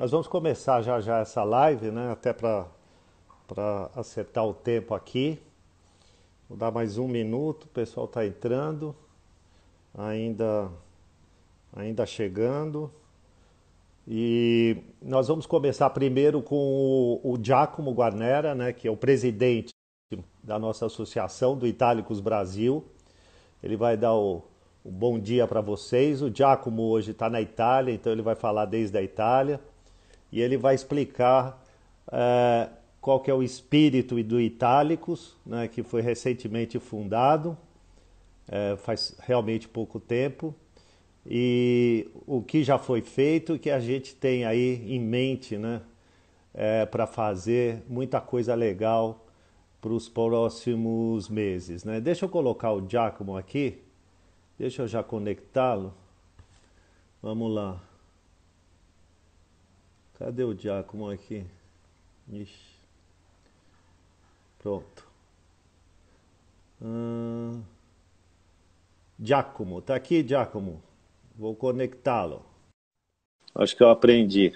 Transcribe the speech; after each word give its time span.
Nós 0.00 0.12
vamos 0.12 0.26
começar 0.26 0.80
já 0.80 0.98
já 0.98 1.18
essa 1.18 1.44
live, 1.44 1.90
né? 1.90 2.10
Até 2.10 2.32
para 2.32 2.66
acertar 3.94 4.46
o 4.46 4.54
tempo 4.54 4.94
aqui. 4.94 5.38
Vou 6.48 6.56
dar 6.56 6.70
mais 6.70 6.96
um 6.96 7.06
minuto, 7.06 7.64
o 7.64 7.68
pessoal 7.68 8.06
está 8.06 8.24
entrando, 8.24 8.96
ainda, 9.94 10.70
ainda 11.70 12.06
chegando. 12.06 12.90
E 14.08 14.78
nós 15.02 15.28
vamos 15.28 15.44
começar 15.44 15.90
primeiro 15.90 16.40
com 16.40 16.56
o, 17.22 17.32
o 17.34 17.38
Giacomo 17.38 17.92
Guarnera, 17.92 18.54
né, 18.54 18.72
que 18.72 18.88
é 18.88 18.90
o 18.90 18.96
presidente 18.96 19.68
da 20.42 20.58
nossa 20.58 20.86
associação 20.86 21.58
do 21.58 21.66
Itálicos 21.66 22.20
Brasil. 22.20 22.82
Ele 23.62 23.76
vai 23.76 23.98
dar 23.98 24.14
o, 24.14 24.42
o 24.82 24.90
bom 24.90 25.18
dia 25.18 25.46
para 25.46 25.60
vocês. 25.60 26.22
O 26.22 26.34
Giacomo 26.34 26.84
hoje 26.84 27.10
está 27.10 27.28
na 27.28 27.42
Itália, 27.42 27.92
então 27.92 28.10
ele 28.10 28.22
vai 28.22 28.34
falar 28.34 28.64
desde 28.64 28.96
a 28.96 29.02
Itália 29.02 29.60
e 30.32 30.40
ele 30.40 30.56
vai 30.56 30.74
explicar 30.74 31.62
é, 32.10 32.68
qual 33.00 33.20
que 33.20 33.30
é 33.30 33.34
o 33.34 33.42
espírito 33.42 34.22
do 34.22 34.40
Itálicos, 34.40 35.36
né, 35.44 35.68
que 35.68 35.82
foi 35.82 36.02
recentemente 36.02 36.78
fundado, 36.78 37.56
é, 38.48 38.76
faz 38.76 39.16
realmente 39.20 39.68
pouco 39.68 39.98
tempo, 39.98 40.54
e 41.26 42.08
o 42.26 42.42
que 42.42 42.62
já 42.62 42.78
foi 42.78 43.02
feito 43.02 43.54
e 43.54 43.58
que 43.58 43.70
a 43.70 43.80
gente 43.80 44.14
tem 44.14 44.44
aí 44.44 44.82
em 44.86 44.98
mente 44.98 45.56
né, 45.56 45.82
é, 46.54 46.86
para 46.86 47.06
fazer 47.06 47.82
muita 47.88 48.20
coisa 48.20 48.54
legal 48.54 49.26
para 49.80 49.92
os 49.92 50.08
próximos 50.08 51.28
meses. 51.28 51.84
Né? 51.84 52.00
Deixa 52.00 52.24
eu 52.24 52.28
colocar 52.28 52.72
o 52.72 52.86
Giacomo 52.86 53.36
aqui, 53.36 53.82
deixa 54.58 54.82
eu 54.82 54.88
já 54.88 55.02
conectá-lo. 55.02 55.94
Vamos 57.22 57.52
lá. 57.52 57.89
Cadê 60.20 60.44
o 60.44 60.54
Giacomo 60.54 61.08
aqui? 61.08 61.46
Ixi. 62.30 62.78
Pronto. 64.58 65.08
Hum... 66.82 67.62
Giacomo, 69.18 69.80
tá 69.80 69.94
aqui, 69.94 70.22
Giacomo? 70.22 70.82
Vou 71.34 71.56
conectá-lo. 71.56 72.44
Acho 73.54 73.74
que 73.74 73.82
eu 73.82 73.88
aprendi. 73.88 74.52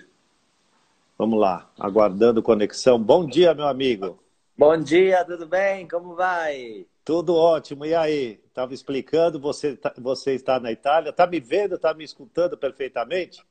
Vamos 1.16 1.40
lá, 1.40 1.72
aguardando 1.78 2.42
conexão. 2.42 3.02
Bom 3.02 3.26
dia, 3.26 3.54
meu 3.54 3.66
amigo. 3.66 4.22
Bom 4.58 4.76
dia, 4.76 5.24
tudo 5.24 5.46
bem? 5.46 5.88
Como 5.88 6.14
vai? 6.14 6.86
Tudo 7.02 7.34
ótimo. 7.34 7.86
E 7.86 7.94
aí? 7.94 8.38
Estava 8.48 8.74
explicando, 8.74 9.40
você, 9.40 9.74
tá, 9.74 9.94
você 9.96 10.34
está 10.34 10.60
na 10.60 10.70
Itália. 10.70 11.08
Está 11.08 11.26
me 11.26 11.40
vendo, 11.40 11.76
está 11.76 11.94
me 11.94 12.04
escutando 12.04 12.54
perfeitamente? 12.54 13.42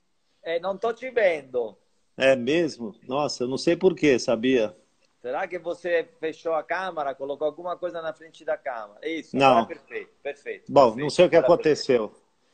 É, 0.43 0.59
não 0.59 0.75
estou 0.75 0.93
te 0.93 1.09
vendo. 1.09 1.75
É 2.17 2.35
mesmo? 2.35 2.95
Nossa, 3.07 3.43
eu 3.43 3.47
não 3.47 3.57
sei 3.57 3.75
porquê, 3.75 4.19
sabia? 4.19 4.75
Será 5.21 5.47
que 5.47 5.57
você 5.57 6.07
fechou 6.19 6.53
a 6.53 6.61
câmera, 6.61 7.15
colocou 7.15 7.47
alguma 7.47 7.77
coisa 7.77 8.01
na 8.01 8.11
frente 8.11 8.43
da 8.43 8.57
câmera? 8.57 8.99
Isso, 9.03 9.35
não. 9.35 9.65
perfeito, 9.65 10.11
perfeito. 10.21 10.71
Bom, 10.71 10.87
perfeito, 10.87 11.03
não 11.03 11.09
sei 11.09 11.25
o 11.25 11.29
que 11.29 11.35
aconteceu. 11.37 12.09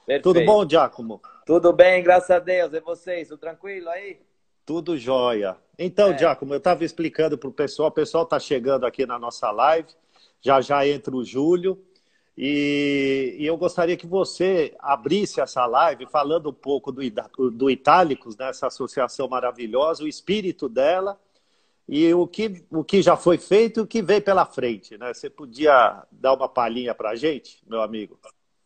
Perfeito. 0.05 0.23
Tudo 0.23 0.45
bom, 0.45 0.69
Giacomo? 0.69 1.21
Tudo 1.45 1.73
bem, 1.73 2.03
graças 2.03 2.29
a 2.29 2.39
Deus. 2.39 2.71
E 2.73 2.79
vocês, 2.79 3.27
tudo 3.27 3.39
tranquilo 3.39 3.89
aí? 3.89 4.19
Tudo 4.65 4.97
jóia. 4.97 5.57
Então, 5.79 6.11
é. 6.11 6.17
Giacomo, 6.17 6.53
eu 6.53 6.59
estava 6.59 6.85
explicando 6.85 7.39
para 7.39 7.49
o 7.49 7.53
pessoal, 7.53 7.89
o 7.89 7.91
pessoal 7.91 8.23
está 8.23 8.39
chegando 8.39 8.85
aqui 8.85 9.03
na 9.05 9.17
nossa 9.17 9.49
live, 9.49 9.89
já 10.39 10.61
já 10.61 10.87
entra 10.87 11.15
o 11.15 11.23
Júlio, 11.23 11.83
e, 12.41 13.35
e, 13.37 13.45
eu 13.45 13.57
gostaria 13.57 13.97
que 13.97 14.07
você 14.07 14.73
abrisse 14.79 15.41
essa 15.41 15.65
live 15.65 16.05
falando 16.05 16.49
um 16.49 16.53
pouco 16.53 16.89
do, 16.89 17.01
do 17.51 17.69
Itálicos, 17.69 18.37
né, 18.37 18.49
associação 18.49 19.27
maravilhosa, 19.27 20.05
o 20.05 20.07
espírito 20.07 20.69
dela 20.69 21.19
e 21.85 22.13
o 22.13 22.25
que, 22.25 22.65
o 22.71 22.81
que 22.81 23.01
já 23.01 23.17
foi 23.17 23.37
feito 23.37 23.81
e 23.81 23.83
o 23.83 23.87
que 23.87 24.01
vem 24.01 24.21
pela 24.21 24.45
frente. 24.45 24.97
Né? 24.97 25.13
Você 25.13 25.29
podia 25.29 26.01
dar 26.09 26.33
uma 26.33 26.47
palhinha 26.47 26.95
para 26.95 27.09
a 27.09 27.15
gente, 27.17 27.61
meu 27.67 27.81
amigo? 27.81 28.17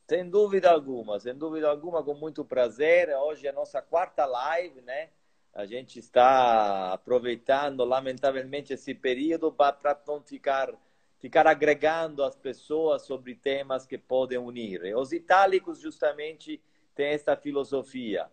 Sem 0.07 0.29
dúvida 0.29 0.69
alguma, 0.69 1.19
sem 1.19 1.33
dúvida 1.33 1.67
alguma, 1.67 2.03
com 2.03 2.13
muito 2.13 2.45
prazer. 2.45 3.09
Hoje 3.17 3.47
é 3.47 3.49
a 3.49 3.53
nossa 3.53 3.81
quarta 3.81 4.23
live, 4.23 4.81
né? 4.81 5.09
A 5.51 5.65
gente 5.65 5.97
está 5.97 6.93
aproveitando, 6.93 7.83
lamentavelmente, 7.83 8.73
esse 8.73 8.93
período 8.93 9.51
para 9.51 9.99
não 10.07 10.21
ficar 10.21 10.71
ficar 11.23 11.47
agregando 11.47 12.21
as 12.21 12.35
pessoas 12.35 13.03
sobre 13.03 13.33
temas 13.33 13.85
que 13.85 13.97
podem 13.97 14.37
unir. 14.37 14.93
Os 14.93 15.13
itálicos, 15.13 15.79
justamente, 15.79 16.61
têm 16.93 17.13
esta 17.13 17.33
filosofia. 17.37 18.29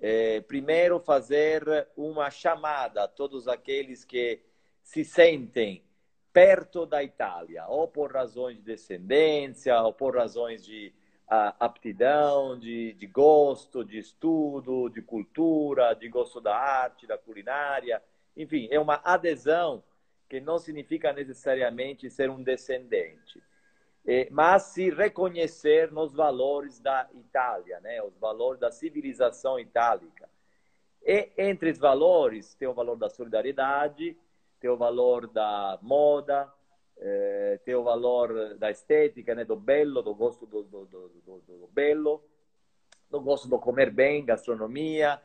É, 0.00 0.40
primeiro, 0.40 0.98
fazer 0.98 1.62
uma 1.94 2.30
chamada 2.30 3.04
a 3.04 3.08
todos 3.08 3.46
aqueles 3.46 4.06
que 4.06 4.40
se 4.82 5.04
sentem 5.04 5.84
perto 6.32 6.86
da 6.86 7.04
Itália, 7.04 7.66
ou 7.68 7.86
por 7.86 8.10
razões 8.10 8.56
de 8.56 8.62
descendência, 8.62 9.78
ou 9.82 9.92
por 9.92 10.16
razões 10.16 10.64
de 10.64 10.94
aptidão, 11.28 12.58
de, 12.58 12.94
de 12.94 13.06
gosto, 13.06 13.84
de 13.84 13.98
estudo, 13.98 14.88
de 14.88 15.02
cultura, 15.02 15.92
de 15.92 16.08
gosto 16.08 16.40
da 16.40 16.56
arte, 16.56 17.06
da 17.06 17.18
culinária. 17.18 18.02
Enfim, 18.34 18.66
é 18.70 18.80
uma 18.80 18.98
adesão 19.04 19.84
que 20.30 20.40
não 20.40 20.60
significa 20.60 21.12
necessariamente 21.12 22.08
ser 22.08 22.30
um 22.30 22.40
descendente, 22.40 23.42
é, 24.06 24.28
mas 24.30 24.62
se 24.62 24.88
reconhecer 24.88 25.90
nos 25.90 26.14
valores 26.14 26.78
da 26.78 27.10
Itália, 27.12 27.80
né? 27.80 28.00
os 28.00 28.16
valores 28.16 28.60
da 28.60 28.70
civilização 28.70 29.58
itálica. 29.58 30.28
E 31.02 31.30
entre 31.36 31.70
os 31.70 31.78
valores 31.78 32.54
tem 32.54 32.68
o 32.68 32.72
valor 32.72 32.96
da 32.96 33.10
solidariedade, 33.10 34.16
tem 34.60 34.70
o 34.70 34.76
valor 34.76 35.26
da 35.26 35.76
moda, 35.82 36.48
eh, 36.98 37.58
tem 37.64 37.74
o 37.74 37.82
valor 37.82 38.54
da 38.56 38.70
estética, 38.70 39.34
né? 39.34 39.44
do 39.44 39.56
belo, 39.56 40.00
do 40.00 40.14
gosto 40.14 40.46
do, 40.46 40.62
do, 40.62 40.84
do, 40.84 41.08
do, 41.46 41.68
belo, 41.72 42.22
do 43.10 43.20
gosto 43.20 43.48
do 43.48 43.58
comer 43.58 43.90
bem, 43.90 44.24
gastronomia, 44.24 45.20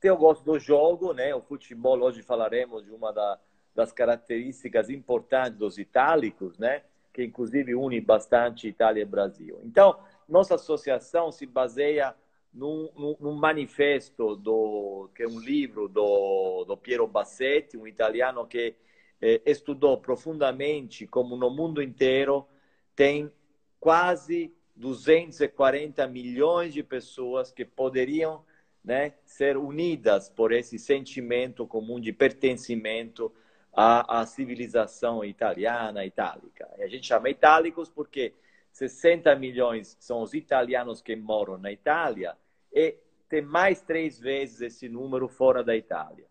tem 0.00 0.10
o 0.10 0.16
gosto 0.16 0.44
do 0.44 0.58
jogo, 0.58 1.12
né? 1.12 1.34
o 1.34 1.42
futebol, 1.42 2.00
hoje 2.00 2.22
falaremos 2.22 2.84
de 2.84 2.92
uma 2.92 3.12
da, 3.12 3.38
das 3.74 3.92
características 3.92 4.90
importantes 4.90 5.58
dos 5.58 5.78
itálicos, 5.78 6.58
né? 6.58 6.82
que 7.12 7.24
inclusive 7.24 7.74
une 7.74 8.00
bastante 8.00 8.68
Itália 8.68 9.02
e 9.02 9.04
Brasil. 9.04 9.60
Então, 9.64 9.98
nossa 10.28 10.54
associação 10.54 11.32
se 11.32 11.46
baseia 11.46 12.14
num, 12.52 12.90
num, 12.96 13.16
num 13.18 13.34
manifesto 13.34 14.36
do 14.36 15.10
que 15.14 15.22
é 15.22 15.28
um 15.28 15.40
livro 15.40 15.88
do, 15.88 16.64
do 16.64 16.76
Piero 16.76 17.06
Bassetti, 17.06 17.76
um 17.76 17.86
italiano 17.86 18.46
que 18.46 18.74
eh, 19.20 19.40
estudou 19.44 19.98
profundamente 19.98 21.06
como 21.06 21.36
no 21.36 21.50
mundo 21.50 21.82
inteiro 21.82 22.46
tem 22.94 23.32
quase 23.80 24.54
240 24.76 26.06
milhões 26.06 26.72
de 26.72 26.82
pessoas 26.82 27.50
que 27.50 27.64
poderiam 27.64 28.44
né, 28.84 29.14
ser 29.24 29.56
unidas 29.56 30.28
por 30.28 30.52
esse 30.52 30.78
sentimento 30.78 31.66
comum 31.66 31.98
de 32.00 32.12
pertencimento 32.12 33.32
à, 33.80 34.26
civilização 34.26 35.24
italiana, 35.24 36.04
itálica. 36.04 36.68
E 36.78 36.82
a 36.82 36.88
gente 36.88 37.06
chama 37.06 37.30
itálicos 37.30 37.88
porque 37.88 38.34
60 38.72 39.32
milhões 39.36 39.96
são 40.00 40.20
os 40.20 40.34
italianos 40.34 41.00
que 41.00 41.14
moram 41.14 41.56
na 41.56 41.70
Itália 41.70 42.36
e 42.72 42.96
tem 43.28 43.40
mais 43.40 43.80
três 43.80 44.18
vezes 44.18 44.60
esse 44.62 44.88
número 44.88 45.28
fora 45.28 45.62
da 45.62 45.76
Itália. 45.76 46.26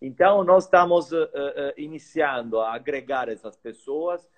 Então, 0.00 0.44
nós 0.44 0.64
estamos 0.64 1.10
uh, 1.10 1.24
uh, 1.24 1.72
iniciando 1.76 2.60
a 2.60 2.72
agregar 2.72 3.28
essas 3.28 3.56
pessoas 3.56 4.28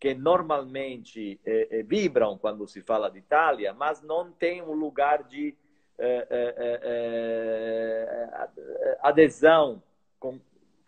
que 0.00 0.14
normalmente 0.14 1.38
uh, 1.44 1.86
vibram 1.86 2.38
quando 2.38 2.66
se 2.66 2.80
fala 2.80 3.10
de 3.10 3.18
Itália, 3.18 3.74
mas 3.74 4.00
não 4.00 4.32
têm 4.32 4.62
um 4.62 4.72
lugar 4.72 5.24
de 5.24 5.54
adesão 9.00 9.80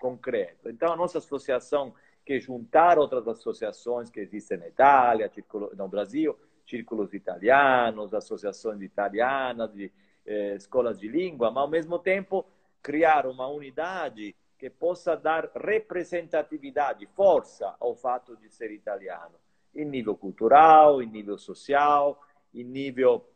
concreto. 0.05 0.69
Então, 0.69 0.93
a 0.93 0.97
nossa 0.97 1.17
associação, 1.17 1.95
que 2.27 2.39
juntar 2.39 2.99
outras 2.99 3.27
associações 3.27 4.11
que 4.11 4.21
existem 4.21 4.59
na 4.59 4.69
Itália, 4.69 5.33
no 5.75 5.89
Brasil, 5.89 6.39
círculos 6.67 7.15
italianos, 7.15 8.13
associações 8.13 8.83
italianas, 8.83 9.73
de 9.73 9.91
eh, 10.27 10.57
escolas 10.57 11.01
de 11.01 11.09
língua, 11.09 11.51
mas 11.51 11.63
ao 11.63 11.71
mesmo 11.71 11.99
tempo 11.99 12.45
criar 12.83 13.27
uma 13.27 13.49
unidade 13.49 14.37
que 14.59 14.69
possa 14.69 15.17
dar 15.17 15.51
representatividade, 15.57 17.07
força 17.07 17.75
ao 17.81 17.95
fato 17.97 18.37
de 18.37 18.51
ser 18.51 18.71
italiano, 18.73 19.37
em 19.75 19.87
nível 19.87 20.15
cultural, 20.15 21.03
em 21.03 21.07
nível 21.07 21.39
social, 21.39 22.21
em 22.53 22.63
nível 22.63 23.27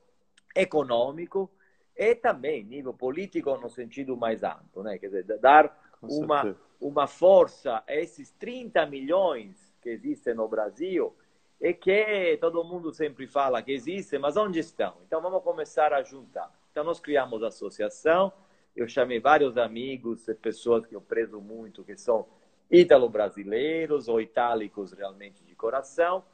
econômico 0.55 1.50
e 1.97 2.15
também 2.15 2.61
em 2.61 2.65
nível 2.65 2.93
político 2.93 3.56
no 3.56 3.70
sentido 3.70 4.19
mais 4.19 4.43
amplo, 4.43 4.82
né? 4.82 4.99
Quer 4.99 5.06
dizer, 5.06 5.38
dar 5.41 5.88
uma, 6.03 6.56
uma 6.81 7.06
força 7.06 7.83
a 7.87 7.95
esses 7.95 8.31
30 8.33 8.87
milhões 8.87 9.75
que 9.81 9.91
existem 9.91 10.35
no 10.35 10.49
Brasil 10.49 11.15
e 11.61 11.73
que 11.75 12.37
todo 12.41 12.65
mundo 12.65 12.93
sempre 12.93 13.27
fala 13.27 13.62
que 13.62 13.73
existem, 13.73 14.19
mas 14.19 14.37
onde 14.37 14.59
estão? 14.59 14.97
Então 15.06 15.21
vamos 15.21 15.43
começar 15.43 15.93
a 15.93 16.03
juntar. 16.03 16.53
Então 16.71 16.85
nós 16.85 17.00
criamos 17.00 17.43
a 17.43 17.49
associação 17.49 18.33
eu 18.79 18.87
chamei 18.87 19.19
vários 19.19 19.59
amigos, 19.59 20.25
pessoas 20.41 20.87
que 20.87 20.95
eu 20.95 21.00
prezo 21.00 21.41
muito, 21.41 21.83
que 21.83 21.97
são 21.97 22.29
ítalo-brasileiros 22.71 24.06
ou 24.06 24.21
itálicos 24.21 24.93
realmente 24.93 25.44
de 25.44 25.55
coração, 25.56 26.25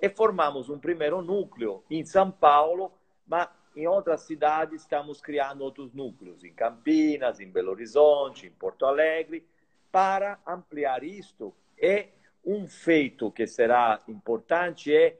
e 0.00 0.08
formamos 0.08 0.68
um 0.68 0.80
primeiro 0.80 1.22
núcleo 1.22 1.84
em 1.88 2.04
São 2.04 2.28
Paulo, 2.28 2.90
mas 3.24 3.48
em 3.74 3.86
outras 3.86 4.22
cidades 4.22 4.82
estamos 4.82 5.20
criando 5.20 5.62
outros 5.62 5.92
núcleos, 5.92 6.44
em 6.44 6.52
Campinas, 6.52 7.40
em 7.40 7.50
Belo 7.50 7.70
Horizonte, 7.70 8.46
em 8.46 8.50
Porto 8.50 8.84
Alegre, 8.84 9.46
para 9.90 10.38
ampliar 10.46 11.02
isto. 11.02 11.54
E 11.78 12.06
um 12.44 12.66
feito 12.66 13.30
que 13.30 13.46
será 13.46 14.00
importante 14.08 14.94
é 14.94 15.16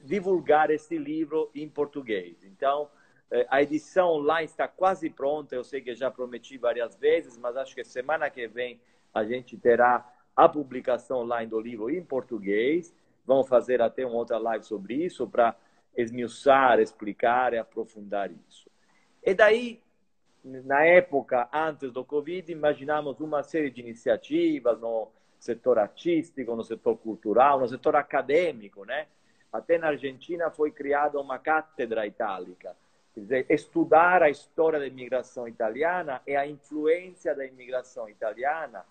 divulgar 0.00 0.70
esse 0.70 0.98
livro 0.98 1.50
em 1.54 1.68
português. 1.68 2.42
Então, 2.44 2.88
eh, 3.30 3.46
a 3.48 3.62
edição 3.62 4.10
online 4.10 4.46
está 4.46 4.66
quase 4.66 5.08
pronta. 5.08 5.54
Eu 5.54 5.62
sei 5.62 5.80
que 5.80 5.94
já 5.94 6.10
prometi 6.10 6.58
várias 6.58 6.96
vezes, 6.96 7.38
mas 7.38 7.56
acho 7.56 7.74
que 7.74 7.84
semana 7.84 8.28
que 8.28 8.48
vem 8.48 8.80
a 9.14 9.24
gente 9.24 9.56
terá 9.56 10.06
a 10.34 10.48
publicação 10.48 11.20
online 11.20 11.48
do 11.48 11.60
livro 11.60 11.90
em 11.90 12.02
português. 12.02 12.94
Vamos 13.24 13.48
fazer 13.48 13.80
até 13.80 14.04
uma 14.04 14.16
outra 14.16 14.38
live 14.38 14.64
sobre 14.64 14.94
isso 14.94 15.28
para 15.28 15.56
esmiuçar, 15.96 16.80
explicar 16.80 17.52
e 17.52 17.58
aprofundar 17.58 18.30
isso. 18.30 18.70
E 19.22 19.34
daí, 19.34 19.82
na 20.44 20.84
época 20.84 21.48
antes 21.52 21.92
do 21.92 22.04
Covid, 22.04 22.50
imaginamos 22.50 23.20
uma 23.20 23.42
série 23.42 23.70
de 23.70 23.80
iniciativas 23.80 24.80
no 24.80 25.08
setor 25.38 25.78
artístico, 25.78 26.54
no 26.54 26.62
setor 26.62 26.96
cultural, 26.98 27.60
no 27.60 27.68
setor 27.68 27.96
acadêmico, 27.96 28.84
né? 28.84 29.06
Até 29.52 29.78
na 29.78 29.88
Argentina 29.88 30.50
foi 30.50 30.70
criada 30.70 31.18
uma 31.18 31.38
cátedra 31.38 32.06
itálica, 32.06 32.76
quer 33.12 33.20
dizer, 33.20 33.46
estudar 33.48 34.22
a 34.22 34.30
história 34.30 34.78
da 34.78 34.86
imigração 34.86 35.48
italiana 35.48 36.22
e 36.26 36.36
a 36.36 36.46
influência 36.46 37.34
da 37.34 37.44
imigração 37.44 38.08
italiana 38.08 38.84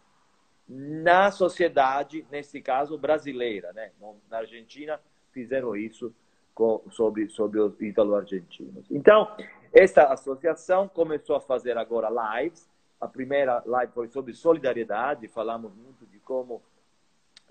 na 0.68 1.32
sociedade, 1.32 2.26
nesse 2.30 2.62
caso 2.62 2.98
brasileira, 2.98 3.74
né? 3.74 3.92
Na 4.30 4.40
Argentina 4.40 5.00
fizeram 5.32 5.76
isso 5.76 6.14
com, 6.60 6.84
sobre 6.90 7.30
sobre 7.30 7.58
os 7.58 7.80
italo-argentinos. 7.80 8.86
Então, 8.92 9.34
essa 9.72 10.04
associação 10.12 10.90
começou 10.90 11.38
a 11.38 11.40
fazer 11.40 11.78
agora 11.78 12.10
lives. 12.10 12.70
A 13.00 13.08
primeira 13.08 13.64
live 13.66 13.94
foi 13.94 14.10
sobre 14.10 14.34
solidariedade, 14.34 15.30
falamos 15.30 15.74
muito 15.74 16.06
de 16.06 16.20
como 16.20 16.62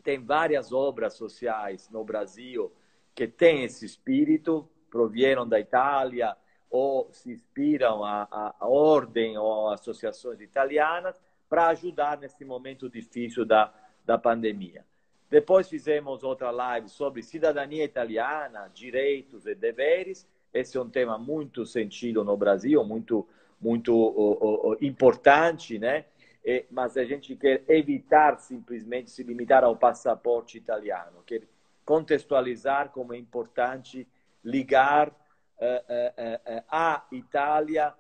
tem 0.05 0.22
várias 0.22 0.72
obras 0.75 1.14
sociais 1.14 1.88
no 1.90 2.05
Brasil 2.05 2.70
que 3.14 3.26
têm 3.26 3.64
esse 3.64 3.87
espírito, 3.87 4.69
provieram 4.90 5.49
da 5.49 5.58
Itália 5.58 6.37
ou 6.70 7.08
se 7.10 7.32
inspiram 7.32 8.05
a, 8.05 8.55
a 8.60 8.69
ordem 8.69 9.38
ou 9.38 9.70
associações 9.70 10.38
italianas 10.43 11.19
para 11.49 11.69
ajudar 11.69 12.19
nesse 12.19 12.44
momento 12.44 12.90
difícil 12.90 13.46
da, 13.46 13.72
da 14.05 14.19
pandemia. 14.19 14.84
Depois 15.30 15.69
fizemos 15.69 16.22
outra 16.22 16.50
live 16.50 16.88
sobre 16.88 17.22
cidadania 17.22 17.84
italiana, 17.84 18.70
direitos 18.72 19.46
e 19.46 19.54
deveres. 19.54 20.26
Esse 20.52 20.78
é 20.78 20.80
um 20.80 20.88
tema 20.88 21.19
muito 21.19 21.66
sentido 21.66 22.25
no 22.25 22.36
Brasil, 22.36 22.82
muito 22.84 23.26
muito 23.60 23.92
uh, 23.92 24.70
uh, 24.70 24.76
importante, 24.80 25.78
né? 25.78 26.04
E, 26.44 26.64
mas 26.70 26.96
a 26.96 27.04
gente 27.04 27.34
quer 27.34 27.64
evitar 27.69 28.38
simplesmente 28.38 29.10
se 29.10 29.22
limitar 29.22 29.64
ao 29.64 29.76
passaporte 29.76 30.56
italiano, 30.56 31.22
quer 31.26 31.42
contextualizar 31.84 32.90
como 32.90 33.12
é 33.12 33.19
importante 33.19 34.06
ligar 34.44 35.08
uh, 35.08 36.62
a 36.69 37.04
Itália 37.10 37.92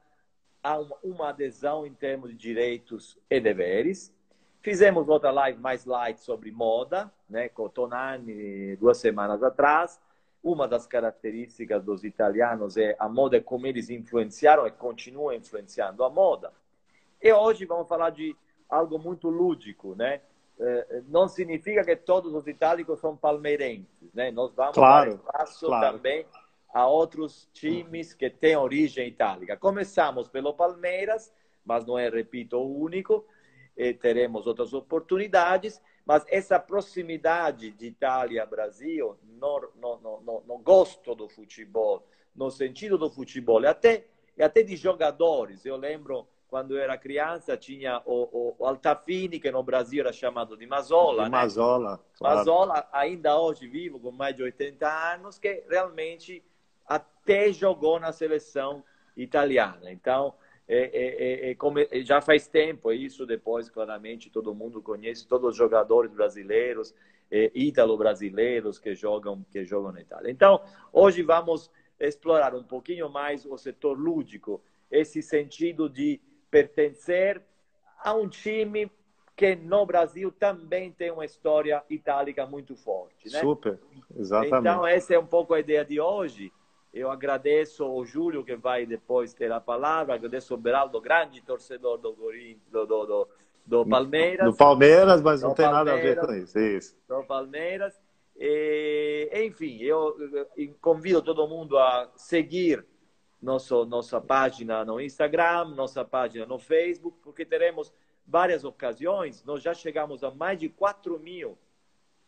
uma, 0.64 0.96
uma 1.02 1.28
adesão 1.30 1.86
em 1.86 1.92
termos 1.92 2.30
de 2.30 2.36
direitos 2.36 3.18
e 3.28 3.40
deveres. 3.40 4.14
Fizemos 4.60 5.08
outra 5.08 5.30
live 5.30 5.60
mais 5.60 5.84
light 5.84 6.20
sobre 6.20 6.50
moda, 6.50 7.10
né, 7.28 7.48
com 7.48 7.68
Tonani, 7.68 8.76
duas 8.76 8.98
semanas 8.98 9.42
atrás. 9.42 10.00
Uma 10.42 10.66
das 10.66 10.86
características 10.86 11.84
dos 11.84 12.04
italianos 12.04 12.76
é 12.76 12.96
a 12.98 13.08
moda 13.08 13.36
e 13.36 13.40
como 13.40 13.66
eles 13.66 13.90
influenciaram 13.90 14.66
e 14.66 14.70
continuam 14.70 15.32
influenciando 15.32 16.04
a 16.04 16.10
moda. 16.10 16.52
E 17.20 17.32
hoje 17.32 17.64
vamos 17.64 17.88
falar 17.88 18.10
de 18.10 18.36
algo 18.68 18.98
muito 18.98 19.28
lúdico, 19.28 19.94
né? 19.96 20.20
Eh, 20.60 21.02
não 21.08 21.28
significa 21.28 21.84
que 21.84 21.96
todos 21.96 22.34
os 22.34 22.46
itálicos 22.46 22.98
são 23.00 23.16
palmeirenses, 23.16 24.12
né? 24.12 24.30
Nós 24.30 24.52
vamos 24.54 24.74
claro, 24.74 25.10
dar 25.10 25.16
espaço 25.16 25.66
claro. 25.66 25.96
também 25.96 26.26
a 26.72 26.86
outros 26.86 27.48
times 27.52 28.12
que 28.12 28.28
têm 28.28 28.56
origem 28.56 29.08
itálica. 29.08 29.56
Começamos 29.56 30.28
pelo 30.28 30.52
Palmeiras, 30.54 31.32
mas 31.64 31.84
não 31.86 31.98
é, 31.98 32.08
repito, 32.08 32.58
o 32.58 32.80
único, 32.80 33.24
teremos 34.00 34.46
outras 34.46 34.74
oportunidades, 34.74 35.80
mas 36.04 36.24
essa 36.28 36.58
proximidade 36.58 37.70
de 37.70 37.86
Itália-Brasil, 37.86 39.16
no, 39.22 39.68
no, 39.76 39.96
no, 39.98 40.42
no, 40.46 40.58
gosto 40.58 41.14
do 41.14 41.28
futebol, 41.28 42.04
no 42.34 42.50
sentido 42.50 42.98
do 42.98 43.08
futebol, 43.08 43.62
e 43.62 43.66
até, 43.66 44.06
e 44.36 44.42
até 44.42 44.62
de 44.62 44.74
jogadores. 44.74 45.64
Eu 45.64 45.76
lembro, 45.76 46.26
quando 46.48 46.76
eu 46.76 46.82
era 46.82 46.98
criança, 46.98 47.56
tinha 47.56 48.02
o, 48.04 48.56
o, 48.58 48.66
Altafini, 48.66 49.38
que 49.38 49.50
no 49.50 49.62
Brasil 49.62 50.00
era 50.00 50.12
chamado 50.12 50.56
de 50.56 50.66
Mazola. 50.66 51.24
De 51.24 51.30
Mazola, 51.30 51.92
né? 51.92 51.98
claro. 52.16 52.36
Mazola, 52.38 52.88
ainda 52.90 53.38
hoje 53.38 53.68
vivo, 53.68 54.00
com 54.00 54.10
mais 54.10 54.34
de 54.34 54.42
80 54.42 55.12
anos, 55.14 55.38
que 55.38 55.62
realmente 55.68 56.42
até 56.86 57.52
jogou 57.52 58.00
na 58.00 58.12
seleção 58.12 58.82
italiana. 59.16 59.92
Então, 59.92 60.34
é, 60.68 61.50
é, 61.50 61.50
é, 61.50 61.98
é 61.98 62.04
já 62.04 62.20
faz 62.20 62.46
tempo, 62.46 62.92
isso 62.92 63.24
depois, 63.24 63.70
claramente, 63.70 64.30
todo 64.30 64.54
mundo 64.54 64.82
conhece, 64.82 65.26
todos 65.26 65.50
os 65.50 65.56
jogadores 65.56 66.12
brasileiros, 66.12 66.94
é, 67.30 67.50
ítalo-brasileiros 67.54 68.78
que 68.78 68.94
jogam, 68.94 69.44
que 69.50 69.64
jogam 69.64 69.92
na 69.92 70.00
Itália. 70.00 70.30
Então, 70.30 70.62
hoje 70.92 71.22
vamos 71.22 71.70
explorar 71.98 72.54
um 72.54 72.62
pouquinho 72.62 73.08
mais 73.08 73.46
o 73.46 73.56
setor 73.56 73.98
lúdico, 73.98 74.62
esse 74.90 75.22
sentido 75.22 75.88
de 75.88 76.20
pertencer 76.50 77.42
a 78.02 78.14
um 78.14 78.28
time 78.28 78.90
que 79.34 79.54
no 79.54 79.86
Brasil 79.86 80.32
também 80.32 80.90
tem 80.90 81.10
uma 81.12 81.24
história 81.24 81.82
itálica 81.88 82.44
muito 82.44 82.74
forte. 82.74 83.32
Né? 83.32 83.40
Super, 83.40 83.78
exatamente. 84.16 84.56
Então, 84.56 84.86
essa 84.86 85.14
é 85.14 85.18
um 85.18 85.26
pouco 85.26 85.54
a 85.54 85.60
ideia 85.60 85.84
de 85.84 86.00
hoje. 86.00 86.52
Eu 86.98 87.10
agradeço 87.10 87.84
ao 87.84 88.04
Júlio, 88.04 88.44
que 88.44 88.56
vai 88.56 88.84
depois 88.84 89.32
ter 89.32 89.52
a 89.52 89.60
palavra, 89.60 90.14
agradeço 90.14 90.52
ao 90.52 90.60
Beraldo, 90.60 91.00
grande 91.00 91.40
torcedor 91.40 91.98
do, 91.98 92.12
do, 92.12 92.86
do, 92.86 93.28
do 93.64 93.86
Palmeiras. 93.86 94.46
Do 94.46 94.56
Palmeiras, 94.56 95.22
mas 95.22 95.42
não 95.42 95.54
tem 95.54 95.66
nada 95.66 95.92
a 95.92 95.96
ver 95.96 96.18
com 96.18 96.32
isso. 96.34 96.58
isso. 96.58 96.96
Do 97.08 97.22
Palmeiras. 97.24 98.00
E, 98.36 99.30
enfim, 99.46 99.78
eu, 99.82 100.16
eu 100.56 100.74
convido 100.80 101.22
todo 101.22 101.46
mundo 101.46 101.78
a 101.78 102.10
seguir 102.16 102.84
nosso, 103.40 103.84
nossa 103.84 104.20
página 104.20 104.84
no 104.84 105.00
Instagram, 105.00 105.66
nossa 105.76 106.04
página 106.04 106.46
no 106.46 106.58
Facebook, 106.58 107.18
porque 107.22 107.44
teremos 107.44 107.92
várias 108.26 108.64
ocasiões. 108.64 109.44
Nós 109.44 109.62
já 109.62 109.74
chegamos 109.74 110.24
a 110.24 110.30
mais 110.30 110.58
de 110.58 110.68
4 110.68 111.18
mil, 111.18 111.58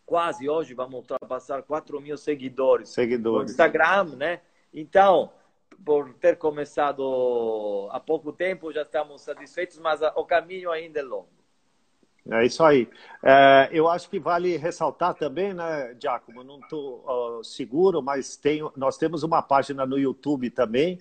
quase 0.05 0.49
hoje 0.49 0.75
vamos 0.75 0.95
ultrapassar 0.95 1.63
4 1.63 2.01
mil 2.01 2.17
seguidores, 2.17 2.89
seguidores. 2.91 3.47
no 3.47 3.51
Instagram, 3.51 4.17
né? 4.17 4.41
Então, 4.73 5.33
por 5.85 6.13
ter 6.15 6.37
começado 6.37 7.89
há 7.91 8.01
pouco 8.01 8.33
tempo, 8.33 8.73
já 8.73 8.83
estamos 8.83 9.23
satisfeitos, 9.23 9.79
mas 9.79 10.01
o 10.15 10.25
caminho 10.25 10.71
ainda 10.71 11.01
é 11.01 11.03
longo. 11.03 11.29
É 12.31 12.45
isso 12.45 12.63
aí. 12.63 12.89
É, 13.23 13.69
eu 13.73 13.89
acho 13.89 14.09
que 14.09 14.19
vale 14.19 14.57
ressaltar 14.57 15.15
também, 15.15 15.55
né, 15.55 15.97
Giacomo? 15.99 16.45
Não 16.45 16.61
estou 16.61 17.05
uh, 17.07 17.43
seguro, 17.43 18.03
mas 18.03 18.37
tem, 18.37 18.61
nós 18.77 18.99
temos 18.99 19.23
uma 19.23 19.43
página 19.43 19.87
no 19.87 19.99
YouTube 19.99 20.51
também. 20.51 20.99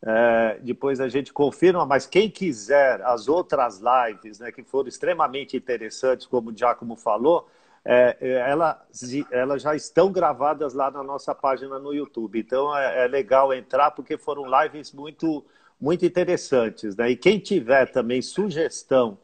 É, 0.00 0.58
depois 0.62 1.00
a 1.00 1.08
gente 1.08 1.32
confirma, 1.32 1.84
mas 1.84 2.06
quem 2.06 2.30
quiser 2.30 3.00
as 3.02 3.28
outras 3.28 3.80
lives, 3.80 4.38
né, 4.38 4.52
que 4.52 4.62
foram 4.62 4.88
extremamente 4.88 5.56
interessantes, 5.56 6.26
como 6.26 6.50
o 6.50 6.56
Giacomo 6.56 6.96
falou, 6.96 7.48
é, 7.90 8.18
é, 8.20 8.50
ela, 8.50 8.86
elas 9.30 9.62
já 9.62 9.74
estão 9.74 10.12
gravadas 10.12 10.74
lá 10.74 10.90
na 10.90 11.02
nossa 11.02 11.34
página 11.34 11.78
no 11.78 11.94
YouTube. 11.94 12.38
Então 12.38 12.76
é, 12.76 13.04
é 13.04 13.08
legal 13.08 13.50
entrar 13.54 13.92
porque 13.92 14.18
foram 14.18 14.44
lives 14.62 14.92
muito, 14.92 15.42
muito 15.80 16.04
interessantes. 16.04 16.94
Né? 16.94 17.12
E 17.12 17.16
quem 17.16 17.38
tiver 17.38 17.90
também 17.90 18.20
sugestão, 18.20 19.16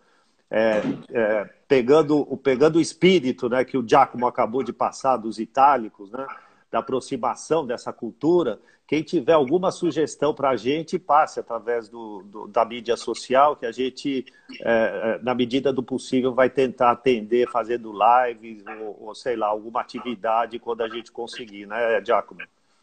é, 0.51 0.81
é, 1.11 1.45
pegando, 1.69 2.25
pegando 2.39 2.77
o 2.77 2.81
espírito 2.81 3.51
né, 3.51 3.67
que 3.67 3.77
o 3.77 3.87
Giacomo 3.87 4.27
acabou 4.27 4.63
de 4.63 4.73
passar 4.73 5.19
dos 5.19 5.39
itálicos, 5.39 6.11
né, 6.11 6.27
da 6.75 6.81
aproximação 6.81 7.65
dessa 7.65 7.93
cultura, 7.93 8.61
quem 8.85 9.01
tiver 9.01 9.33
alguma 9.33 9.71
sugestão 9.71 10.35
para 10.35 10.51
a 10.51 10.57
gente, 10.57 10.99
passe 10.99 11.39
através 11.39 11.89
do, 11.89 12.25
do, 12.25 12.49
da 12.49 12.65
mídia 12.65 12.97
social, 12.97 13.55
que 13.55 13.65
a 13.65 13.71
gente, 13.71 14.27
é, 14.61 14.65
é, 14.65 15.23
na 15.23 15.37
medida 15.37 15.73
do 15.73 15.85
possível, 15.85 16.35
vai 16.35 16.51
tentar 16.51 16.91
atender 16.91 17.49
fazendo 17.49 17.93
lives 17.93 18.65
ou, 18.67 19.05
ou, 19.05 19.15
sei 19.15 19.37
lá, 19.37 19.47
alguma 19.47 19.83
atividade 19.83 20.59
quando 20.59 20.83
a 20.83 20.89
gente 20.89 21.13
conseguir, 21.13 21.65
né, 21.65 22.05
Giacomo? 22.05 22.41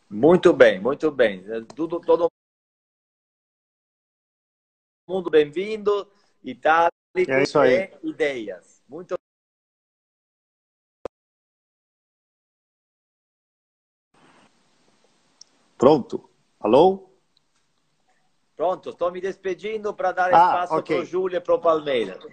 Muito 0.09 0.53
bem, 0.53 0.79
muito 0.79 1.11
bem. 1.11 1.43
Tudo, 1.75 1.99
todo 1.99 2.29
mundo 5.05 5.29
bem-vindo. 5.29 6.07
Itálico 6.41 6.93
é 7.17 7.43
isso 7.43 7.59
aí. 7.59 7.91
ideias. 8.01 8.81
Muito 8.87 9.20
Pronto. 15.81 16.29
Alô? 16.59 17.09
Pronto, 18.55 18.91
estou 18.91 19.11
me 19.11 19.19
despedindo 19.19 19.91
para 19.95 20.11
dar 20.11 20.31
Ah, 20.31 20.45
espaço 20.45 20.75
ok. 20.75 20.95
para 20.95 21.01
o 21.01 21.05
Júlio 21.07 21.37
e 21.37 21.41
para 21.41 21.55
o 21.55 21.59
Palmeiras. 21.59 22.23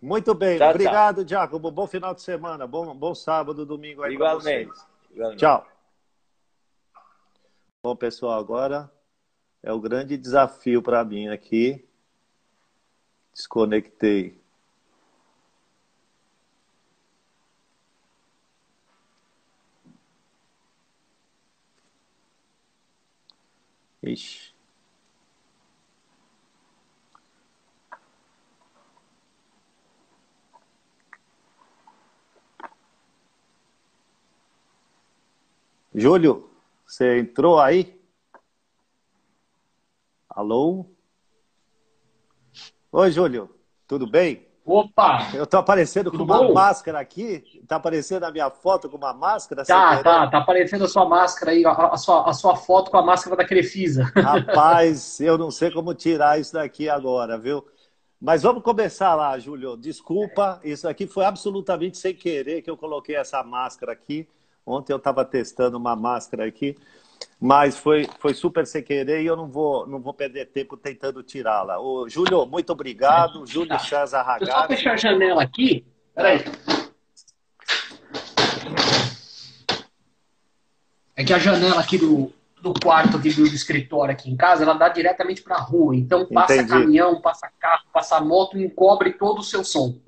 Muito 0.00 0.32
bem. 0.34 0.56
Tchau, 0.56 0.70
Obrigado, 0.70 1.28
Giacomo. 1.28 1.72
Bom 1.72 1.88
final 1.88 2.14
de 2.14 2.22
semana. 2.22 2.64
Bom, 2.64 2.94
bom 2.94 3.12
sábado, 3.12 3.66
domingo 3.66 4.04
aí 4.04 4.16
vocês. 4.16 4.68
Igualmente. 5.10 5.40
Tchau. 5.40 5.66
Bom, 7.82 7.96
pessoal, 7.96 8.38
agora 8.38 8.88
é 9.64 9.72
o 9.72 9.80
grande 9.80 10.16
desafio 10.16 10.80
para 10.80 11.04
mim 11.04 11.26
aqui. 11.26 11.84
Desconectei. 13.34 14.40
Ixi. 24.12 24.52
Júlio, 35.94 36.50
você 36.86 37.18
entrou 37.18 37.58
aí? 37.58 37.98
Alô? 40.28 40.86
Oi, 42.90 43.10
Júlio, 43.10 43.48
tudo 43.86 44.06
bem? 44.06 44.51
Opa! 44.64 45.30
Eu 45.34 45.46
tô 45.46 45.56
aparecendo 45.56 46.10
com 46.10 46.22
uma 46.22 46.38
bom? 46.38 46.52
máscara 46.52 47.00
aqui. 47.00 47.60
Tá 47.66 47.76
aparecendo 47.76 48.24
a 48.24 48.30
minha 48.30 48.48
foto 48.48 48.88
com 48.88 48.96
uma 48.96 49.12
máscara? 49.12 49.64
Tá, 49.64 50.02
tá, 50.02 50.26
tá 50.28 50.38
aparecendo 50.38 50.84
a 50.84 50.88
sua 50.88 51.04
máscara 51.08 51.50
aí, 51.50 51.64
a, 51.66 51.70
a 51.70 51.96
sua, 51.96 52.28
a 52.28 52.32
sua 52.32 52.54
foto 52.54 52.90
com 52.90 52.96
a 52.96 53.02
máscara 53.02 53.36
da 53.36 53.44
Crefisa. 53.44 54.04
Rapaz, 54.14 55.20
eu 55.20 55.36
não 55.36 55.50
sei 55.50 55.70
como 55.70 55.92
tirar 55.94 56.38
isso 56.38 56.52
daqui 56.52 56.88
agora, 56.88 57.36
viu? 57.36 57.66
Mas 58.20 58.44
vamos 58.44 58.62
começar 58.62 59.16
lá, 59.16 59.36
Júlio. 59.36 59.76
Desculpa, 59.76 60.60
isso 60.62 60.86
aqui 60.88 61.08
foi 61.08 61.24
absolutamente 61.24 61.98
sem 61.98 62.14
querer 62.14 62.62
que 62.62 62.70
eu 62.70 62.76
coloquei 62.76 63.16
essa 63.16 63.42
máscara 63.42 63.90
aqui. 63.90 64.28
Ontem 64.64 64.92
eu 64.92 64.96
estava 64.96 65.24
testando 65.24 65.76
uma 65.76 65.96
máscara 65.96 66.46
aqui, 66.46 66.76
mas 67.40 67.78
foi, 67.78 68.08
foi 68.18 68.34
super 68.34 68.66
sem 68.66 68.82
querer 68.82 69.22
e 69.22 69.26
eu 69.26 69.36
não 69.36 69.48
vou, 69.48 69.86
não 69.86 70.00
vou 70.00 70.14
perder 70.14 70.46
tempo 70.46 70.76
tentando 70.76 71.22
tirá-la. 71.22 71.80
Ô, 71.80 72.08
Júlio, 72.08 72.46
muito 72.46 72.70
obrigado. 72.70 73.46
Júlio 73.46 73.78
César 73.80 74.22
Deixa 74.38 74.44
eu 74.44 74.46
só 74.46 74.52
Ragazzi. 74.52 74.76
fechar 74.76 74.92
a 74.92 74.96
janela 74.96 75.42
aqui. 75.42 75.84
Peraí. 76.14 76.44
É 81.16 81.24
que 81.24 81.32
a 81.32 81.38
janela 81.38 81.80
aqui 81.80 81.98
do, 81.98 82.32
do 82.60 82.72
quarto 82.72 83.16
aqui 83.16 83.30
do, 83.30 83.42
do 83.42 83.54
escritório 83.54 84.12
aqui 84.12 84.30
em 84.30 84.36
casa, 84.36 84.62
ela 84.62 84.74
dá 84.74 84.88
diretamente 84.88 85.42
para 85.42 85.56
a 85.56 85.60
rua. 85.60 85.96
Então 85.96 86.26
passa 86.26 86.54
Entendi. 86.54 86.70
caminhão, 86.70 87.20
passa 87.20 87.50
carro, 87.58 87.84
passa 87.92 88.20
moto 88.20 88.56
e 88.56 88.64
encobre 88.64 89.12
todo 89.12 89.40
o 89.40 89.44
seu 89.44 89.64
som. 89.64 89.98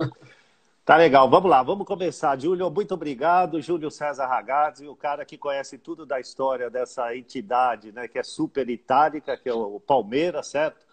Tá 0.84 0.96
legal, 0.98 1.30
vamos 1.30 1.50
lá, 1.50 1.62
vamos 1.62 1.86
começar. 1.86 2.38
Júlio, 2.38 2.70
muito 2.70 2.92
obrigado. 2.92 3.58
Júlio 3.60 3.90
César 3.90 4.26
Ragazzi, 4.26 4.86
o 4.86 4.94
cara 4.94 5.24
que 5.24 5.38
conhece 5.38 5.78
tudo 5.78 6.04
da 6.04 6.20
história 6.20 6.68
dessa 6.68 7.16
entidade, 7.16 7.90
né, 7.90 8.06
que 8.06 8.18
é 8.18 8.22
super 8.22 8.68
itálica, 8.68 9.34
que 9.36 9.48
é 9.48 9.54
o 9.54 9.80
Palmeiras, 9.80 10.48
certo? 10.48 10.84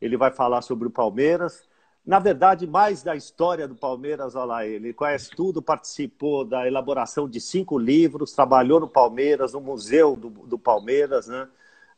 Ele 0.00 0.16
vai 0.16 0.30
falar 0.30 0.62
sobre 0.62 0.86
o 0.86 0.90
Palmeiras. 0.90 1.68
Na 2.06 2.20
verdade, 2.20 2.68
mais 2.68 3.02
da 3.02 3.16
história 3.16 3.66
do 3.66 3.74
Palmeiras, 3.74 4.36
olha 4.36 4.44
lá, 4.44 4.66
ele 4.66 4.92
conhece 4.92 5.30
tudo, 5.30 5.60
participou 5.60 6.44
da 6.44 6.66
elaboração 6.66 7.28
de 7.28 7.40
cinco 7.40 7.78
livros, 7.78 8.32
trabalhou 8.32 8.78
no 8.78 8.88
Palmeiras, 8.88 9.54
no 9.54 9.60
Museu 9.60 10.14
do, 10.14 10.30
do 10.30 10.58
Palmeiras, 10.58 11.26
né? 11.26 11.48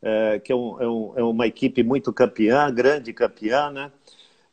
É, 0.01 0.39
que 0.39 0.51
é, 0.51 0.55
um- 0.55 0.81
é 0.81 0.87
um- 0.87 1.13
é 1.17 1.23
uma 1.23 1.47
equipe 1.47 1.83
muito 1.83 2.11
campeã, 2.13 2.71
grande 2.73 3.13
campeã, 3.13 3.69
né? 3.71 3.91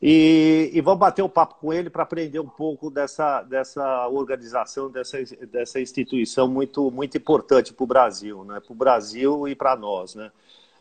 E, 0.05 0.69
e 0.75 0.81
vamos 0.81 0.99
bater 0.99 1.23
um 1.23 1.29
papo 1.29 1.55
com 1.61 1.73
ele 1.73 1.89
para 1.89 2.03
aprender 2.03 2.41
um 2.41 2.49
pouco 2.49 2.91
dessa, 2.91 3.41
dessa 3.43 4.09
organização, 4.09 4.91
dessa, 4.91 5.17
dessa 5.47 5.81
instituição 5.81 6.49
muito, 6.49 6.91
muito 6.91 7.17
importante 7.17 7.73
para 7.73 7.85
o 7.85 7.87
Brasil, 7.87 8.43
né? 8.43 8.59
Para 8.59 8.73
o 8.73 8.75
Brasil 8.77 9.47
e 9.47 9.55
para 9.55 9.77
nós, 9.77 10.17
né? 10.17 10.33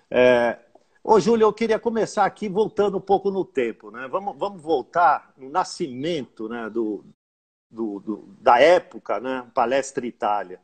É... 0.09 0.57
Ô, 1.03 1.19
Júlio, 1.19 1.45
eu 1.45 1.53
queria 1.53 1.77
começar 1.77 2.25
aqui 2.25 2.49
voltando 2.49 2.97
um 2.97 3.01
pouco 3.01 3.29
no 3.29 3.45
tempo, 3.45 3.91
né? 3.91 4.07
Vamos, 4.07 4.35
vamos 4.37 4.59
voltar 4.59 5.31
no 5.37 5.49
nascimento 5.49 6.49
né, 6.49 6.67
do, 6.69 7.03
do, 7.69 7.99
do- 7.99 8.35
da 8.39 8.59
época, 8.59 9.19
né? 9.19 9.45
Palestra 9.53 10.05
Itália. 10.05 10.59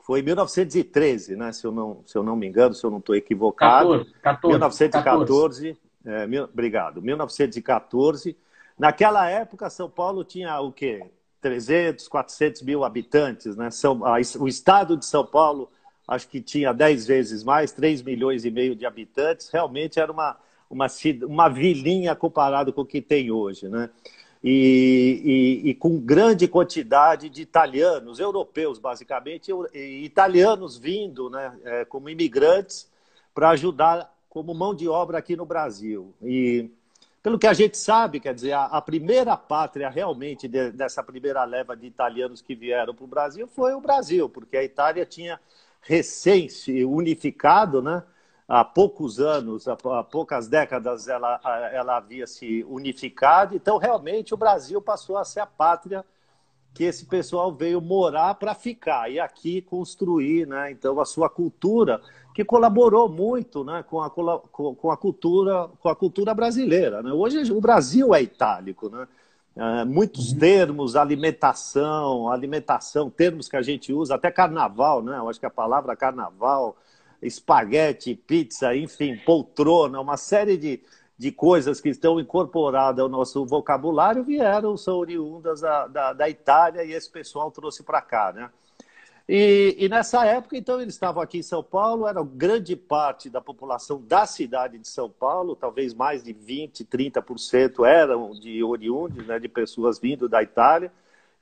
Foi 0.00 0.20
em 0.20 0.22
1913, 0.22 1.36
né? 1.36 1.52
Se 1.52 1.66
eu 1.66 1.72
não, 1.72 2.02
se 2.06 2.16
eu 2.16 2.22
não 2.22 2.36
me 2.36 2.46
engano, 2.46 2.74
se 2.74 2.84
eu 2.84 2.90
não 2.90 2.98
estou 2.98 3.14
equivocado. 3.14 4.04
14, 4.04 4.12
14. 4.22 4.48
1914, 4.48 5.78
é, 6.04 6.26
mil- 6.26 6.44
obrigado, 6.44 7.00
1914. 7.02 8.36
Naquela 8.78 9.28
época, 9.28 9.70
São 9.70 9.88
Paulo 9.88 10.24
tinha 10.24 10.60
o 10.60 10.72
quê? 10.72 11.04
300, 11.40 12.08
400 12.08 12.62
mil 12.62 12.84
habitantes, 12.84 13.56
né? 13.56 13.70
São, 13.70 14.04
a- 14.04 14.16
o 14.38 14.48
estado 14.48 14.96
de 14.96 15.04
São 15.06 15.24
Paulo, 15.24 15.70
acho 16.08 16.28
que 16.28 16.40
tinha 16.40 16.72
10 16.72 17.06
vezes 17.06 17.44
mais, 17.44 17.72
3 17.72 18.02
milhões 18.02 18.44
e 18.44 18.50
meio 18.50 18.74
de 18.74 18.86
habitantes. 18.86 19.48
Realmente 19.50 20.00
era 20.00 20.10
uma, 20.10 20.36
uma, 20.70 20.86
uma 21.26 21.48
vilinha 21.48 22.14
comparado 22.14 22.72
com 22.72 22.80
o 22.82 22.86
que 22.86 23.00
tem 23.00 23.30
hoje, 23.30 23.68
né? 23.68 23.90
E, 24.42 25.62
e- 25.64 25.70
e 25.70 25.74
com 25.74 25.98
grande 25.98 26.46
quantidade 26.46 27.30
de 27.30 27.40
italianos, 27.40 28.18
europeus 28.20 28.78
basicamente, 28.78 29.50
e 29.72 30.04
italianos 30.04 30.76
vindo 30.76 31.30
né, 31.30 31.52
é, 31.64 31.84
como 31.86 32.10
imigrantes 32.10 32.90
para 33.34 33.50
ajudar 33.50 34.13
como 34.34 34.52
mão 34.52 34.74
de 34.74 34.88
obra 34.88 35.18
aqui 35.18 35.36
no 35.36 35.46
Brasil. 35.46 36.12
E 36.20 36.68
pelo 37.22 37.38
que 37.38 37.46
a 37.46 37.52
gente 37.52 37.78
sabe, 37.78 38.18
quer 38.18 38.34
dizer, 38.34 38.50
a, 38.50 38.64
a 38.64 38.82
primeira 38.82 39.36
pátria 39.36 39.88
realmente 39.88 40.48
de- 40.48 40.72
dessa 40.72 41.04
primeira 41.04 41.44
leva 41.44 41.76
de 41.76 41.86
italianos 41.86 42.42
que 42.42 42.52
vieram 42.52 42.92
para 42.92 43.04
o 43.04 43.06
Brasil 43.06 43.46
foi 43.46 43.74
o 43.74 43.80
Brasil, 43.80 44.28
porque 44.28 44.56
a 44.56 44.64
Itália 44.64 45.06
tinha 45.06 45.40
recém 45.80 46.48
se 46.48 46.84
unificado, 46.84 47.80
né? 47.80 48.02
Há 48.46 48.64
poucos 48.64 49.20
anos, 49.20 49.68
há, 49.68 49.76
poucas 50.02 50.48
décadas, 50.48 51.08
ela, 51.08 51.40
ela 51.72 51.96
havia 51.96 52.26
se 52.26 52.62
unificado. 52.64 53.54
Então, 53.56 53.78
realmente, 53.78 54.34
o 54.34 54.36
Brasil 54.36 54.82
passou 54.82 55.16
a 55.16 55.24
ser 55.24 55.40
a 55.40 55.46
pátria 55.46 56.04
que 56.74 56.82
esse 56.82 57.06
pessoal 57.06 57.54
veio 57.54 57.80
morar 57.80 58.34
para 58.34 58.52
ficar 58.52 59.08
e 59.10 59.20
aqui 59.20 59.62
construir, 59.62 60.46
né? 60.46 60.72
Então 60.72 61.00
a 61.00 61.04
sua 61.04 61.30
cultura 61.30 62.02
que 62.34 62.44
colaborou 62.44 63.08
muito, 63.08 63.62
né, 63.62 63.84
com 63.88 64.00
a, 64.02 64.10
com 64.10 64.74
com 64.74 64.90
a 64.90 64.96
cultura 64.96 65.70
com 65.78 65.88
a 65.88 65.94
cultura 65.94 66.34
brasileira, 66.34 67.00
né? 67.00 67.12
Hoje 67.12 67.52
o 67.52 67.60
Brasil 67.60 68.12
é 68.12 68.22
itálico, 68.22 68.88
né? 68.90 69.06
É, 69.56 69.84
muitos 69.84 70.32
termos, 70.32 70.96
alimentação, 70.96 72.28
alimentação, 72.28 73.08
termos 73.08 73.48
que 73.48 73.56
a 73.56 73.62
gente 73.62 73.92
usa, 73.92 74.16
até 74.16 74.32
carnaval, 74.32 75.00
né? 75.00 75.16
Eu 75.16 75.28
acho 75.28 75.38
que 75.38 75.46
a 75.46 75.50
palavra 75.50 75.94
carnaval, 75.94 76.76
espaguete, 77.22 78.16
pizza, 78.16 78.74
enfim, 78.74 79.16
poltrona, 79.24 80.00
uma 80.00 80.16
série 80.16 80.56
de, 80.56 80.82
de 81.16 81.30
coisas 81.30 81.80
que 81.80 81.88
estão 81.88 82.18
incorporadas 82.18 82.98
ao 83.00 83.08
nosso 83.08 83.46
vocabulário 83.46 84.24
vieram, 84.24 84.76
são 84.76 84.96
oriundas 84.98 85.60
da, 85.60 85.86
da, 85.86 86.12
da 86.12 86.28
Itália 86.28 86.82
e 86.84 86.92
esse 86.92 87.08
pessoal 87.08 87.48
trouxe 87.52 87.84
para 87.84 88.02
cá, 88.02 88.32
né? 88.32 88.50
E, 89.26 89.74
e 89.78 89.88
nessa 89.88 90.26
época, 90.26 90.56
então, 90.56 90.80
eles 90.80 90.94
estavam 90.94 91.22
aqui 91.22 91.38
em 91.38 91.42
São 91.42 91.62
Paulo, 91.62 92.06
era 92.06 92.22
grande 92.22 92.76
parte 92.76 93.30
da 93.30 93.40
população 93.40 94.02
da 94.02 94.26
cidade 94.26 94.78
de 94.78 94.86
São 94.86 95.08
Paulo, 95.08 95.56
talvez 95.56 95.94
mais 95.94 96.22
de 96.22 96.34
20%, 96.34 96.86
30% 96.86 97.86
eram 97.86 98.32
de 98.32 98.62
oriundos, 98.62 99.26
né, 99.26 99.38
de 99.38 99.48
pessoas 99.48 99.98
vindo 99.98 100.28
da 100.28 100.42
Itália. 100.42 100.92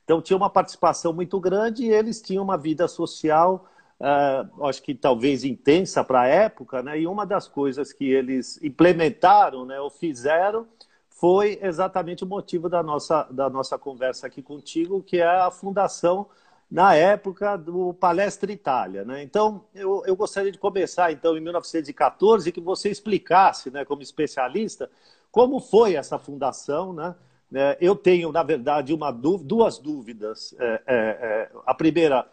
Então, 0.05 0.21
tinha 0.21 0.37
uma 0.37 0.49
participação 0.49 1.11
muito 1.11 1.39
grande 1.39 1.83
e 1.83 1.89
eles 1.89 2.21
tinham 2.21 2.43
uma 2.43 2.57
vida 2.57 2.87
social, 2.87 3.67
eh, 3.99 4.45
acho 4.63 4.81
que 4.81 4.93
talvez 4.95 5.43
intensa 5.43 6.03
para 6.03 6.21
a 6.21 6.27
época, 6.27 6.83
né? 6.83 6.99
E 6.99 7.07
uma 7.07 7.25
das 7.25 7.47
coisas 7.47 7.93
que 7.93 8.05
eles 8.05 8.61
implementaram, 8.61 9.65
né, 9.65 9.79
ou 9.79 9.89
fizeram, 9.89 10.67
foi 11.09 11.57
exatamente 11.61 12.23
o 12.23 12.27
motivo 12.27 12.67
da 12.67 12.83
nossa, 12.83 13.23
da 13.31 13.49
nossa 13.49 13.77
conversa 13.77 14.27
aqui 14.27 14.41
contigo, 14.41 15.01
que 15.01 15.17
é 15.17 15.25
a 15.25 15.49
fundação 15.51 16.27
na 16.73 16.95
época 16.95 17.55
do 17.55 17.93
Palestra 17.93 18.51
Itália. 18.51 19.05
Né? 19.05 19.21
Então, 19.21 19.63
eu, 19.75 20.01
eu 20.07 20.15
gostaria 20.15 20.51
de 20.51 20.57
começar, 20.57 21.11
então, 21.11 21.37
em 21.37 21.39
1914, 21.39 22.51
que 22.51 22.59
você 22.59 22.89
explicasse, 22.89 23.69
né, 23.69 23.85
como 23.85 24.01
especialista, 24.01 24.89
como 25.31 25.59
foi 25.59 25.93
essa 25.93 26.17
fundação. 26.17 26.91
Né? 26.91 27.13
É, 27.53 27.77
Eu 27.79 27.95
tenho, 27.95 28.31
na 28.31 28.41
verdade, 28.41 28.91
uma 28.91 29.11
dú- 29.11 29.37
duas 29.37 29.77
dúvidas. 29.77 30.55
É, 30.57 30.81
é, 30.87 30.95
é, 30.97 31.51
a 31.63 31.75
primeira, 31.75 32.27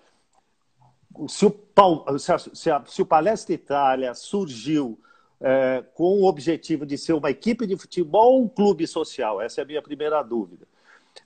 se 1.28 1.44
o, 1.44 1.54
se 2.18 2.32
a- 2.32 2.38
se 2.38 2.70
a- 2.70 2.82
se 2.86 3.02
o 3.02 3.06
Palestra 3.06 3.54
Itália 3.54 4.14
surgiu 4.14 4.98
é, 5.42 5.84
com 5.94 6.20
o 6.20 6.24
objetivo 6.26 6.86
de 6.86 6.96
ser 6.96 7.12
uma 7.12 7.30
equipe 7.30 7.66
de 7.66 7.76
futebol 7.76 8.36
ou 8.36 8.42
um 8.44 8.48
clube 8.48 8.86
social? 8.86 9.38
Essa 9.40 9.60
é 9.60 9.64
a 9.64 9.66
minha 9.66 9.82
primeira 9.82 10.22
dúvida. 10.22 10.66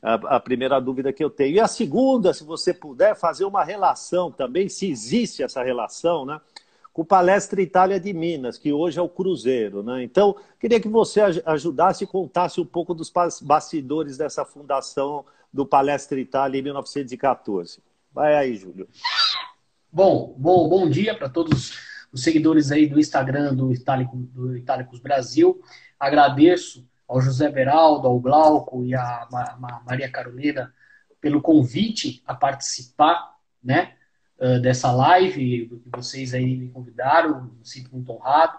A, 0.03 0.37
a, 0.37 0.41
primeira 0.41 0.81
dúvida 0.81 1.12
que 1.12 1.25
eu 1.25 1.31
tenho. 1.31 1.57
E 1.57 1.61
a 1.61 1.67
segunda, 1.67 2.35
se 2.35 2.45
você 2.45 2.75
puder 2.75 3.17
fazer 3.17 3.45
uma 3.45 3.64
relação 3.64 4.31
também, 4.31 4.69
se 4.69 4.91
existe 4.91 5.43
essa 5.43 5.62
relação, 5.62 6.26
né? 6.26 6.41
Com 6.93 7.05
Palestra 7.05 7.61
Itália 7.61 7.99
de 7.99 8.12
Minas, 8.12 8.57
que 8.57 8.73
hoje 8.73 8.99
é 8.99 9.03
o 9.03 9.09
Cruzeiro, 9.09 9.83
né? 9.83 10.03
Então, 10.03 10.37
queria 10.61 10.79
que 10.79 10.88
você 10.88 11.21
ajudasse 11.45 12.05
e 12.05 12.07
contasse 12.07 12.61
um 12.61 12.67
pouco 12.67 12.95
dos 12.95 13.12
bastidores 13.43 14.17
dessa 14.17 14.45
fundação 14.45 15.25
do 15.53 15.64
Palestra 15.64 16.21
Itália 16.21 16.59
em 16.59 16.62
1914. 16.62 17.81
Vai 18.12 18.37
aí, 18.37 18.57
Júlio. 18.57 18.88
Bom, 19.91 20.35
bom, 20.37 20.69
bom 20.69 20.88
dia 20.88 21.17
para 21.17 21.29
todos 21.29 21.73
os 22.12 22.23
seguidores 22.23 22.71
aí 22.71 22.87
do 22.87 22.99
Instagram 22.99 23.55
do, 23.55 23.73
Itálico, 23.73 24.17
do 24.17 24.57
Itálicos 24.57 25.00
Brasil. 25.00 25.61
Agradeço 25.99 26.85
ao 27.08 27.20
José 27.20 27.50
Beraldo, 27.50 28.08
ao 28.08 28.18
Glauco 28.18 28.84
e 28.84 28.94
à 28.94 29.28
Maria 29.87 30.11
Carolina 30.11 30.73
pelo 31.20 31.40
convite 31.40 32.23
a 32.26 32.34
participar, 32.34 33.37
né, 33.62 33.94
dessa 34.61 34.92
live, 34.92 35.68
que 35.82 35.88
vocês 35.96 36.34
aí 36.34 36.56
me 36.56 36.68
convidaram, 36.68 37.44
me 37.44 37.66
sinto 37.66 37.90
muito 37.92 38.12
honrado, 38.12 38.58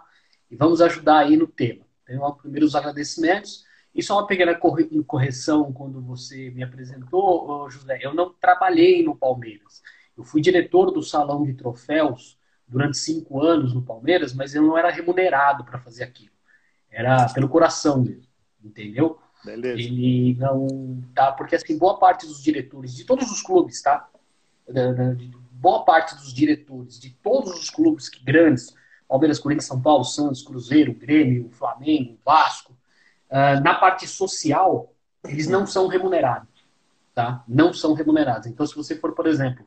e 0.49 0.55
vamos 0.55 0.81
ajudar 0.81 1.19
aí 1.19 1.37
no 1.37 1.47
tema. 1.47 1.85
Então, 2.09 2.33
primeiro 2.33 2.65
os 2.65 2.75
agradecimentos, 2.75 3.63
e 3.93 4.01
só 4.01 4.17
uma 4.17 4.27
pequena 4.27 4.59
correção 5.05 5.71
quando 5.71 6.01
você 6.01 6.49
me 6.49 6.63
apresentou, 6.63 7.69
José, 7.69 7.99
eu 8.01 8.13
não 8.13 8.33
trabalhei 8.33 9.03
no 9.03 9.15
Palmeiras, 9.15 9.81
eu 10.17 10.23
fui 10.23 10.41
diretor 10.41 10.91
do 10.91 11.03
Salão 11.03 11.43
de 11.43 11.53
Troféus 11.53 12.39
durante 12.67 12.97
cinco 12.97 13.41
anos 13.41 13.73
no 13.73 13.83
Palmeiras, 13.83 14.33
mas 14.33 14.55
eu 14.55 14.63
não 14.63 14.77
era 14.77 14.89
remunerado 14.89 15.63
para 15.63 15.77
fazer 15.77 16.03
aquilo. 16.03 16.33
Era 16.89 17.31
pelo 17.33 17.47
coração 17.47 18.01
mesmo, 18.01 18.24
entendeu? 18.65 19.19
Beleza. 19.43 19.79
Ele 19.79 20.33
não 20.35 21.03
tá, 21.13 21.31
porque 21.31 21.55
assim, 21.55 21.77
boa 21.77 21.99
parte 21.99 22.25
dos 22.25 22.41
diretores 22.41 22.95
de 22.95 23.05
todos 23.05 23.31
os 23.31 23.41
clubes, 23.41 23.81
tá? 23.81 24.09
boa 25.51 25.85
parte 25.85 26.15
dos 26.15 26.33
diretores 26.33 26.99
de 26.99 27.11
todos 27.11 27.51
os 27.51 27.69
clubes 27.69 28.09
grandes, 28.09 28.75
Palmeiras, 29.07 29.39
Corinthians, 29.39 29.67
São 29.67 29.79
Paulo, 29.79 30.03
Santos, 30.03 30.41
Cruzeiro, 30.41 30.93
Grêmio, 30.93 31.49
Flamengo, 31.51 32.17
Vasco, 32.25 32.75
uh, 33.29 33.61
na 33.63 33.75
parte 33.75 34.07
social, 34.07 34.91
eles 35.23 35.47
não 35.47 35.65
são 35.67 35.87
remunerados, 35.87 36.49
tá? 37.13 37.43
Não 37.47 37.71
são 37.73 37.93
remunerados. 37.93 38.47
Então, 38.47 38.65
se 38.65 38.75
você 38.75 38.95
for, 38.95 39.13
por 39.13 39.27
exemplo, 39.27 39.65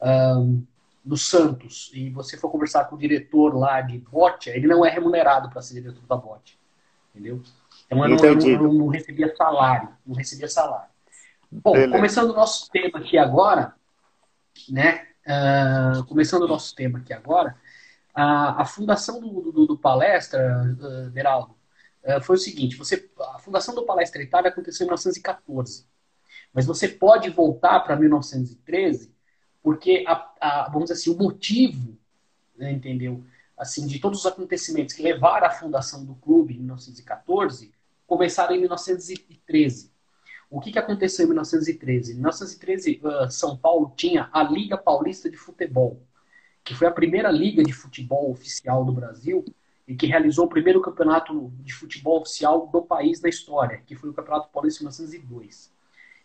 um, 0.00 0.62
do 1.04 1.16
Santos 1.16 1.90
e 1.94 2.10
você 2.10 2.36
for 2.36 2.50
conversar 2.50 2.84
com 2.84 2.96
o 2.96 2.98
diretor 2.98 3.56
lá 3.56 3.80
de 3.80 3.98
Bote, 3.98 4.50
ele 4.50 4.66
não 4.66 4.84
é 4.84 4.90
remunerado 4.90 5.48
para 5.50 5.62
ser 5.62 5.74
diretor 5.74 6.02
da 6.06 6.16
Bote. 6.16 6.58
Entendeu? 7.14 7.42
Então 7.88 8.04
eu 8.04 8.36
não, 8.36 8.48
eu 8.48 8.62
não, 8.62 8.72
não, 8.72 8.86
recebia 8.88 9.34
salário. 9.34 9.88
Não 10.06 10.14
recebia 10.14 10.48
salário. 10.48 10.90
Bom, 11.50 11.72
Beleza. 11.72 11.92
começando 11.92 12.30
o 12.30 12.34
nosso 12.34 12.70
tema 12.70 12.98
aqui 12.98 13.16
agora, 13.16 13.74
né? 14.68 15.06
Uh, 15.26 16.04
começando 16.04 16.42
o 16.42 16.48
nosso 16.48 16.74
tema 16.74 16.98
aqui 16.98 17.12
agora, 17.12 17.56
a, 18.14 18.62
a 18.62 18.64
fundação 18.64 19.20
do, 19.20 19.52
do, 19.52 19.66
do 19.66 19.78
palestra, 19.78 20.62
uh, 20.78 21.10
Beraldo, 21.10 21.54
uh, 22.04 22.20
foi 22.22 22.36
o 22.36 22.38
seguinte: 22.38 22.76
você, 22.76 23.10
a 23.34 23.38
fundação 23.38 23.74
do 23.74 23.86
Palestra 23.86 24.22
Itália 24.22 24.50
aconteceu 24.50 24.84
em 24.84 24.88
1914, 24.88 25.86
mas 26.52 26.66
você 26.66 26.88
pode 26.88 27.30
voltar 27.30 27.80
para 27.80 27.96
1913 27.96 29.16
porque, 29.62 30.04
a, 30.06 30.32
a, 30.40 30.70
vamos 30.70 30.88
dizer 30.88 30.94
assim, 30.94 31.10
o 31.10 31.18
motivo, 31.18 31.98
né, 32.56 32.72
entendeu? 32.72 33.24
Assim, 33.56 33.86
de 33.86 33.98
todos 33.98 34.20
os 34.20 34.26
acontecimentos 34.26 34.94
que 34.94 35.02
levaram 35.02 35.46
à 35.46 35.50
fundação 35.50 36.04
do 36.04 36.14
clube 36.14 36.54
em 36.54 36.58
1914, 36.58 37.72
começaram 38.08 38.56
em 38.56 38.60
1913. 38.60 39.92
O 40.50 40.60
que, 40.60 40.72
que 40.72 40.78
aconteceu 40.78 41.26
em 41.26 41.28
1913? 41.28 42.12
Em 42.12 42.14
1913, 42.14 43.02
uh, 43.04 43.30
São 43.30 43.56
Paulo 43.56 43.92
tinha 43.94 44.30
a 44.32 44.42
Liga 44.42 44.78
Paulista 44.78 45.30
de 45.30 45.36
Futebol, 45.36 46.02
que 46.64 46.74
foi 46.74 46.88
a 46.88 46.90
primeira 46.90 47.30
liga 47.30 47.62
de 47.62 47.72
futebol 47.72 48.30
oficial 48.30 48.82
do 48.82 48.92
Brasil 48.92 49.44
e 49.86 49.94
que 49.94 50.06
realizou 50.06 50.46
o 50.46 50.48
primeiro 50.48 50.80
campeonato 50.80 51.52
de 51.60 51.72
futebol 51.74 52.20
oficial 52.22 52.66
do 52.66 52.82
país 52.82 53.20
na 53.20 53.28
história, 53.28 53.82
que 53.86 53.94
foi 53.94 54.08
o 54.08 54.14
Campeonato 54.14 54.48
Paulista 54.50 54.82
em 54.82 54.86
1902. 54.86 55.70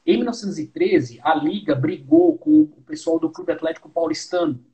Em 0.05 0.17
1913, 0.17 1.19
a 1.21 1.35
Liga 1.35 1.75
brigou 1.75 2.37
com 2.37 2.61
o 2.61 2.81
pessoal 2.85 3.19
do 3.19 3.29
Clube 3.29 3.51
Atlético 3.51 3.89
Paulistano, 3.89 4.65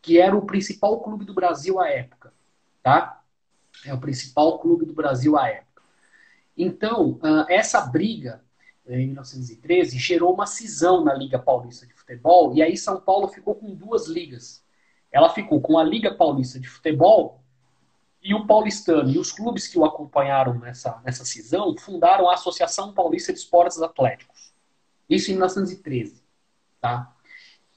que 0.00 0.18
era 0.18 0.36
o 0.36 0.46
principal 0.46 1.00
clube 1.00 1.26
do 1.26 1.34
Brasil 1.34 1.78
à 1.78 1.88
época. 1.88 2.32
Tá? 2.82 3.22
É 3.84 3.92
o 3.92 4.00
principal 4.00 4.58
clube 4.58 4.86
do 4.86 4.94
Brasil 4.94 5.38
à 5.38 5.48
época. 5.48 5.67
Então, 6.58 7.20
ah, 7.22 7.46
essa 7.48 7.80
briga 7.82 8.42
em 8.88 9.06
1913 9.06 9.96
gerou 9.98 10.34
uma 10.34 10.46
cisão 10.46 11.04
na 11.04 11.14
Liga 11.14 11.38
Paulista 11.38 11.86
de 11.86 11.94
Futebol, 11.94 12.54
e 12.54 12.62
aí 12.62 12.76
São 12.76 13.00
Paulo 13.00 13.28
ficou 13.28 13.54
com 13.54 13.74
duas 13.74 14.08
ligas. 14.08 14.64
Ela 15.12 15.30
ficou 15.30 15.60
com 15.60 15.78
a 15.78 15.84
Liga 15.84 16.12
Paulista 16.14 16.58
de 16.58 16.68
Futebol 16.68 17.40
e 18.22 18.34
o 18.34 18.46
Paulistano. 18.46 19.08
E 19.08 19.18
os 19.18 19.30
clubes 19.30 19.68
que 19.68 19.78
o 19.78 19.84
acompanharam 19.84 20.58
nessa, 20.58 21.00
nessa 21.04 21.24
cisão 21.24 21.76
fundaram 21.76 22.28
a 22.28 22.34
Associação 22.34 22.92
Paulista 22.92 23.32
de 23.32 23.38
Esportes 23.38 23.80
Atléticos. 23.80 24.52
Isso 25.08 25.30
em 25.30 25.34
1913. 25.34 26.22
Tá? 26.80 27.14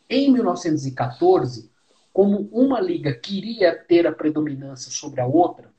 Em 0.10 0.32
1914, 0.32 1.72
como 2.12 2.50
uma 2.52 2.80
liga 2.82 3.14
queria 3.14 3.76
ter 3.76 4.08
a 4.08 4.12
predominância 4.12 4.92
sobre 4.92 5.22
a 5.22 5.26
outra, 5.26 5.71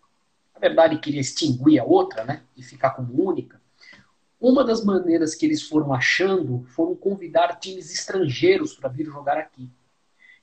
verdade 0.68 0.98
queria 0.98 1.20
extinguir 1.20 1.78
a 1.78 1.84
outra, 1.84 2.24
né, 2.24 2.42
e 2.56 2.62
ficar 2.62 2.90
como 2.90 3.28
única, 3.28 3.60
uma 4.40 4.64
das 4.64 4.84
maneiras 4.84 5.34
que 5.34 5.46
eles 5.46 5.62
foram 5.62 5.92
achando 5.92 6.64
foram 6.74 6.96
convidar 6.96 7.60
times 7.60 7.92
estrangeiros 7.92 8.74
para 8.74 8.88
vir 8.88 9.06
jogar 9.06 9.38
aqui. 9.38 9.70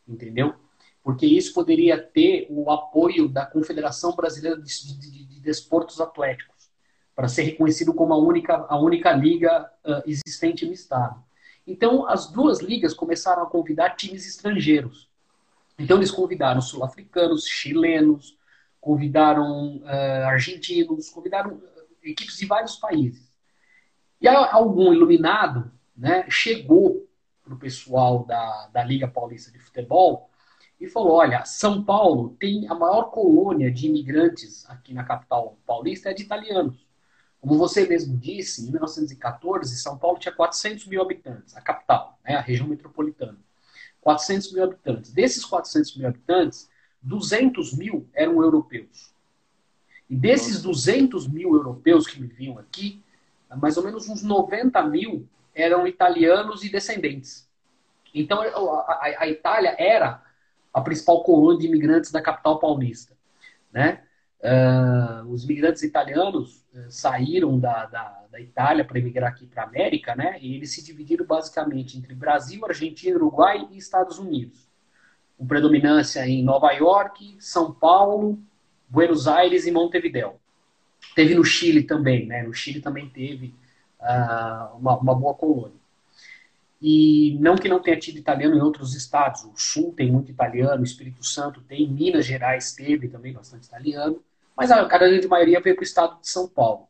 Entendeu? 0.08 0.56
Porque 1.04 1.26
isso 1.26 1.54
poderia 1.54 2.02
ter 2.02 2.48
o 2.50 2.72
apoio 2.72 3.28
da 3.28 3.46
Confederação 3.46 4.16
Brasileira 4.16 4.58
de, 4.58 4.64
de, 4.64 5.00
de, 5.00 5.26
de 5.26 5.40
Desportos 5.42 6.00
Atléticos 6.00 6.70
para 7.14 7.28
ser 7.28 7.44
reconhecido 7.44 7.94
como 7.94 8.14
a 8.14 8.18
única, 8.18 8.66
a 8.70 8.80
única 8.80 9.12
liga 9.12 9.70
uh, 9.86 10.10
existente 10.10 10.66
no 10.66 10.72
estado. 10.72 11.22
Então, 11.68 12.08
as 12.08 12.32
duas 12.32 12.62
ligas 12.62 12.94
começaram 12.94 13.44
a 13.44 13.48
convidar 13.48 13.98
times 13.98 14.26
estrangeiros. 14.26 15.10
Então, 15.78 15.98
eles 15.98 16.12
convidaram 16.12 16.62
sul-africanos, 16.62 17.46
chilenos, 17.46 18.39
convidaram 18.80 19.78
uh, 19.78 20.26
argentinos, 20.26 21.10
convidaram 21.10 21.56
uh, 21.56 21.62
equipes 22.04 22.38
de 22.38 22.46
vários 22.46 22.76
países. 22.76 23.30
E 24.22 24.28
algum 24.28 24.94
iluminado 24.94 25.72
né, 25.96 26.26
chegou 26.30 27.08
para 27.44 27.54
o 27.54 27.60
pessoal 27.60 28.26
da, 28.26 28.68
da 28.68 28.84
Liga 28.84 29.08
Paulista 29.08 29.52
de 29.52 29.60
Futebol 29.60 30.30
e 30.80 30.88
falou: 30.88 31.14
olha, 31.14 31.44
São 31.46 31.84
Paulo 31.84 32.36
tem 32.40 32.68
a 32.68 32.76
maior 32.76 33.06
colônia 33.06 33.72
de 33.72 33.88
imigrantes 33.88 34.70
aqui 34.70 34.94
na 34.94 35.04
capital 35.04 35.58
paulista 35.66 36.10
é 36.10 36.14
de 36.14 36.24
italianos. 36.24 36.88
Como 37.42 37.58
você 37.58 37.88
mesmo 37.88 38.18
disse, 38.18 38.68
em 38.68 38.72
1914, 38.72 39.78
São 39.78 39.98
Paulo 39.98 40.20
tinha 40.20 40.34
400 40.34 40.86
mil 40.88 41.02
habitantes, 41.02 41.56
a 41.56 41.62
capital, 41.62 42.20
né, 42.24 42.36
a 42.36 42.42
região 42.42 42.68
metropolitana. 42.68 43.38
400 44.02 44.54
mil 44.54 44.64
habitantes. 44.64 45.12
Desses 45.12 45.46
400 45.46 45.98
mil 45.98 46.08
habitantes, 46.08 46.69
200 47.02 47.74
mil 47.74 48.08
eram 48.14 48.42
europeus. 48.42 49.14
E 50.10 50.16
desses 50.16 50.62
200 50.62 51.28
mil 51.28 51.54
europeus 51.54 52.08
que 52.08 52.20
viviam 52.20 52.58
aqui, 52.58 53.04
mais 53.58 53.78
ou 53.78 53.84
menos 53.84 54.10
uns 54.10 54.24
90 54.24 54.82
mil 54.84 55.28
eram 55.54 55.88
italianos 55.88 56.64
e 56.64 56.70
descendentes. 56.70 57.48
Então, 58.14 58.42
a, 58.42 58.48
a, 58.48 59.16
a 59.20 59.28
Itália 59.28 59.76
era 59.78 60.24
a 60.74 60.82
principal 60.82 61.24
colônia 61.24 61.60
de 61.60 61.68
imigrantes 61.68 62.12
da 62.12 62.22
capital 62.22 62.60
paulista. 62.60 63.16
Né? 63.72 64.04
Uh, 64.40 65.28
os 65.32 65.44
imigrantes 65.44 65.84
italianos 65.84 66.66
uh, 66.74 66.90
saíram 66.90 67.60
da, 67.60 67.86
da, 67.86 68.26
da 68.32 68.40
Itália 68.40 68.86
para 68.86 68.98
emigrar 68.98 69.32
aqui 69.32 69.46
para 69.46 69.64
a 69.64 69.66
América, 69.66 70.16
né? 70.16 70.38
E 70.40 70.56
eles 70.56 70.72
se 70.72 70.84
dividiram 70.84 71.26
basicamente 71.26 71.98
entre 71.98 72.16
Brasil, 72.16 72.66
Argentina, 72.66 73.18
Uruguai 73.18 73.68
e 73.70 73.78
Estados 73.78 74.18
Unidos. 74.18 74.69
Com 75.40 75.48
predominância 75.48 76.28
em 76.28 76.44
Nova 76.44 76.72
York, 76.74 77.36
São 77.40 77.74
Paulo, 77.74 78.38
Buenos 78.88 79.28
Aires 79.28 79.66
e 79.66 79.72
Montevideo. 79.72 80.34
Teve 81.16 81.34
no 81.34 81.44
Chile 81.44 81.82
também, 81.84 82.28
né? 82.28 82.44
No 82.44 82.54
Chile 82.54 82.80
também 82.80 83.10
teve 83.10 83.56
uh, 84.00 84.78
uma, 84.78 84.98
uma 84.98 85.16
boa 85.16 85.34
colônia. 85.34 85.80
E 86.80 87.38
não 87.40 87.56
que 87.56 87.68
não 87.68 87.82
tenha 87.82 87.98
tido 87.98 88.20
italiano 88.20 88.56
em 88.56 88.62
outros 88.62 88.94
estados. 88.94 89.44
O 89.46 89.54
Sul 89.56 89.94
tem 89.96 90.12
muito 90.12 90.30
italiano, 90.30 90.82
o 90.82 90.86
Espírito 90.86 91.26
Santo 91.26 91.62
tem, 91.62 91.90
Minas 91.90 92.26
Gerais 92.26 92.74
teve 92.74 93.08
também 93.08 93.34
bastante 93.34 93.66
italiano 93.66 94.22
mas 94.60 94.72
a 94.72 94.84
grande 94.84 95.26
maioria 95.26 95.62
veio 95.62 95.74
para 95.74 95.84
o 95.84 95.86
estado 95.86 96.20
de 96.20 96.28
São 96.28 96.46
Paulo. 96.46 96.90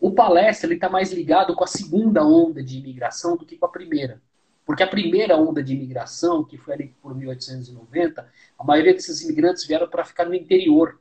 O 0.00 0.10
palestra 0.10 0.74
está 0.74 0.88
mais 0.88 1.12
ligado 1.12 1.54
com 1.54 1.62
a 1.62 1.68
segunda 1.68 2.26
onda 2.26 2.60
de 2.60 2.76
imigração 2.76 3.36
do 3.36 3.46
que 3.46 3.56
com 3.56 3.66
a 3.66 3.68
primeira. 3.68 4.20
Porque 4.64 4.82
a 4.82 4.86
primeira 4.86 5.36
onda 5.36 5.62
de 5.62 5.74
imigração, 5.74 6.42
que 6.42 6.56
foi 6.56 6.74
ali 6.74 6.94
por 7.02 7.14
1890, 7.14 8.26
a 8.58 8.64
maioria 8.64 8.94
desses 8.94 9.20
imigrantes 9.20 9.66
vieram 9.66 9.88
para 9.88 10.04
ficar 10.04 10.24
no 10.24 10.34
interior 10.34 10.98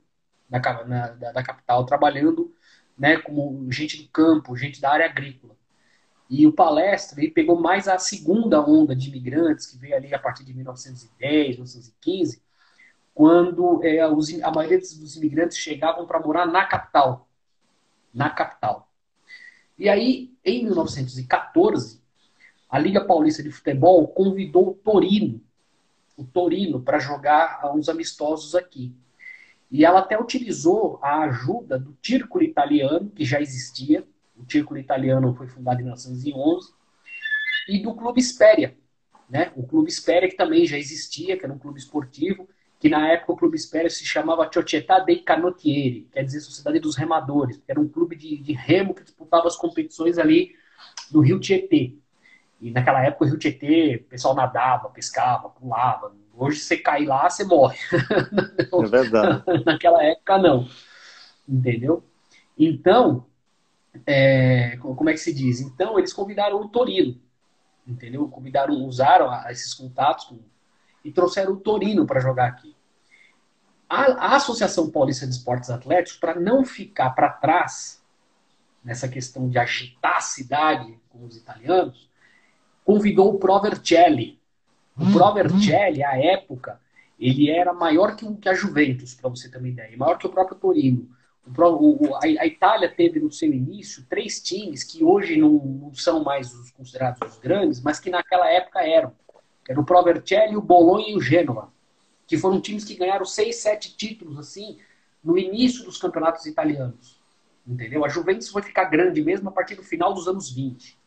da, 0.50 0.60
na, 0.86 1.08
da, 1.08 1.32
da 1.32 1.44
capital, 1.44 1.86
trabalhando 1.86 2.54
né, 2.98 3.18
como 3.18 3.72
gente 3.72 4.02
do 4.02 4.10
campo, 4.10 4.56
gente 4.56 4.82
da 4.82 4.92
área 4.92 5.06
agrícola. 5.06 5.56
E 6.30 6.46
o 6.48 6.54
palestra 6.54 7.22
ele 7.22 7.32
pegou 7.32 7.60
mais 7.60 7.88
a 7.88 7.98
segunda 7.98 8.62
onda 8.62 8.96
de 8.96 9.10
imigrantes, 9.10 9.68
que 9.68 9.78
veio 9.78 9.96
ali 9.96 10.14
a 10.14 10.20
partir 10.20 10.44
de 10.44 10.54
1910, 10.54 11.56
1915, 11.56 12.42
quando 13.14 13.84
é, 13.84 14.08
os, 14.08 14.34
a 14.42 14.52
maioria 14.52 14.80
dos 14.80 15.16
imigrantes 15.16 15.58
chegavam 15.58 16.06
para 16.06 16.20
morar 16.20 16.46
na 16.46 16.66
capital. 16.66 17.30
Na 18.14 18.30
capital. 18.30 18.90
E 19.78 19.90
aí, 19.90 20.34
em 20.44 20.64
1914, 20.66 22.03
a 22.74 22.80
Liga 22.80 23.06
Paulista 23.06 23.44
de 23.44 23.52
Futebol 23.52 24.08
convidou 24.08 24.70
o 24.70 24.74
Torino, 24.74 25.40
o 26.18 26.24
Torino, 26.24 26.82
para 26.82 26.98
jogar 26.98 27.72
uns 27.76 27.88
amistosos 27.88 28.56
aqui. 28.56 28.92
E 29.70 29.86
ela 29.86 30.00
até 30.00 30.20
utilizou 30.20 30.98
a 31.00 31.20
ajuda 31.20 31.78
do 31.78 31.96
Círculo 32.02 32.44
Italiano, 32.44 33.12
que 33.12 33.24
já 33.24 33.40
existia. 33.40 34.04
O 34.36 34.52
Círculo 34.52 34.80
Italiano 34.80 35.36
foi 35.36 35.46
fundado 35.46 35.82
em 35.82 35.84
1911. 35.84 36.74
E 37.70 37.80
do 37.80 37.94
Clube 37.94 38.20
Espéria. 38.20 38.76
Né? 39.30 39.54
O 39.56 39.68
Clube 39.68 39.92
Espéria, 39.92 40.28
que 40.28 40.36
também 40.36 40.66
já 40.66 40.76
existia, 40.76 41.38
que 41.38 41.46
era 41.46 41.54
um 41.54 41.60
clube 41.60 41.78
esportivo, 41.78 42.50
que 42.80 42.90
na 42.90 43.08
época 43.08 43.34
o 43.34 43.38
Clube 43.38 43.56
Espéria 43.56 43.90
se 43.92 44.04
chamava 44.04 44.50
Società 44.52 44.98
dei 44.98 45.20
Canottieri, 45.22 46.08
quer 46.12 46.24
dizer 46.24 46.40
Sociedade 46.40 46.80
dos 46.80 46.96
Remadores. 46.96 47.62
Era 47.68 47.80
um 47.80 47.88
clube 47.88 48.16
de, 48.16 48.36
de 48.36 48.54
remo 48.54 48.96
que 48.96 49.04
disputava 49.04 49.46
as 49.46 49.56
competições 49.56 50.18
ali 50.18 50.56
do 51.12 51.20
Rio 51.20 51.40
Tietê. 51.40 52.02
E 52.64 52.72
naquela 52.72 53.04
época 53.04 53.26
o 53.26 53.28
Rio 53.28 53.38
Tietê, 53.38 53.98
o 53.98 54.10
pessoal 54.10 54.34
nadava, 54.34 54.90
pescava, 54.90 55.50
pulava, 55.50 56.14
Hoje 56.36 56.60
você 56.60 56.78
cai 56.78 57.06
lá, 57.06 57.30
você 57.30 57.44
morre. 57.44 57.78
É 57.92 58.86
verdade. 58.88 59.44
Naquela 59.66 60.04
época, 60.04 60.38
não. 60.40 60.68
Entendeu? 61.48 62.04
Então, 62.58 63.28
é, 64.06 64.78
como 64.78 65.10
é 65.10 65.14
que 65.14 65.20
se 65.20 65.34
diz? 65.34 65.62
Então, 65.62 66.00
eles 66.00 66.12
convidaram 66.12 66.60
o 66.60 66.68
Torino. 66.68 67.20
Entendeu? 67.86 68.28
Convidaram, 68.28 68.74
usaram 68.86 69.32
esses 69.50 69.74
contatos 69.76 70.34
e 71.06 71.12
trouxeram 71.12 71.54
o 71.54 71.60
Torino 71.60 72.08
para 72.08 72.20
jogar 72.20 72.48
aqui. 72.48 72.76
A, 73.88 74.32
a, 74.32 74.36
Associação 74.36 74.90
Paulista 74.90 75.28
de 75.28 75.34
Esportes 75.34 75.70
Atléticos, 75.70 76.20
para 76.20 76.40
não 76.40 76.66
ficar 76.66 77.12
para 77.12 77.30
trás 77.30 78.02
nessa 78.84 79.08
questão 79.08 79.48
de 79.48 79.60
agitar 79.60 80.18
a 80.18 80.22
cidade 80.22 80.98
com 81.10 81.26
os 81.26 81.38
italianos, 81.38 82.10
convidou 82.84 83.34
o 83.34 83.40
Provercelli, 83.40 84.40
o 84.98 85.12
Pro 85.12 85.34
Vercelli, 85.34 86.04
à 86.04 86.18
época, 86.18 86.80
ele 87.20 87.50
era 87.50 87.74
maior 87.74 88.16
que, 88.16 88.32
que 88.36 88.50
a 88.50 88.54
Juventus, 88.54 89.16
para 89.16 89.30
você 89.30 89.50
ter 89.50 89.58
uma 89.58 89.68
ideia, 89.68 89.98
maior 89.98 90.18
que 90.18 90.28
o 90.28 90.30
próprio 90.30 90.58
Torino. 90.58 91.10
O, 91.46 92.16
a, 92.16 92.20
a, 92.24 92.46
Itália 92.46 92.90
teve 92.90 93.20
no 93.20 93.32
seu 93.32 93.52
início 93.52 94.06
três 94.08 94.42
times 94.42 94.84
que 94.84 95.04
hoje 95.04 95.36
não, 95.36 95.52
não, 95.52 95.94
são 95.94 96.24
mais 96.24 96.54
os 96.54 96.72
considerados 96.72 97.20
os 97.34 97.40
grandes, 97.40 97.82
mas 97.82 98.00
que 98.00 98.10
naquela 98.10 98.50
época 98.50 98.80
eram. 98.82 99.12
Era 99.68 99.80
o 99.80 99.84
Pro 99.84 100.04
Vercelli, 100.04 100.56
o 100.56 100.62
Bologna 100.62 101.10
e 101.10 101.16
o 101.16 101.22
Gênova, 101.22 101.72
que 102.28 102.38
foram 102.38 102.62
times 102.62 102.86
que 102.86 102.96
ganharam 102.96 103.26
seis, 103.26 103.58
sete 103.58 103.96
títulos 103.96 104.38
assim 104.40 104.78
no 105.24 105.38
início 105.38 105.84
dos 105.84 105.98
campeonatos 105.98 106.46
italianos. 106.46 107.22
Entendeu? 107.66 108.06
A 108.06 108.10
Juventus 108.10 108.50
foi 108.50 108.62
ficar 108.62 108.86
grande 108.86 109.22
mesmo 109.22 109.50
a 109.50 109.52
partir 109.52 109.76
do 109.76 109.84
final 109.84 110.14
dos 110.14 110.28
anos 110.28 110.52
20. 110.52 110.98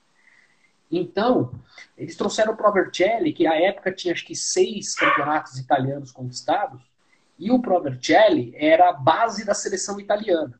Então, 0.90 1.52
eles 1.96 2.16
trouxeram 2.16 2.52
o 2.52 2.56
Provercelli, 2.56 3.32
que 3.32 3.46
à 3.46 3.60
época 3.60 3.92
tinha 3.92 4.14
acho 4.14 4.24
que 4.24 4.36
seis 4.36 4.94
campeonatos 4.94 5.58
italianos 5.58 6.12
conquistados, 6.12 6.80
e 7.38 7.50
o 7.50 7.60
Provercelli 7.60 8.54
era 8.56 8.90
a 8.90 8.92
base 8.92 9.44
da 9.44 9.54
seleção 9.54 10.00
italiana. 10.00 10.58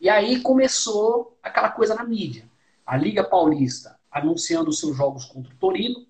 E 0.00 0.08
aí 0.08 0.40
começou 0.40 1.36
aquela 1.42 1.70
coisa 1.70 1.94
na 1.94 2.04
mídia. 2.04 2.44
A 2.84 2.96
Liga 2.96 3.22
Paulista 3.22 3.98
anunciando 4.10 4.72
seus 4.72 4.96
jogos 4.96 5.24
contra 5.24 5.52
o 5.52 5.56
Torino 5.56 6.04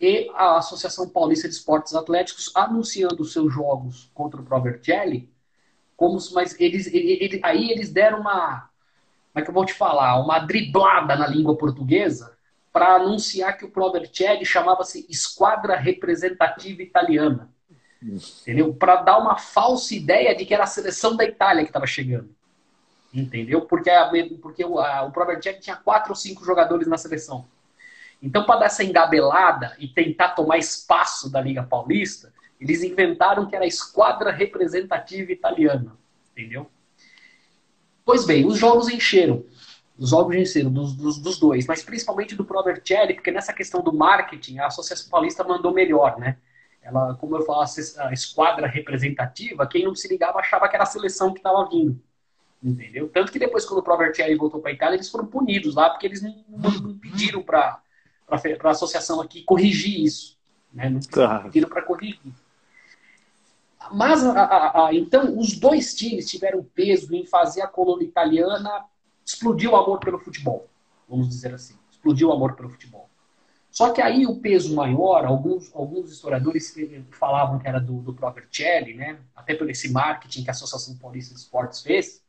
e 0.00 0.28
a 0.34 0.58
Associação 0.58 1.08
Paulista 1.08 1.48
de 1.48 1.54
Esportes 1.54 1.94
Atléticos 1.94 2.50
anunciando 2.54 3.24
seus 3.24 3.52
jogos 3.52 4.10
contra 4.12 4.40
o 4.40 4.44
Provercelli, 4.44 5.30
como 5.96 6.18
mas 6.32 6.58
eles, 6.58 6.88
eles, 6.88 7.40
aí 7.42 7.70
eles 7.70 7.92
deram 7.92 8.20
uma, 8.20 8.68
como 9.32 9.40
é 9.40 9.42
que 9.42 9.48
eu 9.48 9.54
vou 9.54 9.64
te 9.64 9.72
falar, 9.72 10.20
uma 10.20 10.40
driblada 10.40 11.14
na 11.14 11.26
língua 11.28 11.56
portuguesa 11.56 12.33
para 12.74 12.96
anunciar 12.96 13.56
que 13.56 13.64
o 13.64 13.70
Provercelli 13.70 14.44
chamava-se 14.44 15.06
Esquadra 15.08 15.76
Representativa 15.76 16.82
Italiana. 16.82 17.48
Entendeu? 18.02 18.74
Para 18.74 18.96
dar 18.96 19.16
uma 19.18 19.38
falsa 19.38 19.94
ideia 19.94 20.34
de 20.34 20.44
que 20.44 20.52
era 20.52 20.64
a 20.64 20.66
seleção 20.66 21.14
da 21.14 21.24
Itália 21.24 21.62
que 21.62 21.70
estava 21.70 21.86
chegando. 21.86 22.34
Entendeu? 23.14 23.60
Porque, 23.60 23.88
a, 23.88 24.10
porque 24.42 24.64
o, 24.64 24.80
a, 24.80 25.06
o 25.06 25.12
tinha 25.60 25.76
quatro 25.76 26.10
ou 26.10 26.16
cinco 26.16 26.44
jogadores 26.44 26.88
na 26.88 26.98
seleção. 26.98 27.46
Então, 28.20 28.44
para 28.44 28.58
dar 28.58 28.66
essa 28.66 28.82
engabelada 28.82 29.76
e 29.78 29.86
tentar 29.86 30.30
tomar 30.30 30.58
espaço 30.58 31.30
da 31.30 31.40
Liga 31.40 31.62
Paulista, 31.62 32.34
eles 32.60 32.82
inventaram 32.82 33.46
que 33.46 33.54
era 33.54 33.64
a 33.64 33.68
Esquadra 33.68 34.32
Representativa 34.32 35.30
Italiana. 35.30 35.96
Entendeu? 36.32 36.68
Pois 38.04 38.26
bem, 38.26 38.44
os 38.44 38.58
jogos 38.58 38.88
encheram 38.88 39.44
dos 39.96 40.10
jogos 40.10 40.34
de 40.34 40.42
ensino, 40.42 40.70
dos, 40.70 40.94
dos, 40.94 41.18
dos, 41.18 41.38
dois, 41.38 41.66
mas 41.66 41.82
principalmente 41.82 42.34
do 42.34 42.44
Provercelli, 42.44 43.14
porque 43.14 43.30
nessa 43.30 43.52
questão 43.52 43.80
do 43.80 43.92
marketing, 43.92 44.58
a 44.58 44.66
Associação 44.66 45.08
Paulista 45.08 45.44
mandou 45.44 45.72
melhor, 45.72 46.18
né? 46.18 46.36
Ela, 46.82 47.14
como 47.14 47.36
eu 47.36 47.42
falo, 47.46 47.64
a 47.98 48.12
esquadra 48.12 48.66
representativa, 48.66 49.66
quem 49.66 49.84
não 49.84 49.94
se 49.94 50.06
ligava 50.06 50.38
achava 50.38 50.68
que 50.68 50.76
era 50.76 50.82
a 50.82 50.86
seleção 50.86 51.32
que 51.32 51.38
estava 51.38 51.66
vindo. 51.68 51.98
Entendeu? 52.62 53.08
Tanto 53.08 53.32
que 53.32 53.38
depois, 53.38 53.64
quando 53.64 53.80
o 53.80 53.82
Provercelli 53.82 54.34
voltou 54.34 54.60
para 54.60 54.70
a 54.70 54.74
Itália, 54.74 54.96
eles 54.96 55.08
foram 55.08 55.26
punidos 55.26 55.74
lá, 55.74 55.90
porque 55.90 56.06
eles 56.06 56.22
não, 56.22 56.44
não 56.48 56.98
pediram 56.98 57.42
para 57.42 57.80
a 58.28 58.70
associação 58.70 59.20
aqui 59.20 59.42
corrigir 59.42 60.00
isso. 60.00 60.36
Né? 60.72 60.90
Não 60.90 61.00
tá. 61.00 61.40
pediram 61.40 61.68
para 61.68 61.82
corrigir. 61.82 62.20
Mas, 63.92 64.24
a, 64.24 64.32
a, 64.32 64.86
a, 64.86 64.94
então, 64.94 65.38
os 65.38 65.58
dois 65.58 65.94
times 65.94 66.30
tiveram 66.30 66.62
peso 66.74 67.14
em 67.14 67.26
fazer 67.26 67.62
a 67.62 67.66
colônia 67.66 68.04
italiana 68.04 68.84
explodiu 69.24 69.72
o 69.72 69.76
amor 69.76 69.98
pelo 70.00 70.18
futebol, 70.18 70.68
vamos 71.08 71.28
dizer 71.28 71.54
assim. 71.54 71.76
Explodiu 71.90 72.28
o 72.28 72.32
amor 72.32 72.54
pelo 72.54 72.68
futebol. 72.68 73.08
Só 73.70 73.90
que 73.90 74.00
aí 74.00 74.24
o 74.24 74.36
peso 74.36 74.74
maior, 74.74 75.24
alguns, 75.24 75.74
alguns 75.74 76.12
historiadores 76.12 76.76
falavam 77.10 77.58
que 77.58 77.66
era 77.66 77.80
do, 77.80 78.00
do 78.02 78.14
Provercelli, 78.14 78.94
né? 78.94 79.18
até 79.34 79.54
por 79.54 79.68
esse 79.68 79.90
marketing 79.90 80.44
que 80.44 80.50
a 80.50 80.52
Associação 80.52 80.96
Paulista 80.96 81.34
de 81.34 81.40
Esportes 81.40 81.82
fez, 81.82 82.22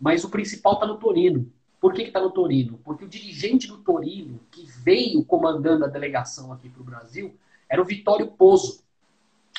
mas 0.00 0.24
o 0.24 0.30
principal 0.30 0.74
está 0.74 0.86
no 0.86 0.98
Torino. 0.98 1.48
Por 1.80 1.94
que 1.94 2.02
está 2.02 2.20
no 2.20 2.30
Torino? 2.30 2.78
Porque 2.82 3.04
o 3.04 3.08
dirigente 3.08 3.68
do 3.68 3.78
Torino, 3.78 4.40
que 4.50 4.66
veio 4.66 5.24
comandando 5.24 5.84
a 5.84 5.88
delegação 5.88 6.52
aqui 6.52 6.68
para 6.68 6.82
o 6.82 6.84
Brasil, 6.84 7.34
era 7.68 7.80
o 7.80 7.84
Vitório 7.84 8.26
Pozo. 8.26 8.82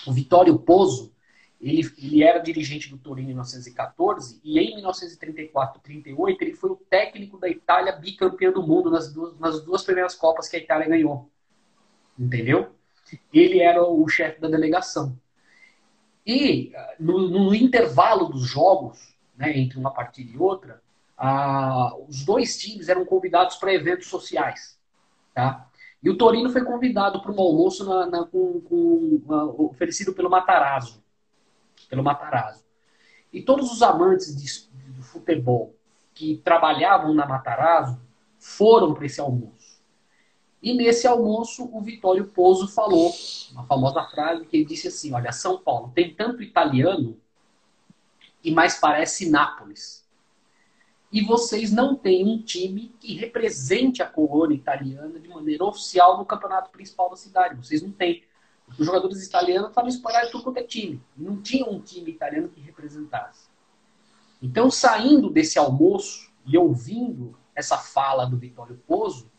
O 0.05 0.11
Vitório 0.11 0.59
Pozo 0.59 1.13
ele, 1.61 1.87
ele 1.99 2.23
era 2.23 2.39
dirigente 2.39 2.89
do 2.89 2.97
Torino 2.97 3.29
em 3.29 3.33
1914 3.33 4.41
e 4.43 4.59
em 4.59 4.75
1934 4.75 5.79
38 5.81 6.41
ele 6.41 6.55
foi 6.55 6.71
o 6.71 6.75
técnico 6.75 7.37
da 7.37 7.47
Itália 7.47 7.95
bicampeã 7.95 8.51
do 8.51 8.65
mundo 8.65 8.89
nas 8.89 9.13
duas, 9.13 9.39
nas 9.39 9.63
duas 9.63 9.83
primeiras 9.83 10.15
Copas 10.15 10.49
que 10.49 10.57
a 10.57 10.59
Itália 10.59 10.87
ganhou. 10.87 11.29
Entendeu? 12.17 12.75
Ele 13.31 13.59
era 13.59 13.83
o 13.83 14.07
chefe 14.07 14.41
da 14.41 14.47
delegação. 14.47 15.15
E 16.25 16.71
no, 16.99 17.27
no 17.27 17.53
intervalo 17.53 18.29
dos 18.29 18.41
jogos, 18.41 19.15
né, 19.37 19.55
entre 19.55 19.77
uma 19.77 19.93
partida 19.93 20.31
e 20.31 20.37
outra, 20.37 20.81
os 22.07 22.25
dois 22.25 22.57
times 22.57 22.89
eram 22.89 23.05
convidados 23.05 23.57
para 23.57 23.73
eventos 23.73 24.07
sociais. 24.07 24.79
Tá? 25.33 25.69
E 26.01 26.09
o 26.09 26.17
Torino 26.17 26.49
foi 26.49 26.63
convidado 26.63 27.21
para 27.21 27.31
um 27.31 27.39
almoço 27.39 27.85
na, 27.85 28.07
na, 28.07 28.25
com, 28.25 28.61
com, 28.61 29.21
oferecido 29.59 30.13
pelo 30.13 30.29
Matarazzo 30.29 31.00
pelo 31.91 32.01
Matarazzo. 32.01 32.63
E 33.33 33.41
todos 33.41 33.69
os 33.69 33.81
amantes 33.81 34.33
de, 34.33 34.93
de 34.93 35.01
futebol 35.03 35.75
que 36.13 36.37
trabalhavam 36.37 37.13
na 37.13 37.27
Matarazzo 37.27 38.01
foram 38.39 38.93
para 38.93 39.05
esse 39.05 39.19
almoço. 39.19 39.81
E 40.63 40.73
nesse 40.73 41.05
almoço, 41.05 41.69
o 41.73 41.81
Vitório 41.81 42.27
Pozzo 42.27 42.67
falou 42.67 43.11
uma 43.51 43.65
famosa 43.65 44.03
frase 44.05 44.45
que 44.45 44.55
ele 44.55 44.65
disse 44.65 44.87
assim: 44.87 45.13
Olha, 45.13 45.31
São 45.31 45.57
Paulo 45.57 45.91
tem 45.93 46.13
tanto 46.13 46.41
italiano 46.41 47.19
e 48.43 48.51
mais 48.51 48.79
parece 48.79 49.29
Nápoles. 49.29 50.07
E 51.11 51.21
vocês 51.21 51.73
não 51.73 51.95
têm 51.95 52.25
um 52.25 52.41
time 52.41 52.95
que 52.99 53.15
represente 53.15 54.01
a 54.01 54.07
colônia 54.07 54.55
italiana 54.55 55.19
de 55.19 55.27
maneira 55.27 55.65
oficial 55.65 56.17
no 56.17 56.25
campeonato 56.25 56.69
principal 56.69 57.09
da 57.09 57.17
cidade. 57.17 57.55
Vocês 57.55 57.81
não 57.81 57.91
têm. 57.91 58.23
Os 58.77 58.85
jogadores 58.85 59.25
italianos 59.25 59.69
estavam 59.69 59.89
espalhados 59.89 60.31
tudo 60.31 60.43
quanto 60.43 60.57
é 60.57 60.63
time. 60.63 61.01
Não 61.15 61.41
tinha 61.41 61.65
um 61.65 61.79
time 61.79 62.11
italiano 62.11 62.49
que 62.49 62.59
representasse. 62.61 63.49
Então, 64.41 64.71
saindo 64.71 65.29
desse 65.29 65.59
almoço 65.59 66.31
e 66.45 66.57
ouvindo 66.57 67.37
essa 67.53 67.77
fala 67.77 68.25
do 68.25 68.37
Vittorio 68.37 68.81
Pozzo, 68.87 69.31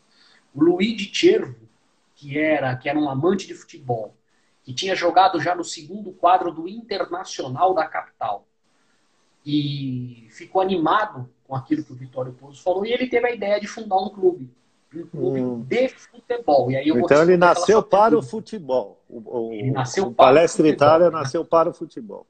o 0.55 0.63
Luigi 0.63 1.11
Cervo, 1.13 1.69
que 2.15 2.39
era, 2.39 2.77
que 2.77 2.89
era 2.89 2.99
um 2.99 3.09
amante 3.09 3.47
de 3.47 3.55
futebol, 3.55 4.15
que 4.63 4.73
tinha 4.73 4.95
jogado 4.95 5.41
já 5.41 5.55
no 5.55 5.65
segundo 5.65 6.13
quadro 6.13 6.53
do 6.53 6.69
Internacional 6.69 7.75
da 7.75 7.87
capital, 7.87 8.47
e 9.45 10.29
ficou 10.31 10.63
animado 10.63 11.29
com 11.45 11.57
aquilo 11.57 11.83
que 11.85 11.93
o 11.93 11.97
Vitório 11.97 12.33
Pouso 12.33 12.63
falou 12.63 12.87
e 12.87 12.93
ele 12.93 13.09
teve 13.09 13.27
a 13.27 13.35
ideia 13.35 13.61
de 13.61 13.67
fundar 13.67 13.99
um 13.99 14.09
clube, 14.09 14.49
um 14.95 15.07
clube 15.07 15.41
hum. 15.41 15.63
de 15.63 15.89
futebol. 15.89 16.71
E 16.71 16.77
aí 16.77 16.89
então 16.89 17.23
ele 17.23 17.37
nasceu 17.37 17.83
para 17.83 18.17
o 18.17 18.23
futebol. 18.23 19.03
O, 19.09 19.49
o, 19.49 19.53
ele 19.53 19.71
nasceu 19.71 20.07
o 20.07 20.15
para 20.15 20.27
Palestra 20.27 20.63
o 20.63 20.67
futebol, 20.67 20.89
Itália 20.89 21.11
né? 21.11 21.19
nasceu 21.19 21.45
para 21.45 21.71
o 21.71 21.73
futebol. 21.73 22.27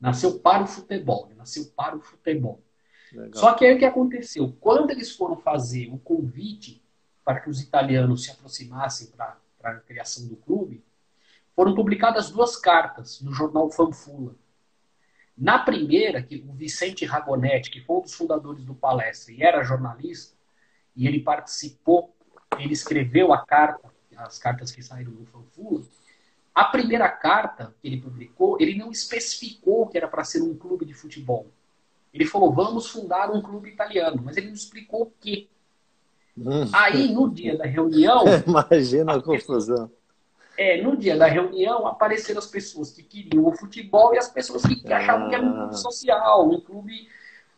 Nasceu 0.00 0.38
para 0.38 0.64
o 0.64 0.66
futebol, 0.66 1.26
ele 1.28 1.38
nasceu 1.38 1.64
para 1.76 1.96
o 1.96 2.00
futebol. 2.00 2.60
Legal. 3.12 3.30
Só 3.34 3.54
que 3.54 3.64
aí 3.64 3.74
o 3.74 3.78
que 3.78 3.84
aconteceu? 3.84 4.56
Quando 4.60 4.90
eles 4.90 5.14
foram 5.14 5.36
fazer 5.36 5.88
o 5.92 5.98
convite 5.98 6.82
para 7.24 7.40
que 7.40 7.50
os 7.50 7.60
italianos 7.60 8.24
se 8.24 8.30
aproximassem 8.30 9.08
para 9.08 9.36
a 9.62 9.74
criação 9.74 10.26
do 10.26 10.36
clube, 10.36 10.82
foram 11.54 11.74
publicadas 11.74 12.30
duas 12.30 12.56
cartas 12.56 13.20
no 13.20 13.32
jornal 13.32 13.70
Fanfula. 13.70 14.34
Na 15.36 15.58
primeira, 15.58 16.22
que 16.22 16.44
o 16.48 16.52
Vicente 16.52 17.04
Ragonetti, 17.04 17.70
que 17.70 17.80
foi 17.80 17.96
um 17.96 18.00
dos 18.00 18.14
fundadores 18.14 18.64
do 18.64 18.74
Palestra 18.74 19.32
e 19.32 19.42
era 19.42 19.62
jornalista, 19.62 20.36
e 20.96 21.06
ele 21.06 21.20
participou, 21.20 22.14
ele 22.58 22.72
escreveu 22.72 23.32
a 23.32 23.44
carta, 23.44 23.90
as 24.16 24.38
cartas 24.38 24.70
que 24.70 24.82
saíram 24.82 25.12
do 25.12 25.26
Fanfula, 25.26 25.82
a 26.54 26.64
primeira 26.64 27.08
carta 27.08 27.74
que 27.80 27.88
ele 27.88 28.00
publicou, 28.00 28.58
ele 28.60 28.76
não 28.76 28.90
especificou 28.90 29.86
que 29.88 29.96
era 29.96 30.06
para 30.06 30.22
ser 30.22 30.42
um 30.42 30.54
clube 30.54 30.84
de 30.84 30.92
futebol. 30.92 31.46
Ele 32.12 32.26
falou, 32.26 32.52
vamos 32.52 32.90
fundar 32.90 33.30
um 33.30 33.40
clube 33.40 33.70
italiano, 33.70 34.20
mas 34.22 34.36
ele 34.36 34.48
não 34.48 34.54
explicou 34.54 35.02
o 35.02 35.12
quê. 35.18 35.48
Hum. 36.36 36.70
Aí, 36.72 37.10
no 37.10 37.30
dia 37.30 37.56
da 37.56 37.64
reunião. 37.64 38.24
Imagina 38.46 39.14
a 39.14 39.22
confusão. 39.22 39.90
É, 40.56 40.82
no 40.82 40.96
dia 40.96 41.16
da 41.16 41.26
reunião 41.26 41.86
apareceram 41.86 42.38
as 42.38 42.46
pessoas 42.46 42.90
que 42.90 43.02
queriam 43.02 43.46
o 43.46 43.56
futebol 43.56 44.14
e 44.14 44.18
as 44.18 44.28
pessoas 44.28 44.62
que 44.62 44.92
achavam 44.92 45.30
que 45.30 45.34
era 45.34 45.44
um 45.44 45.52
clube 45.52 45.74
ah. 45.74 45.78
social, 45.78 46.50
um 46.50 46.60
clube, 46.60 47.08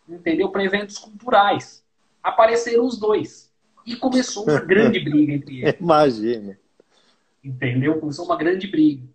entendeu, 0.09 0.49
para 0.51 0.65
eventos 0.65 0.99
culturais. 0.99 1.84
Apareceram 2.25 2.85
os 2.85 2.99
dois. 2.99 3.53
E 3.87 3.95
começou 3.95 4.45
uma 4.45 4.59
grande 4.61 4.99
briga 5.05 5.33
entre 5.33 5.61
eles. 5.63 5.81
Imagina. 5.81 6.59
Entendeu? 7.45 8.01
Começou 8.01 8.25
uma 8.25 8.37
grande 8.37 8.67
briga. 8.67 9.07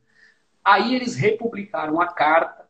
Aí 0.64 0.96
eles 0.96 1.16
republicaram 1.16 2.00
a 2.00 2.08
carta 2.08 2.70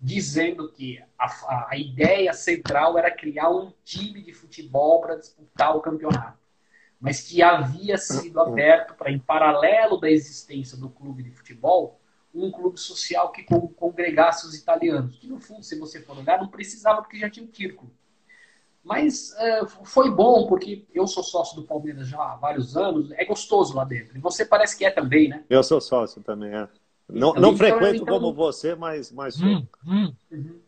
dizendo 0.00 0.72
que 0.72 1.02
a, 1.18 1.68
a 1.68 1.76
ideia 1.76 2.32
central 2.32 2.96
era 2.96 3.10
criar 3.10 3.50
um 3.50 3.72
time 3.84 4.22
de 4.22 4.32
futebol 4.32 5.00
para 5.02 5.16
disputar 5.16 5.76
o 5.76 5.80
campeonato 5.80 6.40
mas 7.00 7.22
que 7.22 7.42
havia 7.42 7.96
sido 7.96 8.38
aberto 8.38 8.94
para, 8.94 9.10
em 9.10 9.18
paralelo 9.18 9.98
da 9.98 10.10
existência 10.10 10.76
do 10.76 10.90
clube 10.90 11.22
de 11.22 11.30
futebol, 11.30 11.98
um 12.32 12.50
clube 12.50 12.78
social 12.78 13.32
que 13.32 13.42
congregasse 13.42 14.46
os 14.46 14.54
italianos. 14.54 15.18
Que, 15.18 15.26
no 15.26 15.40
fundo, 15.40 15.64
se 15.64 15.78
você 15.78 16.02
for 16.02 16.18
olhar, 16.18 16.38
não 16.38 16.48
precisava, 16.48 17.00
porque 17.00 17.18
já 17.18 17.30
tinha 17.30 17.44
um 17.44 17.52
círculo. 17.52 17.90
Mas 18.82 19.32
uh, 19.32 19.66
foi 19.84 20.10
bom, 20.10 20.46
porque 20.46 20.86
eu 20.94 21.06
sou 21.06 21.22
sócio 21.22 21.56
do 21.56 21.66
Palmeiras 21.66 22.08
já 22.08 22.18
há 22.18 22.36
vários 22.36 22.76
anos, 22.76 23.10
é 23.12 23.24
gostoso 23.24 23.76
lá 23.76 23.84
dentro. 23.84 24.16
E 24.16 24.20
você 24.20 24.44
parece 24.44 24.76
que 24.76 24.84
é 24.84 24.90
também, 24.90 25.28
né? 25.28 25.44
Eu 25.50 25.62
sou 25.62 25.80
sócio 25.80 26.22
também, 26.22 26.54
é. 26.54 26.66
Não, 27.08 27.30
então, 27.30 27.42
não 27.42 27.56
frequento 27.56 28.02
então, 28.02 28.06
como 28.06 28.32
você, 28.32 28.74
mas, 28.74 29.12
mas 29.12 29.40
hum, 29.40 29.66
hum. 29.86 30.14
Uhum. 30.30 30.60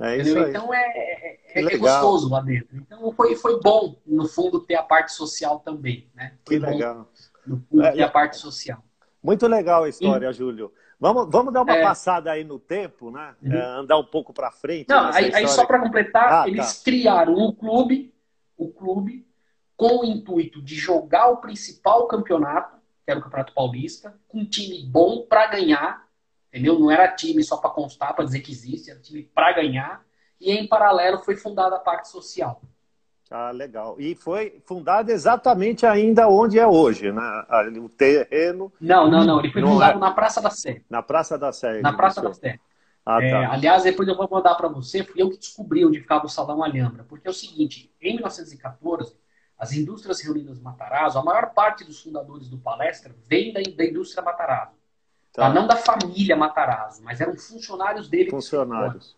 É 0.00 0.16
isso 0.18 0.38
aí. 0.38 0.50
Então 0.50 0.72
é, 0.72 0.78
é, 0.78 1.40
é, 1.54 1.74
é 1.74 1.76
gostoso 1.76 2.30
lá 2.30 2.40
dentro. 2.40 2.76
Então 2.76 3.10
foi, 3.12 3.34
foi 3.34 3.60
bom, 3.60 3.96
no 4.06 4.28
fundo, 4.28 4.60
ter 4.60 4.76
a 4.76 4.82
parte 4.82 5.12
social 5.12 5.58
também. 5.60 6.08
Né? 6.14 6.34
Foi 6.46 6.60
que 6.60 6.64
legal. 6.64 7.08
no 7.44 7.56
fundo, 7.56 7.82
ter 7.82 8.02
a 8.02 8.06
é, 8.06 8.08
parte 8.08 8.36
social. 8.36 8.82
Muito 9.22 9.46
legal 9.48 9.84
a 9.84 9.88
história, 9.88 10.28
e... 10.28 10.32
Júlio. 10.32 10.72
Vamos, 11.00 11.30
vamos 11.30 11.52
dar 11.52 11.62
uma 11.62 11.76
é... 11.76 11.82
passada 11.82 12.32
aí 12.32 12.42
no 12.42 12.58
tempo, 12.58 13.10
né? 13.10 13.34
Uhum. 13.42 13.52
É, 13.52 13.64
andar 13.64 13.98
um 13.98 14.04
pouco 14.04 14.32
para 14.32 14.50
frente. 14.50 14.88
Não, 14.88 15.12
aí, 15.12 15.32
aí, 15.32 15.48
só 15.48 15.64
para 15.64 15.78
completar, 15.78 16.42
ah, 16.42 16.48
eles 16.48 16.78
tá. 16.78 16.84
criaram 16.84 17.34
o 17.34 17.54
clube, 17.54 18.12
o 18.56 18.68
clube 18.68 19.26
com 19.76 20.00
o 20.00 20.04
intuito 20.04 20.60
de 20.60 20.74
jogar 20.74 21.28
o 21.28 21.36
principal 21.36 22.08
campeonato, 22.08 22.76
que 23.04 23.10
era 23.10 23.20
o 23.20 23.22
Campeonato 23.22 23.54
Paulista, 23.54 24.18
com 24.26 24.40
um 24.40 24.44
time 24.44 24.82
bom 24.84 25.22
para 25.22 25.46
ganhar 25.46 26.08
Entendeu? 26.48 26.78
Não 26.78 26.90
era 26.90 27.14
time 27.14 27.42
só 27.44 27.58
para 27.58 27.70
constar, 27.70 28.14
para 28.14 28.24
dizer 28.24 28.40
que 28.40 28.50
existe, 28.50 28.90
era 28.90 29.00
time 29.00 29.22
para 29.22 29.52
ganhar. 29.52 30.04
E 30.40 30.50
em 30.50 30.66
paralelo 30.66 31.18
foi 31.18 31.36
fundada 31.36 31.76
a 31.76 31.80
parte 31.80 32.08
social. 32.08 32.62
Ah, 33.30 33.50
legal. 33.50 33.96
E 33.98 34.14
foi 34.14 34.60
fundada 34.64 35.12
exatamente 35.12 35.84
ainda 35.84 36.28
onde 36.28 36.58
é 36.58 36.66
hoje, 36.66 37.12
né? 37.12 37.44
O 37.78 37.88
terreno. 37.88 38.72
Não, 38.80 39.10
não, 39.10 39.24
não. 39.24 39.38
Ele 39.38 39.52
foi 39.52 39.62
fundado 39.62 39.98
é... 39.98 40.00
na 40.00 40.10
Praça 40.12 40.40
da 40.40 40.50
Sé. 40.50 40.82
Na 40.88 41.02
Praça 41.02 41.36
da 41.36 41.52
Sé. 41.52 41.80
Na 41.82 41.92
Praça 41.92 42.22
da 42.22 42.32
Sé. 42.32 42.58
Ah, 43.04 43.22
é, 43.22 43.30
tá. 43.30 43.52
aliás, 43.52 43.84
depois 43.84 44.06
eu 44.06 44.16
vou 44.16 44.28
mandar 44.30 44.54
para 44.54 44.68
você, 44.68 45.02
fui 45.02 45.22
eu 45.22 45.30
que 45.30 45.38
descobri 45.38 45.82
onde 45.84 45.98
ficava 45.98 46.26
o 46.26 46.28
Salão 46.28 46.62
Alhambra. 46.62 47.04
Porque 47.04 47.26
é 47.26 47.30
o 47.30 47.34
seguinte, 47.34 47.90
em 48.00 48.14
1914, 48.14 49.16
as 49.58 49.72
indústrias 49.72 50.20
reunidas 50.20 50.60
Matarazzo, 50.60 51.18
a 51.18 51.24
maior 51.24 51.54
parte 51.54 51.84
dos 51.84 52.02
fundadores 52.02 52.48
do 52.48 52.58
Palestra 52.58 53.14
vem 53.26 53.52
da, 53.52 53.60
da 53.60 53.84
indústria 53.84 54.22
Matarazzo. 54.22 54.76
Tá. 55.32 55.48
Não 55.50 55.66
da 55.66 55.76
família 55.76 56.36
Matarazzo, 56.36 57.02
mas 57.02 57.20
eram 57.20 57.36
funcionários 57.36 58.08
dele. 58.08 58.30
Funcionários. 58.30 59.16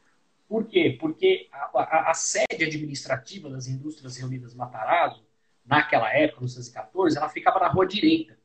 Por 0.50 0.66
quê? 0.66 0.96
Porque 0.98 1.48
a, 1.52 1.70
a, 1.78 2.10
a, 2.10 2.14
sede 2.14 2.64
administrativa 2.64 3.48
das 3.48 3.68
indústrias 3.68 4.16
reunidas 4.16 4.52
Matarazzo, 4.52 5.24
naquela 5.64 6.12
época, 6.12 6.40
1914, 6.40 7.16
ela 7.16 7.28
ficava 7.28 7.60
na 7.60 7.68
rua 7.68 7.86
direita. 7.86 8.36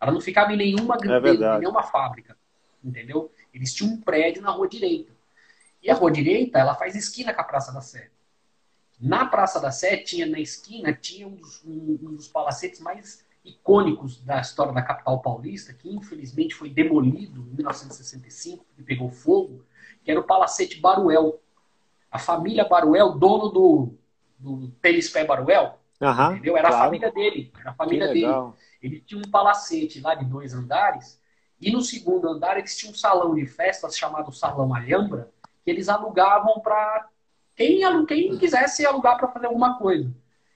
Ela 0.00 0.12
não 0.12 0.20
ficava 0.20 0.52
em 0.52 0.56
nenhuma, 0.56 0.96
é 1.02 1.56
em 1.56 1.58
nenhuma 1.58 1.82
fábrica. 1.82 2.36
Entendeu? 2.84 3.32
Eles 3.52 3.74
tinham 3.74 3.94
um 3.94 4.00
prédio 4.00 4.40
na 4.40 4.52
rua 4.52 4.68
direita. 4.68 5.12
E 5.82 5.90
a 5.90 5.94
rua 5.94 6.12
direita, 6.12 6.56
ela 6.56 6.76
faz 6.76 6.94
esquina 6.94 7.34
com 7.34 7.40
a 7.40 7.44
Praça 7.44 7.72
da 7.72 7.80
Sé. 7.80 8.10
Na 9.00 9.26
Praça 9.26 9.58
da 9.58 9.72
Sé, 9.72 9.96
tinha 9.96 10.26
na 10.26 10.38
esquina, 10.38 10.92
tinha 10.92 11.26
um 11.26 11.34
dos, 11.34 11.64
um, 11.64 11.98
um 12.00 12.14
dos 12.14 12.28
palacetes 12.28 12.78
mais 12.78 13.26
icônicos 13.44 14.22
da 14.22 14.40
história 14.40 14.72
da 14.72 14.82
capital 14.82 15.20
paulista, 15.20 15.74
que 15.74 15.92
infelizmente 15.92 16.54
foi 16.54 16.70
demolido 16.70 17.40
em 17.50 17.56
1965 17.56 18.64
e 18.78 18.84
pegou 18.84 19.10
fogo, 19.10 19.64
que 20.04 20.10
era 20.10 20.20
o 20.20 20.24
Palacete 20.24 20.80
Baruel. 20.80 21.40
A 22.10 22.18
família 22.18 22.64
Baruel, 22.64 23.12
dono 23.12 23.48
do, 23.48 23.94
do 24.38 24.68
Tênis 24.82 25.08
Pé 25.08 25.24
Baruel, 25.24 25.78
uhum, 26.00 26.32
entendeu? 26.32 26.56
Era 26.56 26.68
claro. 26.68 26.82
a 26.82 26.86
família 26.86 27.12
dele. 27.12 27.52
Era 27.58 27.70
a 27.70 27.74
família 27.74 28.08
dele. 28.08 28.52
Ele 28.82 29.00
tinha 29.00 29.20
um 29.20 29.30
palacete 29.30 30.00
lá 30.00 30.14
de 30.14 30.24
dois 30.24 30.54
andares, 30.54 31.20
e 31.60 31.70
no 31.70 31.82
segundo 31.82 32.28
andar 32.28 32.58
eles 32.58 32.76
tinham 32.76 32.92
um 32.92 32.96
salão 32.96 33.34
de 33.34 33.46
festas 33.46 33.96
chamado 33.96 34.32
Salão 34.32 34.74
Alhambra, 34.74 35.30
que 35.62 35.70
eles 35.70 35.88
alugavam 35.88 36.60
para 36.60 37.08
quem, 37.54 38.06
quem 38.06 38.38
quisesse 38.38 38.86
alugar 38.86 39.18
para 39.18 39.28
fazer 39.28 39.46
alguma 39.46 39.76
coisa. 39.76 40.10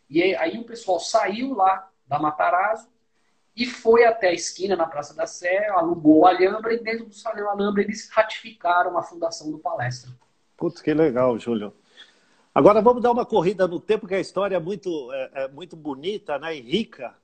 E 0.08 0.34
aí 0.36 0.58
o 0.58 0.64
pessoal 0.64 0.98
saiu 0.98 1.54
lá 1.54 1.90
da 2.06 2.18
Matarazzo 2.18 2.88
e 3.56 3.66
foi 3.66 4.04
até 4.04 4.28
a 4.28 4.32
esquina 4.32 4.74
na 4.74 4.86
Praça 4.86 5.14
da 5.14 5.26
Sé, 5.26 5.68
alugou 5.68 6.20
o 6.20 6.26
Alhambra 6.26 6.74
e 6.74 6.82
dentro 6.82 7.06
do 7.06 7.14
Salão 7.14 7.48
Alhambra 7.48 7.82
eles 7.82 8.08
ratificaram 8.10 8.98
a 8.98 9.02
fundação 9.02 9.50
do 9.50 9.58
Palestra. 9.58 10.10
Putz, 10.56 10.80
que 10.80 10.92
legal, 10.92 11.38
Júlio. 11.38 11.72
Agora 12.54 12.80
vamos 12.80 13.02
dar 13.02 13.12
uma 13.12 13.26
corrida 13.26 13.66
no 13.66 13.80
tempo, 13.80 14.06
que 14.06 14.14
a 14.14 14.20
história 14.20 14.56
é 14.56 14.60
muito, 14.60 15.12
é, 15.12 15.30
é 15.34 15.48
muito 15.48 15.76
bonita 15.76 16.38
né, 16.38 16.56
e 16.56 16.60
rica. 16.60 17.14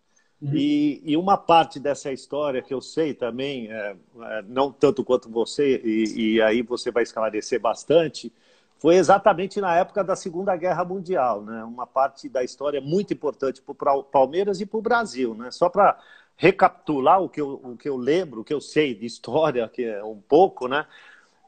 Uhum. 0.40 0.52
E, 0.54 1.02
e, 1.04 1.16
uma 1.16 1.36
parte 1.36 1.78
dessa 1.78 2.10
história 2.10 2.62
que 2.62 2.72
eu 2.72 2.80
sei 2.80 3.12
também, 3.12 3.70
é, 3.70 3.96
é, 4.22 4.42
não 4.48 4.72
tanto 4.72 5.04
quanto 5.04 5.28
você, 5.28 5.80
e, 5.84 6.36
e 6.36 6.42
aí 6.42 6.62
você 6.62 6.90
vai 6.90 7.02
esclarecer 7.02 7.60
bastante, 7.60 8.32
foi 8.80 8.94
exatamente 8.94 9.60
na 9.60 9.76
época 9.76 10.02
da 10.02 10.16
Segunda 10.16 10.56
Guerra 10.56 10.82
Mundial, 10.82 11.42
né? 11.42 11.62
Uma 11.64 11.86
parte 11.86 12.30
da 12.30 12.42
história 12.42 12.80
muito 12.80 13.12
importante 13.12 13.60
para 13.60 13.92
o 13.92 14.02
Palmeiras 14.02 14.58
e 14.58 14.64
para 14.64 14.78
o 14.78 14.82
Brasil, 14.82 15.34
né? 15.34 15.50
Só 15.50 15.68
para 15.68 15.98
recapitular 16.40 17.20
o 17.20 17.28
que, 17.28 17.38
eu, 17.38 17.60
o 17.62 17.76
que 17.76 17.86
eu 17.86 17.98
lembro, 17.98 18.40
o 18.40 18.44
que 18.44 18.54
eu 18.54 18.62
sei 18.62 18.94
de 18.94 19.04
história, 19.04 19.68
que 19.68 19.84
é 19.84 20.02
um 20.02 20.18
pouco, 20.18 20.66
né? 20.66 20.86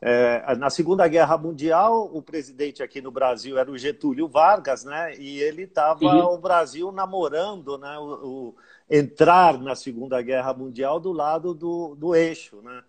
É, 0.03 0.55
na 0.57 0.69
Segunda 0.69 1.09
Guerra 1.09 1.39
Mundial, 1.39 2.11
o 2.13 2.21
presidente 2.21 2.83
aqui 2.83 3.01
no 3.01 3.11
Brasil 3.11 3.57
era 3.57 3.71
o 3.71 3.79
Getúlio 3.79 4.29
Vargas, 4.29 4.85
né? 4.85 5.17
E 5.17 5.41
ele 5.41 5.63
estava 5.63 6.05
o 6.27 6.37
Brasil 6.37 6.93
namorando, 6.93 7.79
né? 7.79 7.97
O, 7.99 8.05
o, 8.05 8.57
entrar 8.91 9.59
na 9.59 9.75
Segunda 9.75 10.21
Guerra 10.21 10.53
Mundial 10.53 11.01
do 11.01 11.11
lado 11.11 11.55
do, 11.55 11.95
do 11.95 12.15
eixo, 12.15 12.61
né? 12.61 12.83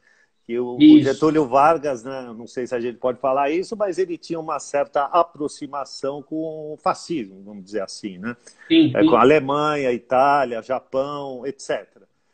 Que 0.45 0.59
o, 0.59 0.75
o, 0.75 0.99
Getúlio 1.01 1.47
Vargas, 1.47 2.03
né, 2.03 2.33
não 2.37 2.45
sei 2.45 2.67
se 2.67 2.75
a 2.75 2.79
gente 2.79 2.97
pode 2.97 3.19
falar 3.19 3.49
isso, 3.49 3.77
mas 3.77 3.97
ele 3.97 4.17
tinha 4.17 4.39
uma 4.39 4.59
certa 4.59 5.05
aproximação 5.05 6.21
com 6.21 6.73
o 6.73 6.77
fascismo, 6.77 7.41
vamos 7.43 7.63
dizer 7.63 7.81
assim, 7.81 8.17
né? 8.17 8.35
Sim, 8.67 8.91
sim. 8.91 8.97
É, 8.97 9.05
com 9.05 9.15
a 9.15 9.21
Alemanha, 9.21 9.91
Itália, 9.91 10.61
Japão, 10.61 11.45
etc. 11.45 11.87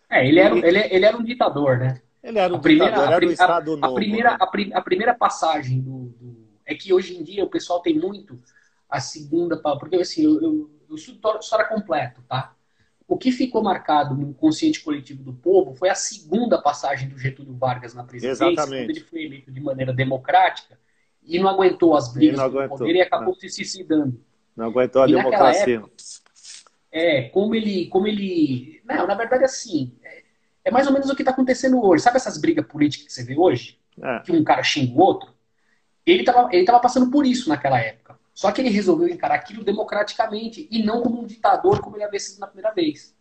É, 0.09 0.27
ele 0.27 0.39
era, 0.39 0.55
e... 0.55 0.65
ele, 0.65 0.79
ele 0.79 1.05
era 1.05 1.15
um 1.15 1.23
ditador, 1.23 1.77
né? 1.77 2.01
Ele 2.23 2.39
era 2.39 2.51
um 2.51 2.57
a 2.57 2.59
primeira, 2.59 2.91
ditador, 2.91 3.13
era 3.13 3.27
o 3.27 3.31
Estado 3.31 3.73
a, 3.73 3.77
Novo. 3.77 3.93
A 3.93 3.95
primeira, 3.95 4.31
né? 4.31 4.37
a, 4.39 4.79
a, 4.79 4.81
primeira 4.81 5.13
passagem 5.13 5.79
do, 5.79 6.05
do, 6.19 6.47
É 6.65 6.73
que 6.73 6.91
hoje 6.91 7.15
em 7.15 7.23
dia 7.23 7.43
o 7.43 7.49
pessoal 7.49 7.79
tem 7.81 7.97
muito 7.97 8.39
a 8.89 8.99
segunda... 8.99 9.55
Porque 9.57 9.97
assim, 9.97 10.23
eu, 10.23 10.41
eu, 10.41 10.71
eu 10.89 10.95
estudo 10.95 11.39
história 11.39 11.65
completo, 11.65 12.21
tá? 12.27 12.55
O 13.09 13.17
que 13.17 13.31
ficou 13.31 13.63
marcado 13.63 14.13
no 14.13 14.35
consciente 14.35 14.83
coletivo 14.83 15.23
do 15.23 15.33
povo 15.33 15.73
foi 15.73 15.89
a 15.89 15.95
segunda 15.95 16.61
passagem 16.61 17.09
do 17.09 17.17
Getúlio 17.17 17.57
Vargas 17.57 17.95
na 17.95 18.03
presidência, 18.03 18.45
Exatamente. 18.45 18.85
quando 18.85 18.89
ele 18.91 18.99
foi 18.99 19.23
eleito 19.23 19.51
de 19.51 19.59
maneira 19.59 19.91
democrática 19.91 20.79
e 21.23 21.39
não 21.39 21.49
aguentou 21.49 21.97
as 21.97 22.13
brigas 22.13 22.39
do 22.39 22.69
poder 22.69 22.95
e 22.95 23.01
acabou 23.01 23.33
se 23.33 23.49
suicidando. 23.49 24.23
Não 24.55 24.67
aguentou 24.67 25.01
a 25.01 25.09
e 25.09 25.13
democracia. 25.13 25.77
Época, 25.77 25.91
é, 26.91 27.23
como 27.29 27.55
ele, 27.55 27.87
como 27.87 28.05
ele, 28.05 28.79
não, 28.85 29.07
na 29.07 29.15
verdade 29.15 29.43
assim, 29.43 29.97
é, 30.03 30.23
é 30.65 30.69
mais 30.71 30.85
ou 30.85 30.93
menos 30.93 31.09
o 31.09 31.15
que 31.15 31.23
está 31.23 31.31
acontecendo 31.31 31.83
hoje. 31.83 32.03
Sabe 32.03 32.17
essas 32.17 32.39
brigas 32.39 32.67
políticas 32.67 33.07
que 33.07 33.13
você 33.13 33.23
vê 33.23 33.35
hoje? 33.35 33.79
É. 33.99 34.19
Que 34.19 34.31
um 34.31 34.43
cara 34.43 34.61
xinga 34.61 34.93
o 34.93 35.01
outro? 35.01 35.33
Ele 36.05 36.19
estava 36.19 36.47
ele 36.51 36.63
tava 36.63 36.79
passando 36.79 37.09
por 37.09 37.25
isso 37.25 37.49
naquela 37.49 37.79
época. 37.79 37.98
Só 38.39 38.53
que 38.53 38.61
ele 38.61 38.69
resolveu 38.69 39.09
encarar 39.09 39.35
aquilo 39.35 39.65
democraticamente 39.65 40.65
e 40.71 40.81
não 40.81 41.01
como 41.01 41.21
um 41.21 41.25
ditador 41.25 41.81
como 41.81 41.97
ele 41.97 42.05
havia 42.05 42.21
sido 42.21 42.39
na 42.39 42.47
primeira 42.47 42.73
vez. 42.73 43.13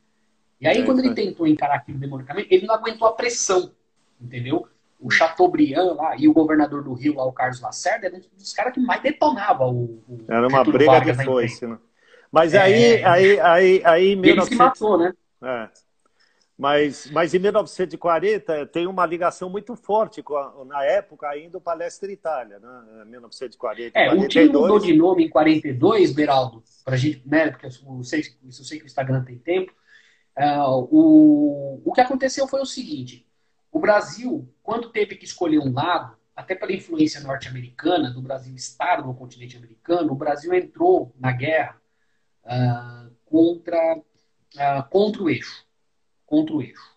E 0.61 0.69
aí, 0.69 0.79
é, 0.79 0.85
quando 0.85 1.01
ele 1.01 1.13
tentou 1.13 1.45
encarar 1.45 1.75
aquilo 1.75 1.99
democraticamente, 1.99 2.55
ele 2.55 2.65
não 2.65 2.77
aguentou 2.77 3.09
a 3.09 3.13
pressão, 3.13 3.73
entendeu? 4.21 4.69
O 5.01 5.11
Chateaubriand 5.11 5.95
lá 5.95 6.15
e 6.17 6.29
o 6.29 6.33
governador 6.33 6.85
do 6.85 6.93
Rio, 6.93 7.17
lá, 7.17 7.25
o 7.25 7.33
Carlos 7.33 7.61
Lacerda, 7.61 8.07
era 8.07 8.17
um 8.17 8.21
dos 8.37 8.53
caras 8.53 8.73
que 8.73 8.79
mais 8.79 9.03
detonava 9.03 9.67
o. 9.67 10.01
o 10.09 10.25
era 10.29 10.47
uma 10.47 10.63
briga 10.63 10.93
Vargas 10.93 11.19
de 11.19 11.25
foice, 11.25 11.67
né? 11.67 11.79
Mas 12.31 12.55
aí, 12.55 12.85
é... 12.85 13.05
aí, 13.05 13.41
aí, 13.41 13.83
aí, 13.85 14.13
em 14.13 14.17
1900... 14.21 14.49
que 14.49 14.55
matou, 14.55 14.99
né? 14.99 15.13
É. 15.43 15.69
Mas, 16.59 17.09
mas 17.13 17.33
em 17.35 17.39
1940 17.39 18.67
tem 18.67 18.89
uma 18.89 19.07
ligação 19.07 19.49
muito 19.49 19.77
forte 19.77 20.25
com 20.25 20.37
a, 20.37 20.65
na 20.65 20.85
época 20.85 21.29
ainda 21.29 21.57
o 21.57 21.61
Palestra 21.61 22.11
Itália, 22.11 22.59
né? 22.59 23.05
1940. 23.07 23.97
É, 23.97 24.07
42. 24.07 24.25
o 24.25 24.29
time 24.29 24.47
mudou 24.47 24.81
de 24.81 24.93
nome 24.93 25.25
em 25.27 25.29
42, 25.29 26.13
Beraldo, 26.13 26.65
pra 26.85 26.97
gente, 26.97 27.23
né? 27.25 27.53
Porque 27.53 27.67
eu 27.67 28.03
sei, 28.03 28.25
eu 28.45 28.51
sei 28.51 28.79
que 28.79 28.85
o 28.85 28.87
Instagram 28.87 29.23
tem 29.23 29.39
tempo. 29.39 29.73
Uh, 30.37 30.89
o, 30.91 31.83
o 31.85 31.93
que 31.93 32.01
aconteceu 32.01 32.49
foi 32.49 32.61
o 32.61 32.67
seguinte: 32.67 33.25
o 33.71 33.79
Brasil, 33.79 34.53
quando 34.61 34.91
teve 34.91 35.15
que 35.15 35.25
escolher 35.25 35.61
um 35.61 35.73
lado, 35.73 36.17
até 36.35 36.57
pela 36.57 36.73
influência 36.73 37.21
norte-americana, 37.21 38.11
do 38.11 38.21
Brasil 38.21 38.57
estar 38.57 39.07
no 39.07 39.15
continente 39.15 39.57
americano, 39.57 40.13
o 40.13 40.17
Brasil 40.17 40.53
entrou 40.53 41.15
na 41.21 41.31
guerra 41.31 41.81
uh, 42.45 43.15
contra, 43.27 43.97
uh, 43.97 44.89
contra 44.91 45.23
o 45.23 45.31
eixo. 45.31 45.68
Contra 46.29 46.55
o 46.55 46.61
eixo. 46.61 46.95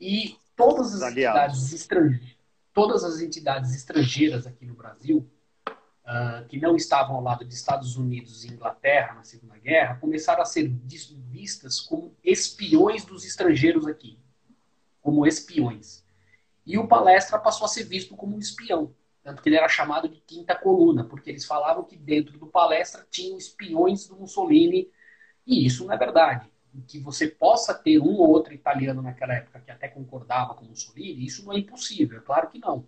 E 0.00 0.38
todas 0.56 1.02
as 1.02 1.12
entidades 1.12 1.72
estrangeiras, 1.72 2.36
todas 2.72 3.04
as 3.04 3.20
entidades 3.20 3.74
estrangeiras 3.74 4.46
aqui 4.46 4.64
no 4.64 4.74
Brasil 4.74 5.30
uh, 5.68 6.48
que 6.48 6.58
não 6.58 6.74
estavam 6.74 7.16
ao 7.16 7.22
lado 7.22 7.44
de 7.44 7.52
Estados 7.52 7.96
Unidos 7.96 8.44
e 8.44 8.48
Inglaterra 8.48 9.14
na 9.14 9.22
Segunda 9.22 9.58
Guerra 9.58 9.96
começaram 9.96 10.40
a 10.40 10.46
ser 10.46 10.66
vistas 10.66 11.78
como 11.78 12.16
espiões 12.24 13.04
dos 13.04 13.26
estrangeiros 13.26 13.86
aqui, 13.86 14.18
como 15.02 15.26
espiões. 15.26 16.02
E 16.64 16.78
o 16.78 16.88
Palestra 16.88 17.38
passou 17.38 17.66
a 17.66 17.68
ser 17.68 17.84
visto 17.84 18.16
como 18.16 18.34
um 18.34 18.38
espião, 18.38 18.94
tanto 19.22 19.42
que 19.42 19.48
ele 19.50 19.56
era 19.56 19.68
chamado 19.68 20.08
de 20.08 20.20
quinta 20.20 20.54
coluna, 20.54 21.04
porque 21.04 21.28
eles 21.28 21.44
falavam 21.44 21.84
que 21.84 21.96
dentro 21.96 22.38
do 22.38 22.46
Palestra 22.46 23.06
tinham 23.10 23.36
espiões 23.36 24.08
do 24.08 24.16
Mussolini, 24.16 24.90
e 25.46 25.66
isso 25.66 25.84
não 25.84 25.92
é 25.92 25.98
verdade. 25.98 26.50
Que 26.86 26.98
você 26.98 27.28
possa 27.28 27.74
ter 27.74 27.98
um 27.98 28.16
ou 28.16 28.28
outro 28.28 28.52
italiano 28.54 29.02
naquela 29.02 29.34
época 29.34 29.60
que 29.60 29.70
até 29.70 29.88
concordava 29.88 30.54
com 30.54 30.64
Mussolini, 30.64 31.24
isso 31.24 31.44
não 31.44 31.52
é 31.52 31.58
impossível, 31.58 32.18
é 32.18 32.22
claro 32.22 32.48
que 32.48 32.58
não 32.58 32.86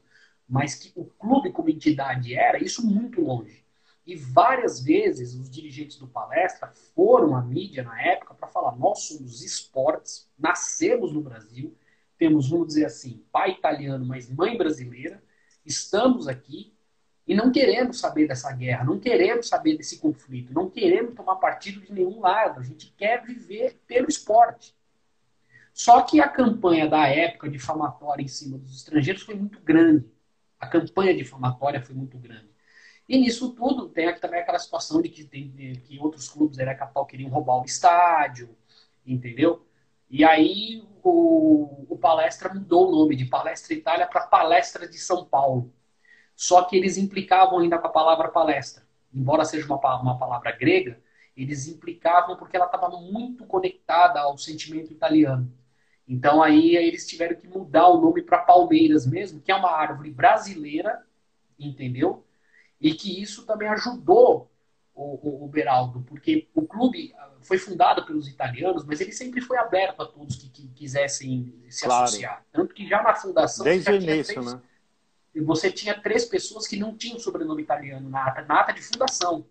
mas 0.51 0.75
que 0.75 0.93
o 0.97 1.05
clube 1.05 1.53
como 1.53 1.71
entidade 1.71 2.35
era, 2.35 2.63
isso 2.63 2.85
muito 2.85 3.21
longe. 3.21 3.65
E 4.05 4.17
várias 4.17 4.83
vezes 4.83 5.35
os 5.37 5.49
dirigentes 5.49 5.97
do 5.97 6.09
palestra 6.09 6.73
foram 6.97 7.37
à 7.37 7.41
mídia 7.41 7.85
na 7.85 8.03
época 8.03 8.35
para 8.35 8.49
falar: 8.49 8.77
nós 8.77 9.05
somos 9.05 9.43
esportes, 9.45 10.29
nascemos 10.37 11.13
no 11.13 11.21
Brasil, 11.21 11.77
temos, 12.19 12.51
vamos 12.51 12.67
dizer 12.69 12.87
assim, 12.87 13.25
pai 13.31 13.53
italiano, 13.53 14.05
mas 14.05 14.29
mãe 14.29 14.59
brasileira, 14.59 15.23
estamos 15.65 16.27
aqui 16.27 16.75
e 17.31 17.35
não 17.35 17.53
queremos 17.53 18.01
saber 18.01 18.27
dessa 18.27 18.53
guerra, 18.53 18.85
não 18.85 18.99
queremos 18.99 19.49
saber 19.49 19.77
desse 19.77 19.99
conflito, 19.99 20.53
não 20.53 20.69
queremos 20.69 21.15
tomar 21.15 21.37
partido 21.37 21.81
de 21.81 21.93
nenhum 21.93 22.21
lado, 22.21 22.61
a 22.61 22.63
gente 22.63 22.93
quer 22.97 23.25
viver 23.25 23.81
pelo 23.87 24.09
esporte. 24.09 24.75
Só 25.73 26.03
que 26.03 26.21
a 26.21 26.29
campanha 26.29 26.89
da 26.89 27.07
época 27.07 27.49
difamatória 27.49 28.23
em 28.23 28.29
cima 28.29 28.59
dos 28.59 28.77
estrangeiros 28.77 29.23
foi 29.23 29.35
muito 29.35 29.61
grande 29.61 30.05
a 30.61 30.67
campanha 30.67 31.17
difamatória 31.17 31.83
foi 31.83 31.97
muito 31.97 32.19
grande. 32.19 32.51
E 33.09 33.19
nisso 33.19 33.53
tudo 33.55 33.89
tem 33.89 34.15
também 34.21 34.41
aquela 34.41 34.59
situação 34.59 35.01
de 35.01 35.09
que, 35.09 35.25
tem, 35.25 35.51
que 35.85 35.99
outros 35.99 36.29
clubes 36.29 36.59
era 36.59 36.75
capital 36.75 37.07
queriam 37.07 37.31
roubar 37.31 37.63
o 37.63 37.65
estádio, 37.65 38.55
entendeu? 39.05 39.67
E 40.09 40.23
aí 40.23 40.87
o, 41.03 41.87
o 41.89 41.97
Palestra 41.97 42.53
mudou 42.53 42.89
o 42.89 42.91
nome 42.93 43.17
de 43.17 43.25
Palestra 43.25 43.73
Itália 43.73 44.07
para 44.07 44.27
Palestra 44.27 44.87
de 44.87 44.99
São 44.99 45.25
Paulo. 45.25 45.73
Só 46.41 46.63
que 46.63 46.75
eles 46.75 46.97
implicavam 46.97 47.59
ainda 47.59 47.79
com 47.79 47.87
a 47.87 47.91
palavra 47.91 48.27
palestra. 48.31 48.83
Embora 49.13 49.45
seja 49.45 49.67
uma, 49.67 49.77
uma 50.01 50.19
palavra 50.19 50.51
grega, 50.53 50.99
eles 51.37 51.69
implicavam 51.69 52.35
porque 52.35 52.57
ela 52.57 52.65
estava 52.65 52.89
muito 52.89 53.45
conectada 53.45 54.21
ao 54.21 54.39
sentimento 54.39 54.91
italiano. 54.91 55.53
Então 56.09 56.43
aí 56.43 56.77
eles 56.77 57.07
tiveram 57.07 57.37
que 57.37 57.47
mudar 57.47 57.89
o 57.89 58.01
nome 58.01 58.23
para 58.23 58.39
Palmeiras 58.39 59.07
mesmo, 59.07 59.39
que 59.43 59.53
é 59.53 59.55
uma 59.55 59.71
árvore 59.71 60.11
brasileira, 60.11 61.05
entendeu? 61.59 62.25
E 62.81 62.95
que 62.95 63.21
isso 63.21 63.45
também 63.45 63.69
ajudou 63.69 64.51
o, 64.95 65.43
o, 65.43 65.45
o 65.45 65.47
Beraldo, 65.47 66.01
porque 66.09 66.49
o 66.55 66.63
clube 66.63 67.13
ah, 67.19 67.33
foi 67.43 67.59
fundado 67.59 68.07
pelos 68.07 68.27
italianos, 68.27 68.83
mas 68.87 68.99
ele 69.03 69.13
sempre 69.13 69.43
foi 69.43 69.59
aberto 69.59 70.01
a 70.01 70.07
todos 70.07 70.37
que, 70.37 70.49
que 70.49 70.69
quisessem 70.69 71.63
se 71.69 71.85
claro. 71.85 72.05
associar. 72.05 72.43
Tanto 72.51 72.73
que 72.73 72.89
já 72.89 73.03
na 73.03 73.15
fundação. 73.15 73.63
Desde 73.63 73.91
o 73.91 73.95
início, 73.97 74.41
três, 74.41 74.55
né? 74.55 74.63
Você 75.35 75.71
tinha 75.71 76.01
três 76.01 76.25
pessoas 76.25 76.67
que 76.67 76.77
não 76.77 76.97
tinham 76.97 77.19
sobrenome 77.19 77.63
italiano 77.63 78.09
na 78.09 78.27
ata, 78.27 78.43
na 78.43 78.61
ata 78.61 78.73
de 78.73 78.83
fundação. 78.83 79.47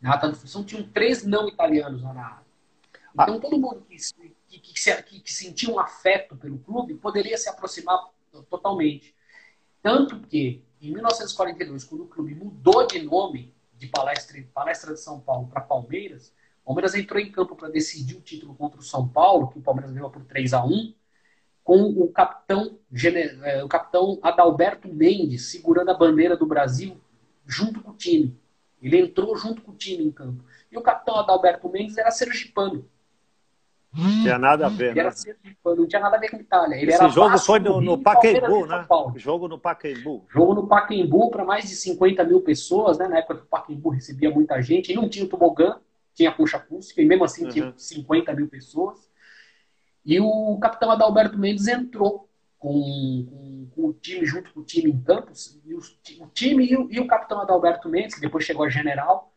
Na 0.00 0.14
ata 0.14 0.28
de 0.28 0.36
fundação 0.36 0.64
tinham 0.64 0.82
três 0.88 1.24
não 1.24 1.48
italianos 1.48 2.02
na 2.02 2.10
ata. 2.10 2.46
Ah. 3.16 3.22
Então 3.22 3.36
ah. 3.36 3.40
todo 3.40 3.58
mundo 3.58 3.84
que 3.88 3.96
que, 4.48 4.58
que, 4.58 5.02
que, 5.02 5.20
que 5.20 5.32
sentia 5.32 5.70
um 5.70 5.78
afeto 5.78 6.34
pelo 6.36 6.58
clube 6.58 6.94
poderia 6.94 7.36
se 7.36 7.48
aproximar 7.48 7.98
totalmente. 8.48 9.14
Tanto 9.82 10.20
que, 10.20 10.64
em 10.80 10.92
1942, 10.92 11.84
quando 11.84 12.04
o 12.04 12.08
clube 12.08 12.34
mudou 12.34 12.86
de 12.86 13.00
nome 13.02 13.54
de 13.74 13.86
Palestra, 13.88 14.42
Palestra 14.54 14.94
de 14.94 15.00
São 15.00 15.20
Paulo 15.20 15.48
para 15.48 15.60
Palmeiras, 15.60 16.32
o 16.62 16.66
Palmeiras 16.68 16.94
entrou 16.94 17.20
em 17.20 17.30
campo 17.30 17.54
para 17.54 17.68
decidir 17.68 18.16
o 18.16 18.20
título 18.20 18.54
contra 18.54 18.80
o 18.80 18.82
São 18.82 19.06
Paulo, 19.08 19.48
que 19.48 19.58
o 19.58 19.62
Palmeiras 19.62 19.92
ganhou 19.92 20.10
por 20.10 20.24
3 20.24 20.54
a 20.54 20.64
1 20.64 20.94
com 21.68 21.82
o 21.82 22.08
capitão, 22.08 22.78
é, 23.44 23.62
o 23.62 23.68
capitão 23.68 24.18
Adalberto 24.22 24.88
Mendes 24.88 25.50
segurando 25.50 25.90
a 25.90 25.94
bandeira 25.94 26.34
do 26.34 26.46
Brasil 26.46 26.98
junto 27.44 27.82
com 27.82 27.90
o 27.90 27.94
time. 27.94 28.34
Ele 28.80 28.98
entrou 28.98 29.36
junto 29.36 29.60
com 29.60 29.72
o 29.72 29.74
time 29.74 30.02
em 30.02 30.10
campo. 30.10 30.42
E 30.72 30.78
o 30.78 30.80
capitão 30.80 31.16
Adalberto 31.16 31.68
Mendes 31.68 31.98
era 31.98 32.10
sergipano. 32.10 32.88
Não 33.92 34.22
tinha 34.22 34.38
nada 34.38 34.64
a 34.64 34.68
ver, 34.70 34.94
né? 34.94 35.10
Não 35.62 35.86
tinha 35.86 36.00
nada 36.00 36.16
a 36.16 36.18
ver 36.18 36.30
com 36.30 36.38
Itália. 36.38 36.76
Ele 36.76 36.90
Esse 36.90 37.08
jogo 37.10 37.36
foi 37.36 37.58
no, 37.58 37.82
no 37.82 37.98
Pacaembu, 37.98 38.64
né? 38.64 38.86
Jogo 39.16 39.46
no 39.46 39.58
Pacaembu. 39.58 40.24
Jogo 40.30 40.54
no 40.54 40.66
Pacaembu 40.66 41.30
para 41.30 41.44
mais 41.44 41.68
de 41.68 41.76
50 41.76 42.24
mil 42.24 42.40
pessoas, 42.40 42.96
né? 42.96 43.08
Na 43.08 43.18
época 43.18 43.40
que 43.40 43.42
o 43.42 43.46
Pacaembu 43.46 43.90
recebia 43.90 44.30
muita 44.30 44.58
gente. 44.62 44.90
E 44.90 44.96
não 44.96 45.06
tinha 45.06 45.26
o 45.26 45.28
tobogã, 45.28 45.76
tinha 46.14 46.30
a 46.30 46.32
concha 46.32 46.56
acústica, 46.56 47.02
e 47.02 47.04
mesmo 47.04 47.24
assim 47.24 47.44
uhum. 47.44 47.50
tinha 47.50 47.74
50 47.76 48.32
mil 48.32 48.48
pessoas. 48.48 49.07
E 50.08 50.18
o 50.18 50.56
capitão 50.58 50.90
Adalberto 50.90 51.36
Mendes 51.36 51.68
entrou 51.68 52.30
com, 52.58 53.26
com, 53.28 53.68
com, 53.74 53.88
o 53.88 53.92
time, 53.92 54.24
junto 54.24 54.50
com 54.54 54.60
o 54.60 54.64
time 54.64 54.90
em 54.90 54.98
Campos. 55.02 55.60
E 55.66 55.74
o, 55.74 55.80
time 56.32 56.64
e 56.64 56.74
o, 56.74 56.90
e 56.90 56.98
o, 56.98 57.06
capitão 57.06 57.38
Adalberto 57.42 57.90
Mendes, 57.90 58.14
que 58.14 58.22
depois 58.22 58.42
chegou 58.42 58.64
a 58.64 58.70
general, 58.70 59.30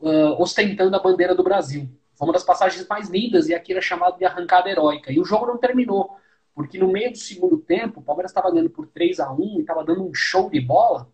uh, 0.00 0.40
ostentando 0.40 0.96
a 0.96 0.98
bandeira 0.98 1.34
do 1.34 1.42
Brasil. 1.42 1.90
Foi 2.14 2.26
uma 2.26 2.32
das 2.32 2.42
passagens 2.42 2.88
mais 2.88 3.10
lindas 3.10 3.50
e 3.50 3.54
aqui 3.54 3.72
era 3.72 3.82
chamado 3.82 4.16
de 4.16 4.24
arrancada 4.24 4.70
heróica. 4.70 5.12
E 5.12 5.20
o 5.20 5.26
jogo 5.26 5.44
não 5.44 5.58
terminou, 5.58 6.16
porque 6.54 6.78
no 6.78 6.88
meio 6.88 7.12
do 7.12 7.18
segundo 7.18 7.58
tempo, 7.58 8.00
o 8.00 8.02
Palmeiras 8.02 8.30
estava 8.30 8.50
ganhando 8.50 8.70
por 8.70 8.86
3 8.86 9.20
a 9.20 9.30
1 9.30 9.58
e 9.58 9.60
estava 9.60 9.84
dando 9.84 10.08
um 10.08 10.14
show 10.14 10.48
de 10.48 10.58
bola. 10.58 11.06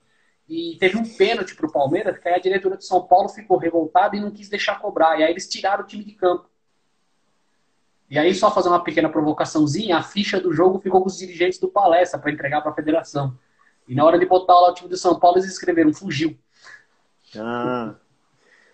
E 0.49 0.77
teve 0.79 0.97
um 0.97 1.17
pênalti 1.17 1.57
para 1.57 1.67
o 1.67 1.73
Palmeiras, 1.73 2.17
que 2.17 2.29
aí 2.29 2.35
a 2.35 2.41
diretora 2.41 2.77
de 2.77 2.85
São 2.85 3.05
Paulo 3.09 3.29
ficou 3.29 3.57
revoltada 3.57 4.17
e 4.17 4.21
não 4.21 4.31
quis 4.31 4.49
deixar 4.49 4.81
cobrar. 4.81 5.19
E 5.19 5.25
aí 5.25 5.33
eles 5.33 5.49
tiraram 5.49 5.83
o 5.83 5.87
time 5.87 6.05
de 6.05 6.13
campo. 6.13 6.49
E 8.11 8.19
aí, 8.19 8.35
só 8.35 8.51
fazer 8.51 8.69
uma 8.69 8.83
pequena 8.83 9.09
provocaçãozinha, 9.09 9.97
a 9.97 10.03
ficha 10.03 10.41
do 10.41 10.53
jogo 10.53 10.81
ficou 10.81 11.01
com 11.01 11.07
os 11.07 11.17
dirigentes 11.17 11.61
do 11.61 11.69
palestra 11.69 12.19
para 12.19 12.33
entregar 12.33 12.61
para 12.61 12.73
a 12.73 12.75
federação. 12.75 13.39
E 13.87 13.95
na 13.95 14.05
hora 14.05 14.19
de 14.19 14.27
botar 14.27 14.55
lá 14.55 14.71
o 14.71 14.75
time 14.75 14.89
do 14.89 14.97
São 14.97 15.19
Paulo, 15.19 15.39
eles 15.39 15.49
escreveram 15.49 15.95
fugiu. 15.95 16.37
Ah. 17.39 17.95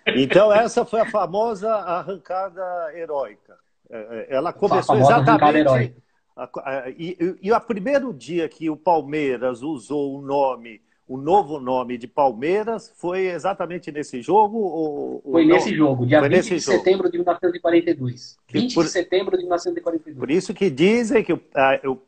Então, 0.06 0.50
essa 0.50 0.86
foi 0.86 1.00
a 1.00 1.10
famosa 1.10 1.70
arrancada 1.70 2.62
heróica. 2.94 3.58
É, 3.90 3.98
é, 3.98 4.36
ela 4.36 4.52
começou 4.52 4.96
exatamente. 4.96 5.94
A, 6.36 6.44
a, 6.44 6.90
e, 6.90 7.38
e 7.42 7.52
o 7.52 7.60
primeiro 7.60 8.12
dia 8.14 8.48
que 8.48 8.70
o 8.70 8.76
Palmeiras 8.76 9.62
usou 9.62 10.18
o 10.18 10.22
nome, 10.22 10.80
o 11.08 11.16
novo 11.16 11.60
nome 11.60 11.96
de 11.96 12.06
Palmeiras, 12.06 12.92
foi 12.96 13.26
exatamente 13.26 13.92
nesse 13.92 14.20
jogo? 14.20 14.58
Ou, 14.58 15.22
foi 15.22 15.42
ou 15.42 15.48
nesse 15.48 15.74
jogo, 15.74 16.04
dia 16.04 16.18
foi 16.18 16.28
20 16.28 16.42
de 16.42 16.58
jogo. 16.58 16.78
setembro 16.78 17.10
de 17.10 17.18
1942. 17.18 18.36
20 18.50 18.74
por, 18.74 18.84
de 18.84 18.90
setembro 18.90 19.36
de 19.36 19.44
1942. 19.44 20.18
Por 20.18 20.30
isso 20.30 20.52
que 20.52 20.68
dizem 20.68 21.22
que 21.22 21.32
o, 21.32 21.40
a, 21.54 21.80
o 21.88 21.98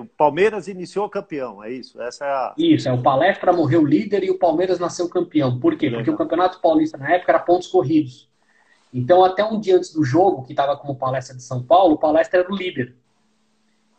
o 0.00 0.04
Palmeiras 0.18 0.68
iniciou 0.68 1.08
campeão, 1.08 1.64
é 1.64 1.72
isso? 1.72 2.00
Essa 2.00 2.26
é 2.26 2.28
a... 2.28 2.54
Isso, 2.58 2.88
é 2.88 2.92
o 2.92 3.02
Palestra 3.02 3.52
morreu 3.52 3.84
líder 3.84 4.22
e 4.22 4.30
o 4.30 4.38
Palmeiras 4.38 4.78
nasceu 4.78 5.08
campeão. 5.08 5.58
Por 5.58 5.76
quê? 5.76 5.90
Porque 5.90 6.10
o 6.10 6.16
Campeonato 6.16 6.60
Paulista 6.60 6.98
na 6.98 7.14
época 7.14 7.32
era 7.32 7.38
pontos 7.38 7.68
corridos. 7.68 8.28
Então, 8.92 9.24
até 9.24 9.42
um 9.42 9.58
dia 9.58 9.76
antes 9.76 9.92
do 9.94 10.04
jogo, 10.04 10.42
que 10.44 10.52
estava 10.52 10.76
como 10.76 10.94
palestra 10.94 11.34
de 11.34 11.42
São 11.42 11.62
Paulo, 11.62 11.94
o 11.94 11.98
Palestra 11.98 12.40
era 12.40 12.52
o 12.52 12.54
líder. 12.54 12.94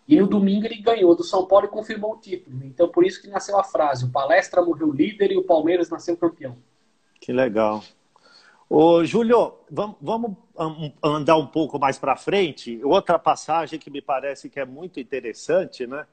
E 0.08 0.20
no 0.20 0.28
domingo 0.28 0.66
ele 0.66 0.82
ganhou 0.82 1.16
do 1.16 1.24
São 1.24 1.46
Paulo 1.46 1.66
e 1.66 1.70
confirmou 1.70 2.14
o 2.14 2.18
título. 2.18 2.64
Então, 2.64 2.90
por 2.90 3.06
isso 3.06 3.22
que 3.22 3.30
nasceu 3.30 3.58
a 3.58 3.64
frase: 3.64 4.06
o 4.06 4.12
Palestra 4.12 4.62
morreu 4.62 4.92
líder 4.92 5.32
e 5.32 5.38
o 5.38 5.44
Palmeiras 5.44 5.90
nasceu 5.90 6.18
campeão. 6.18 6.58
Que 7.22 7.32
legal. 7.32 7.82
Ô, 8.70 9.06
Júlio, 9.06 9.54
vamos, 9.70 10.36
andar 11.04 11.38
um 11.38 11.48
pouco 11.48 11.80
mais 11.80 11.98
para 11.98 12.16
frente. 12.16 12.82
Outra 12.84 13.20
passagem 13.20 13.80
que 13.80 13.90
me 13.90 14.02
parece 14.02 14.50
que 14.50 14.60
é 14.60 14.66
muito 14.66 15.00
interessante, 15.00 15.86
né? 15.86 16.06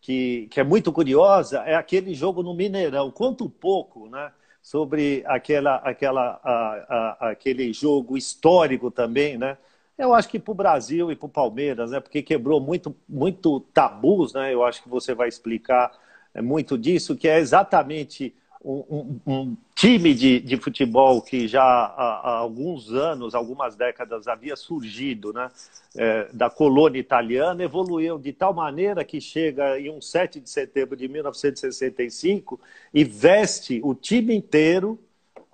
Que, 0.00 0.46
que 0.50 0.60
é 0.60 0.64
muito 0.64 0.92
curiosa, 0.92 1.60
é 1.60 1.74
aquele 1.74 2.14
jogo 2.14 2.42
no 2.42 2.54
Mineirão. 2.54 3.10
Conta 3.10 3.44
um 3.44 3.50
pouco, 3.50 4.08
né? 4.08 4.32
Sobre 4.62 5.22
aquela, 5.26 5.76
aquela, 5.76 6.40
a, 6.42 7.16
a, 7.26 7.30
aquele 7.30 7.72
jogo 7.72 8.16
histórico 8.16 8.90
também, 8.90 9.36
né? 9.36 9.58
Eu 9.96 10.12
acho 10.12 10.28
que 10.28 10.38
para 10.38 10.52
o 10.52 10.54
Brasil 10.54 11.12
e 11.12 11.16
para 11.16 11.26
o 11.26 11.28
Palmeiras, 11.28 11.90
né? 11.90 12.00
Porque 12.00 12.22
quebrou 12.22 12.60
muito, 12.60 12.94
muito 13.08 13.60
tabus, 13.60 14.34
né? 14.34 14.52
Eu 14.52 14.64
acho 14.64 14.82
que 14.82 14.88
você 14.88 15.14
vai 15.14 15.28
explicar 15.28 15.92
é, 16.34 16.42
muito 16.42 16.76
disso, 16.76 17.16
que 17.16 17.28
é 17.28 17.38
exatamente 17.38 18.34
um, 18.64 19.20
um, 19.26 19.56
time 19.74 20.14
de, 20.14 20.40
de, 20.40 20.56
futebol 20.56 21.20
que 21.20 21.46
já 21.46 21.62
há, 21.62 22.20
há, 22.24 22.36
alguns 22.38 22.90
anos, 22.90 23.34
algumas 23.34 23.76
décadas 23.76 24.26
havia 24.26 24.56
surgido 24.56 25.34
né, 25.34 25.50
é, 25.94 26.28
da 26.32 26.48
colônia 26.48 26.98
italiana, 26.98 27.62
evoluiu 27.62 28.18
de 28.18 28.32
tal 28.32 28.54
maneira 28.54 29.04
que 29.04 29.20
chega 29.20 29.78
em 29.78 29.90
um 29.90 30.00
7 30.00 30.40
de 30.40 30.48
setembro 30.48 30.96
de 30.96 31.06
1965 31.06 32.58
e 32.94 33.04
veste 33.04 33.80
o 33.84 33.94
time 33.94 34.34
inteiro 34.34 34.98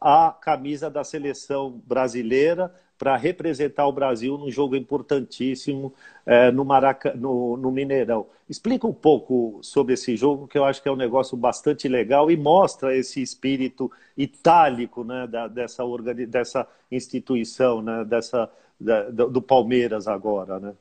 a 0.01 0.31
camisa 0.41 0.89
da 0.89 1.03
seleção 1.03 1.83
brasileira 1.85 2.73
para 3.01 3.17
representar 3.17 3.87
o 3.87 3.93
Brasil 3.93 4.37
num 4.37 4.51
jogo 4.51 4.77
importantíssimo 4.77 5.91
é, 6.27 6.53
no, 6.53 6.67
Maraca, 6.67 7.15
no, 7.15 7.57
no, 7.57 7.73
Mineirão. 7.73 8.27
Explica 8.47 8.87
um 8.87 8.93
pouco 8.93 9.59
sobre 9.63 9.95
esse 9.95 10.19
jogo, 10.19 10.47
que 10.47 10.59
eu 10.59 10.67
acho 10.67 10.83
que 10.83 10.89
é 10.89 10.93
um 10.93 10.97
negócio 10.97 11.35
bastante 11.35 11.89
legal 11.89 12.31
e 12.31 12.37
mostra 12.37 12.95
esse 12.95 13.23
espírito 13.23 13.91
itálico 14.19 15.03
né, 15.03 15.27
da, 15.27 15.49
dessa, 15.49 15.83
organi 15.83 16.27
dessa 16.27 16.69
instituição, 16.93 17.81
né, 17.81 18.05
dessa, 18.05 18.53
da, 18.79 19.09
do 19.09 19.41
Palmeiras 19.41 20.07
agora. 20.07 20.61
Né? 20.61 20.75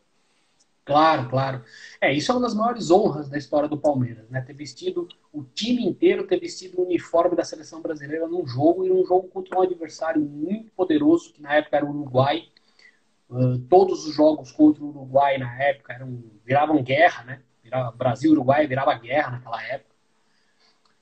Claro, 0.86 1.30
claro. 1.30 1.64
É, 2.02 2.12
isso 2.12 2.32
é 2.32 2.36
uma 2.36 2.42
das 2.42 2.56
maiores 2.56 2.90
honras 2.90 3.30
da 3.30 3.38
história 3.38 3.70
do 3.70 3.78
Palmeiras, 3.78 4.28
né? 4.30 4.42
Ter 4.42 4.54
vestido 4.54 5.08
o 5.32 5.44
time 5.44 5.86
inteiro, 5.86 6.26
ter 6.26 6.40
vestido 6.40 6.80
o 6.80 6.86
uniforme 6.86 7.36
da 7.36 7.44
seleção 7.44 7.82
brasileira 7.82 8.28
num 8.28 8.46
jogo 8.48 8.86
e 8.86 8.90
num 8.90 9.06
jogo 9.06 9.28
contra 9.28 9.60
um 9.60 9.62
adversário 9.62 10.22
muito 10.22 10.72
poderoso, 10.72 11.32
que 11.32 11.42
na 11.42 11.56
época 11.56 11.78
era 11.78 11.86
o 11.86 11.90
Uruguai. 11.90 12.48
Uh, 13.30 13.60
todos 13.70 14.08
os 14.08 14.16
jogos 14.16 14.52
contra 14.52 14.84
o 14.84 14.90
Uruguai 14.90 15.38
na 15.38 15.62
época 15.62 15.94
eram, 15.94 16.24
viravam 16.44 16.82
guerra, 16.82 17.24
né? 17.24 17.44
Virava, 17.64 17.92
Brasil 17.92 18.32
e 18.32 18.34
Uruguai 18.34 18.66
virava 18.66 18.94
guerra 18.96 19.32
naquela 19.32 19.62
época. 19.64 19.96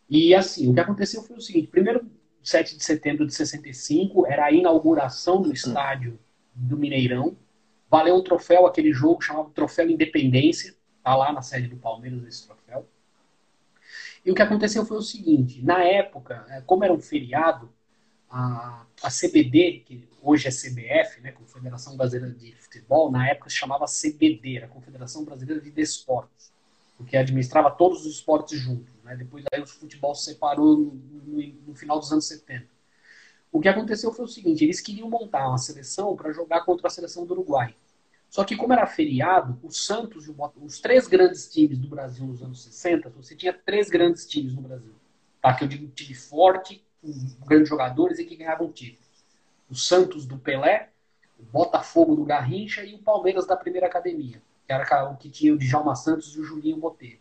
E 0.10 0.36
assim, 0.36 0.70
o 0.70 0.74
que 0.74 0.80
aconteceu 0.82 1.24
foi 1.24 1.38
o 1.38 1.42
seguinte: 1.42 1.68
primeiro, 1.68 2.10
7 2.44 2.78
de 2.78 2.84
setembro 2.84 3.26
de 3.26 3.34
65, 3.34 4.28
era 4.28 4.46
a 4.46 4.52
inauguração 4.52 5.42
do 5.42 5.54
estádio 5.54 6.20
do 6.54 6.78
Mineirão 6.78 7.38
Valeu 7.90 8.16
um 8.16 8.24
troféu, 8.24 8.66
aquele 8.66 8.92
jogo 8.92 9.22
chamado 9.22 9.50
Troféu 9.50 9.90
Independência. 9.90 10.76
Tá 11.04 11.16
lá 11.16 11.32
na 11.32 11.42
sede 11.42 11.68
do 11.68 11.78
Palmeiras 11.78 12.24
esse 12.26 12.46
troféu. 12.46 12.88
E 14.26 14.32
o 14.32 14.36
que 14.36 14.42
aconteceu 14.42 14.86
foi 14.86 14.98
o 14.98 15.02
seguinte: 15.02 15.64
na 15.64 15.84
época, 15.84 16.46
é, 16.50 16.62
como 16.62 16.84
era 16.84 16.94
um 16.94 17.00
feriado, 17.00 17.72
a, 18.30 18.86
a 19.02 19.10
CBD, 19.10 19.84
que 19.86 20.08
hoje 20.22 20.48
é 20.48 20.52
CBF, 20.52 21.22
né, 21.22 21.32
Confederação 21.32 21.96
Brasileira 21.96 22.36
de 22.36 22.54
Futebol, 22.58 23.10
na 23.10 23.30
época 23.30 23.50
se 23.50 23.56
chamava 23.56 23.86
CBD, 23.86 24.64
a 24.64 24.68
Confederação 24.68 25.24
Brasileira 25.24 25.62
de 25.62 25.72
Desportos, 25.72 26.52
porque 26.98 27.16
administrava 27.16 27.72
todos 27.72 28.06
os 28.06 28.16
esportes 28.16 28.60
juntos. 28.60 28.94
Né? 29.04 29.16
Depois 29.16 29.46
aí 29.54 29.62
o 29.62 29.66
futebol 29.66 30.14
se 30.14 30.26
separou 30.26 30.78
no, 30.78 30.94
no, 30.94 31.42
no 31.68 31.76
final 31.76 32.00
dos 32.00 32.12
anos 32.12 32.28
70. 32.28 32.68
O 33.52 33.60
que 33.60 33.68
aconteceu 33.68 34.12
foi 34.12 34.26
o 34.26 34.28
seguinte: 34.28 34.64
eles 34.64 34.82
queriam 34.82 35.10
montar 35.10 35.48
uma 35.48 35.58
seleção 35.58 36.16
para 36.16 36.32
jogar 36.32 36.62
contra 36.62 36.88
a 36.88 36.92
seleção 36.92 37.26
do 37.26 37.34
Uruguai. 37.34 37.76
Só 38.30 38.44
que, 38.44 38.56
como 38.56 38.74
era 38.74 38.86
feriado, 38.86 39.58
o 39.64 39.72
Santos 39.72 40.28
e 40.28 40.32
o 40.32 40.36
os 40.62 40.80
três 40.80 41.08
grandes 41.08 41.50
times 41.50 41.80
do 41.80 41.88
Brasil 41.88 42.26
nos 42.26 42.42
anos 42.44 42.62
60, 42.64 43.10
você 43.10 43.36
tinha 43.36 43.54
três 43.54 43.90
grandes 43.90 44.28
times 44.28 44.54
no 44.54 44.62
Brasil. 44.62 44.94
Tá? 45.42 45.54
Que 45.54 45.64
eu 45.64 45.68
digo 45.68 45.88
time 45.88 46.14
forte, 46.14 46.84
com 47.02 47.46
grandes 47.46 47.70
jogadores 47.70 48.20
e 48.20 48.26
que 48.26 48.36
ganhavam 48.36 48.72
títulos. 48.72 49.08
O 49.70 49.76
Santos 49.76 50.26
do 50.26 50.38
Pelé, 50.38 50.90
o 51.40 51.44
Botafogo 51.44 52.16
do 52.16 52.26
Garrincha 52.26 52.84
e 52.84 52.96
o 52.96 53.00
Palmeiras 53.00 53.46
da 53.46 53.56
primeira 53.56 53.88
academia, 53.88 54.42
que 54.66 54.74
era 54.74 55.10
o 55.10 55.16
que 55.16 55.30
tinha 55.30 55.54
o 55.54 55.58
Djalma 55.58 55.96
Santos 55.96 56.36
e 56.36 56.40
o 56.40 56.44
Julinho 56.44 56.78
Botelho. 56.78 57.20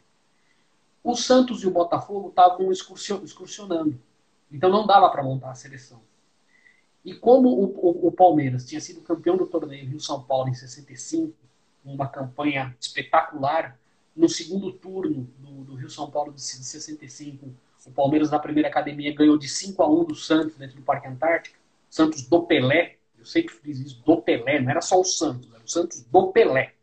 O 1.05 1.15
Santos 1.15 1.63
e 1.63 1.67
o 1.67 1.71
Botafogo 1.71 2.31
estavam 2.31 2.73
excursionando. 2.73 4.01
Então 4.51 4.71
não 4.71 4.87
dava 4.87 5.09
para 5.09 5.23
montar 5.23 5.51
a 5.51 5.55
seleção. 5.55 6.01
E 7.07 7.15
como 7.15 7.49
o, 7.51 7.65
o, 7.67 8.09
o, 8.09 8.11
Palmeiras 8.11 8.67
tinha 8.67 8.81
sido 8.81 9.01
campeão 9.01 9.37
do 9.37 9.47
torneio 9.47 9.89
Rio-São 9.89 10.25
Paulo 10.25 10.49
em 10.49 10.55
65, 10.55 11.33
uma 11.85 12.09
campanha 12.09 12.77
espetacular, 12.81 13.79
no 14.17 14.29
segundo 14.29 14.73
turno 14.73 15.31
do, 15.39 15.63
do 15.63 15.75
Rio-São 15.77 16.11
Paulo 16.11 16.33
de 16.33 16.43
65, 16.43 17.49
o 17.87 17.91
Palmeiras 17.93 18.33
na 18.33 18.41
primeira 18.41 18.69
academia 18.69 19.15
ganhou 19.15 19.39
de 19.39 19.49
5 19.49 19.81
a 19.81 19.89
1 19.89 20.05
do 20.05 20.17
Santos 20.17 20.57
dentro 20.57 20.75
do 20.75 20.83
Parque 20.83 21.07
Antártica. 21.07 21.57
Santos 21.89 22.23
do 22.23 22.43
Pelé, 22.43 22.97
eu 23.17 23.25
sempre 23.25 23.55
fiz 23.55 23.79
isso, 23.79 24.03
do 24.05 24.21
Pelé, 24.21 24.61
não 24.61 24.71
era 24.71 24.81
só 24.81 25.01
o 25.01 25.05
Santos, 25.05 25.49
era 25.55 25.63
o 25.63 25.69
Santos 25.69 26.03
do 26.03 26.33
Pelé. 26.33 26.75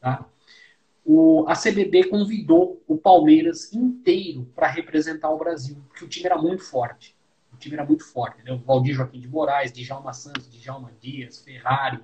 Tá? 0.00 0.26
O, 1.04 1.44
a 1.46 1.54
CBB 1.54 2.08
convidou 2.08 2.82
o 2.88 2.98
Palmeiras 2.98 3.72
inteiro 3.72 4.44
para 4.56 4.66
representar 4.66 5.30
o 5.30 5.38
Brasil, 5.38 5.76
porque 5.86 6.04
o 6.04 6.08
time 6.08 6.26
era 6.26 6.36
muito 6.36 6.64
forte 6.64 7.11
time 7.62 7.76
era 7.76 7.84
muito 7.84 8.04
forte, 8.04 8.34
entendeu? 8.34 8.58
Valdir 8.58 8.94
Joaquim 8.94 9.20
de 9.20 9.28
Moraes, 9.28 9.72
Djalma 9.72 10.12
Santos, 10.12 10.50
Djalma 10.50 10.92
Dias, 11.00 11.38
Ferrari, 11.38 11.98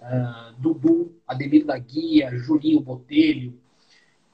uh, 0.00 0.52
Dudu, 0.58 1.14
Ademir 1.26 1.64
da 1.64 1.78
Guia, 1.78 2.30
Julinho 2.36 2.80
Botelho. 2.80 3.58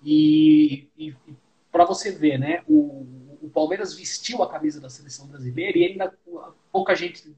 E, 0.03 0.89
e, 0.97 1.09
e 1.27 1.37
para 1.71 1.85
você 1.85 2.11
ver, 2.11 2.39
né, 2.39 2.63
o, 2.69 3.07
o, 3.43 3.51
Palmeiras 3.53 3.95
vestiu 3.95 4.43
a 4.43 4.51
camisa 4.51 4.81
da 4.81 4.91
seleção 4.91 5.27
brasileira 5.27 5.79
e 5.79 5.85
ainda 5.85 6.13
pouca 6.71 6.95
gente 6.95 7.35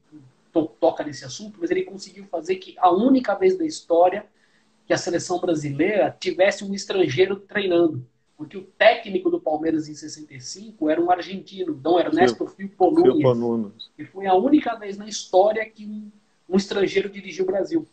to, 0.51 0.65
toca 0.79 1.03
nesse 1.03 1.23
assunto, 1.23 1.57
mas 1.59 1.71
ele 1.71 1.83
conseguiu 1.83 2.25
fazer 2.25 2.55
que 2.55 2.75
a 2.77 2.91
única 2.91 3.35
vez 3.35 3.57
da 3.57 3.65
história 3.65 4.25
que 4.85 4.93
a 4.93 4.97
seleção 4.97 5.39
brasileira 5.39 6.15
tivesse 6.19 6.63
um 6.63 6.73
estrangeiro 6.73 7.37
treinando. 7.37 8.07
Porque 8.37 8.55
o 8.55 8.61
técnico 8.61 9.31
do 9.31 9.41
Palmeiras 9.41 9.89
em 9.89 9.95
65 9.95 10.87
era 10.89 11.01
um 11.01 11.09
argentino, 11.09 11.73
Dom 11.73 11.99
Ernesto 11.99 12.45
Filpo 12.45 12.91
Nunes. 12.91 13.89
E 13.97 14.05
foi 14.05 14.27
a 14.27 14.35
única 14.35 14.75
vez 14.75 14.95
na 14.95 15.07
história 15.07 15.67
que 15.67 15.87
um, 15.87 16.11
um 16.47 16.55
estrangeiro 16.55 17.09
dirigiu 17.09 17.43
o 17.45 17.47
Brasil. 17.47 17.87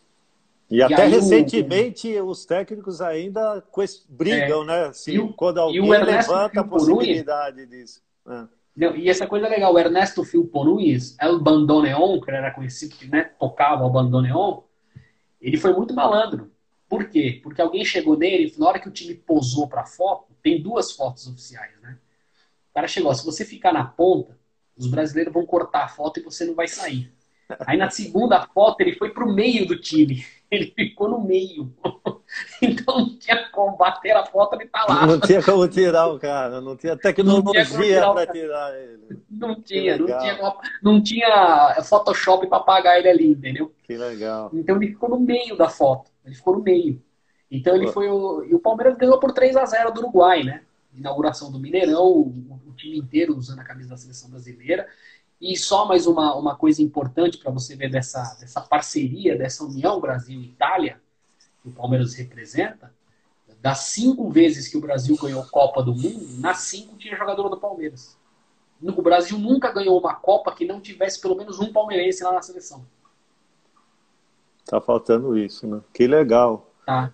E, 0.69 0.77
e 0.77 0.83
até 0.83 1.07
recentemente 1.07 2.07
o, 2.19 2.27
os 2.27 2.45
técnicos 2.45 3.01
ainda 3.01 3.63
brigam, 4.07 4.63
é, 4.63 4.65
né? 4.65 4.93
Se, 4.93 5.17
o, 5.17 5.33
quando 5.33 5.59
alguém 5.59 5.81
levanta 5.89 6.61
a 6.61 6.63
possibilidade 6.63 7.57
Nunes, 7.57 7.69
disso. 7.69 8.03
É. 8.27 8.47
Não, 8.75 8.95
e 8.95 9.09
essa 9.09 9.25
coisa 9.25 9.47
legal, 9.47 9.73
o 9.73 9.79
Ernesto 9.79 10.23
Filpo 10.23 10.63
Nunes, 10.63 11.17
El 11.19 11.39
Bandoneon, 11.39 12.19
que 12.19 12.29
era 12.29 12.51
conhecido 12.51 12.95
que 12.95 13.07
né, 13.07 13.31
tocava 13.39 13.83
o 13.85 13.89
bandoneon, 13.89 14.61
ele 15.41 15.57
foi 15.57 15.73
muito 15.73 15.93
malandro. 15.93 16.51
Por 16.87 17.09
quê? 17.09 17.39
Porque 17.41 17.61
alguém 17.61 17.83
chegou 17.83 18.17
nele, 18.17 18.53
na 18.59 18.67
hora 18.67 18.79
que 18.79 18.89
o 18.89 18.91
time 18.91 19.15
posou 19.15 19.67
para 19.67 19.85
foto, 19.85 20.34
tem 20.45 20.61
duas 20.61 20.91
fotos 20.91 21.25
oficiais, 21.27 21.71
né? 21.81 21.97
O 22.69 22.75
cara 22.75 22.87
chegou, 22.87 23.11
se 23.15 23.25
você 23.25 23.43
ficar 23.43 23.73
na 23.73 23.83
ponta, 23.83 24.37
os 24.77 24.85
brasileiros 24.85 25.33
vão 25.33 25.43
cortar 25.43 25.85
a 25.85 25.87
foto 25.87 26.19
e 26.19 26.23
você 26.23 26.45
não 26.45 26.53
vai 26.53 26.67
sair. 26.67 27.11
Aí 27.65 27.75
na 27.75 27.89
segunda 27.89 28.45
foto 28.53 28.81
ele 28.81 28.93
foi 28.93 29.09
pro 29.09 29.27
meio 29.27 29.65
do 29.65 29.79
time. 29.79 30.23
Ele 30.51 30.71
ficou 30.75 31.09
no 31.09 31.19
meio. 31.19 31.73
Então 32.61 32.99
não 32.99 33.17
tinha 33.17 33.49
como 33.49 33.77
bater 33.77 34.15
a 34.15 34.25
foto 34.25 34.61
e 34.61 34.67
tá 34.67 34.85
lá. 34.89 35.05
Não 35.05 35.19
tinha 35.19 35.41
como 35.41 35.67
tirar 35.67 36.07
o 36.07 36.19
cara, 36.19 36.59
não 36.59 36.75
tinha 36.75 36.97
tecnologia 36.97 37.65
para 38.11 38.27
tirar 38.27 38.75
ele. 38.77 39.21
Não 39.29 39.61
tinha, 39.61 39.97
não 39.97 40.05
tinha, 40.05 40.55
não 40.81 41.03
tinha 41.03 41.81
Photoshop 41.83 42.47
para 42.47 42.57
apagar 42.57 42.97
ele 42.97 43.09
ali, 43.09 43.27
entendeu? 43.27 43.73
Que 43.83 43.95
legal. 43.95 44.49
Então 44.53 44.75
ele 44.75 44.87
ficou 44.87 45.09
no 45.09 45.19
meio 45.19 45.55
da 45.55 45.69
foto. 45.69 46.11
Ele 46.25 46.35
ficou 46.35 46.57
no 46.57 46.63
meio. 46.63 47.01
Então 47.49 47.75
ele 47.75 47.87
foi 47.87 48.09
o. 48.09 48.43
E 48.43 48.53
o 48.53 48.59
Palmeiras 48.59 48.97
ganhou 48.97 49.19
por 49.19 49.31
3 49.31 49.55
a 49.55 49.65
0 49.65 49.91
do 49.91 50.01
Uruguai, 50.01 50.43
né? 50.43 50.63
Inauguração 50.93 51.51
do 51.51 51.59
Mineirão, 51.59 52.05
o, 52.05 52.59
o 52.67 52.73
time 52.75 52.97
inteiro 52.97 53.35
usando 53.35 53.59
a 53.59 53.63
camisa 53.63 53.89
da 53.89 53.97
seleção 53.97 54.29
brasileira. 54.29 54.87
E 55.39 55.57
só 55.57 55.85
mais 55.85 56.07
uma, 56.07 56.35
uma 56.35 56.55
coisa 56.55 56.81
importante 56.81 57.37
para 57.37 57.51
você 57.51 57.75
ver 57.75 57.89
dessa, 57.89 58.37
dessa 58.39 58.61
parceria, 58.61 59.37
dessa 59.37 59.65
união 59.65 59.99
Brasil-Itália, 59.99 61.01
que 61.61 61.69
o 61.69 61.71
Palmeiras 61.71 62.13
representa, 62.15 62.93
Das 63.61 63.79
cinco 63.79 64.29
vezes 64.29 64.67
que 64.67 64.77
o 64.77 64.81
Brasil 64.81 65.17
ganhou 65.21 65.43
Copa 65.45 65.83
do 65.83 65.93
Mundo, 65.93 66.39
nas 66.39 66.59
cinco 66.59 66.95
tinha 66.97 67.17
jogador 67.17 67.49
do 67.49 67.57
Palmeiras. 67.57 68.17
O 68.81 69.01
Brasil 69.01 69.37
nunca 69.37 69.71
ganhou 69.71 69.99
uma 69.99 70.15
Copa 70.15 70.53
que 70.53 70.65
não 70.65 70.79
tivesse 70.79 71.19
pelo 71.19 71.35
menos 71.35 71.59
um 71.59 71.71
palmeirense 71.71 72.23
lá 72.23 72.31
na 72.31 72.41
seleção. 72.41 72.85
Tá 74.65 74.81
faltando 74.81 75.37
isso, 75.37 75.67
né? 75.67 75.81
Que 75.93 76.07
legal. 76.07 76.71
Tá. 76.85 77.13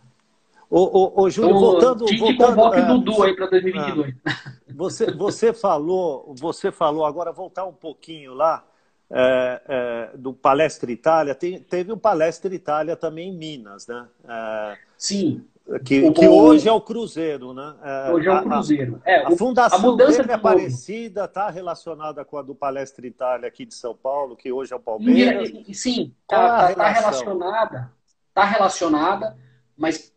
Ô, 0.72 0.80
ô, 0.80 1.24
ô 1.24 1.30
Júlio, 1.30 1.50
então, 1.50 1.60
voltando. 1.60 2.06
Tite 2.06 2.20
voltando, 2.20 2.56
convoque 2.56 2.80
é, 2.80 2.86
Dudu 2.86 3.24
aí 3.24 3.36
para 3.36 3.48
2022. 3.48 4.16
É, 4.26 4.74
você, 4.74 5.12
você, 5.12 5.54
falou, 5.54 6.34
você 6.40 6.72
falou, 6.72 7.06
agora 7.06 7.34
voltar 7.34 7.66
um 7.66 7.74
pouquinho 7.74 8.34
lá, 8.34 8.64
é, 9.10 9.62
é, 9.68 10.18
do 10.18 10.32
Palestra 10.34 10.90
Itália. 10.90 11.36
Tem, 11.36 11.60
teve 11.60 11.92
um 11.92 11.98
Palestra 11.98 12.56
Itália 12.56 12.96
também 12.96 13.30
em 13.30 13.38
Minas, 13.38 13.86
né? 13.86 14.08
É, 14.26 14.78
Sim. 14.98 15.46
Que, 15.86 16.04
o, 16.04 16.14
que 16.14 16.28
hoje 16.28 16.68
é 16.68 16.72
o 16.72 16.82
Cruzeiro, 16.82 17.54
né? 17.54 17.76
É, 17.84 18.12
hoje 18.12 18.28
é 18.28 18.34
o 18.34 18.42
Cruzeiro. 18.42 19.02
A, 19.06 19.28
a 19.28 19.32
fundação 19.38 19.78
a 19.78 19.82
mudança 19.82 20.22
dele 20.22 20.34
é 20.34 20.38
parecida, 20.38 21.26
está 21.26 21.50
relacionada 21.50 22.24
com 22.24 22.38
a 22.38 22.42
do 22.42 22.56
Palestra 22.56 23.06
Itália 23.06 23.48
aqui 23.48 23.66
de 23.66 23.74
São 23.74 23.94
Paulo, 23.96 24.38
que 24.38 24.52
hoje 24.52 24.72
é 24.72 24.76
o 24.76 24.80
Palmeiras. 24.80 25.50
Sim, 25.74 26.14
está 26.22 26.70
tá, 26.70 26.76
tá 26.76 26.90
relacionada. 26.90 27.92
Está 28.30 28.46
relacionada, 28.46 29.38
mas 29.78 30.11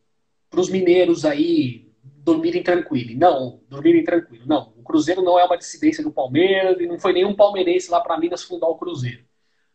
para 0.55 0.61
os 0.61 0.71
mineiros 0.71 1.25
aí 1.25 1.93
dormirem 2.03 2.63
tranquilo. 2.63 3.19
Não, 3.19 3.61
dormirem 3.69 4.05
tranquilo. 4.05 4.47
Não, 4.47 4.73
o 4.77 4.85
Cruzeiro 4.85 5.21
não 5.21 5.37
é 5.39 5.45
uma 5.45 5.59
dissidência 5.59 6.03
do 6.03 6.13
Palmeiras 6.13 6.81
e 6.81 6.87
não 6.87 6.97
foi 6.97 7.13
nenhum 7.13 7.35
palmeirense 7.35 7.91
lá 7.91 8.01
para 8.01 8.17
Minas 8.19 8.45
fundar 8.45 8.69
o 8.69 8.77
Cruzeiro. 8.77 9.25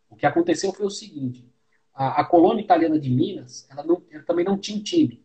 O 0.09 0.15
que 0.15 0.25
aconteceu 0.25 0.71
foi 0.71 0.85
o 0.85 0.89
seguinte: 0.89 1.45
a, 1.93 2.21
a 2.21 2.25
colônia 2.25 2.63
italiana 2.63 2.97
de 2.97 3.09
Minas, 3.09 3.67
ela, 3.69 3.83
não, 3.83 4.01
ela 4.09 4.23
também 4.23 4.45
não 4.45 4.57
tinha 4.57 4.81
time. 4.81 5.21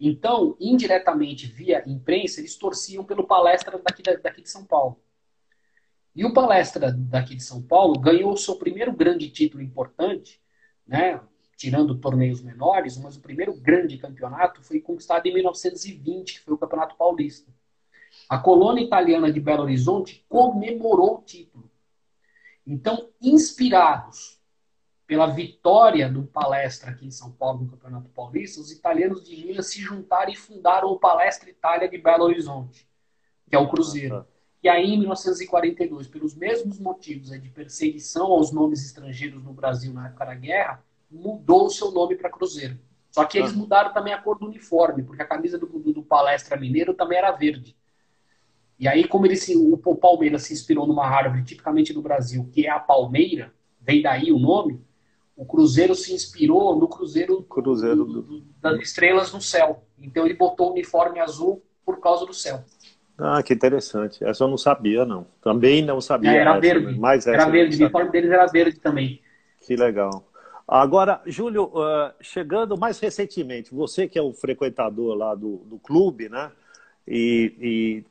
Então, 0.00 0.56
indiretamente, 0.58 1.46
via 1.46 1.84
imprensa, 1.86 2.40
eles 2.40 2.56
torciam 2.56 3.04
pelo 3.04 3.26
palestra 3.26 3.78
daqui, 3.78 4.02
daqui 4.02 4.42
de 4.42 4.48
São 4.48 4.64
Paulo. 4.64 5.00
E 6.16 6.24
o 6.24 6.32
palestra 6.32 6.90
daqui 6.90 7.36
de 7.36 7.44
São 7.44 7.62
Paulo 7.62 8.00
ganhou 8.00 8.32
o 8.32 8.38
seu 8.38 8.56
primeiro 8.56 8.92
grande 8.92 9.30
título 9.30 9.62
importante, 9.62 10.40
né, 10.86 11.20
tirando 11.62 11.94
torneios 11.94 12.42
menores, 12.42 12.98
mas 12.98 13.14
o 13.14 13.20
primeiro 13.20 13.54
grande 13.54 13.96
campeonato 13.96 14.60
foi 14.64 14.80
conquistado 14.80 15.24
em 15.26 15.32
1920, 15.32 16.34
que 16.34 16.40
foi 16.40 16.54
o 16.54 16.58
Campeonato 16.58 16.96
Paulista. 16.96 17.52
A 18.28 18.36
colônia 18.36 18.82
italiana 18.82 19.32
de 19.32 19.38
Belo 19.38 19.62
Horizonte 19.62 20.26
comemorou 20.28 21.18
o 21.18 21.22
título. 21.22 21.70
Então, 22.66 23.08
inspirados 23.20 24.40
pela 25.06 25.28
vitória 25.28 26.08
do 26.08 26.24
Palestra 26.24 26.90
aqui 26.90 27.06
em 27.06 27.12
São 27.12 27.30
Paulo 27.30 27.60
no 27.62 27.70
Campeonato 27.70 28.10
Paulista, 28.10 28.60
os 28.60 28.72
italianos 28.72 29.22
de 29.22 29.46
Minas 29.46 29.68
se 29.68 29.80
juntaram 29.80 30.32
e 30.32 30.36
fundaram 30.36 30.88
o 30.88 30.98
Palestra 30.98 31.48
Itália 31.48 31.88
de 31.88 31.96
Belo 31.96 32.24
Horizonte, 32.24 32.88
que 33.48 33.54
é 33.54 33.58
o 33.58 33.68
Cruzeiro. 33.68 34.26
E 34.60 34.68
aí, 34.68 34.94
em 34.94 34.98
1942, 34.98 36.08
pelos 36.08 36.34
mesmos 36.34 36.80
motivos 36.80 37.30
de 37.30 37.50
perseguição 37.50 38.32
aos 38.32 38.50
nomes 38.50 38.84
estrangeiros 38.84 39.44
no 39.44 39.52
Brasil 39.52 39.92
na 39.92 40.08
época 40.08 40.24
da 40.24 40.34
guerra, 40.34 40.84
mudou 41.12 41.66
o 41.66 41.70
seu 41.70 41.90
nome 41.90 42.16
para 42.16 42.30
Cruzeiro. 42.30 42.78
Só 43.10 43.26
que 43.26 43.38
eles 43.38 43.52
mudaram 43.52 43.92
também 43.92 44.14
a 44.14 44.18
cor 44.20 44.38
do 44.38 44.46
uniforme, 44.46 45.02
porque 45.02 45.20
a 45.20 45.26
camisa 45.26 45.58
do, 45.58 45.66
do, 45.66 45.92
do 45.92 46.02
Palestra 46.02 46.56
Mineiro 46.56 46.94
também 46.94 47.18
era 47.18 47.30
verde. 47.30 47.76
E 48.78 48.88
aí, 48.88 49.06
como 49.06 49.26
ele 49.26 49.36
se, 49.36 49.54
o 49.54 49.96
Palmeiras 49.96 50.44
se 50.44 50.54
inspirou 50.54 50.86
numa 50.86 51.06
árvore 51.06 51.44
tipicamente 51.44 51.92
do 51.92 52.00
Brasil, 52.00 52.48
que 52.50 52.66
é 52.66 52.70
a 52.70 52.80
palmeira, 52.80 53.52
vem 53.80 54.00
daí 54.00 54.32
o 54.32 54.38
nome, 54.38 54.80
o 55.36 55.44
Cruzeiro 55.44 55.94
se 55.94 56.12
inspirou 56.14 56.76
no 56.78 56.88
Cruzeiro, 56.88 57.42
Cruzeiro 57.42 58.04
do, 58.04 58.22
do, 58.22 58.40
das 58.60 58.80
estrelas 58.80 59.32
no 59.32 59.40
céu. 59.40 59.84
Então 60.00 60.24
ele 60.24 60.34
botou 60.34 60.68
o 60.68 60.72
uniforme 60.72 61.20
azul 61.20 61.62
por 61.84 62.00
causa 62.00 62.24
do 62.24 62.32
céu. 62.32 62.64
Ah, 63.18 63.42
que 63.42 63.52
interessante. 63.52 64.24
Essa 64.24 64.44
eu 64.44 64.48
não 64.48 64.58
sabia, 64.58 65.04
não. 65.04 65.26
Também 65.42 65.82
não 65.82 66.00
sabia. 66.00 66.32
É, 66.32 66.36
era 66.38 66.52
essa, 66.52 66.60
verde. 66.60 66.98
Mas 66.98 67.26
era 67.26 67.48
verde. 67.48 67.76
O 67.76 67.80
uniforme 67.80 68.10
deles 68.10 68.30
era 68.30 68.46
verde 68.46 68.80
também. 68.80 69.20
Que 69.60 69.76
legal. 69.76 70.24
Agora, 70.66 71.20
Júlio, 71.26 71.64
uh, 71.64 72.12
chegando 72.20 72.76
mais 72.76 72.98
recentemente, 72.98 73.74
você 73.74 74.08
que 74.08 74.18
é 74.18 74.22
o 74.22 74.32
frequentador 74.32 75.14
lá 75.14 75.34
do, 75.34 75.56
do 75.66 75.78
clube, 75.78 76.28
né? 76.28 76.50
E, 77.06 77.54
e 77.60 78.04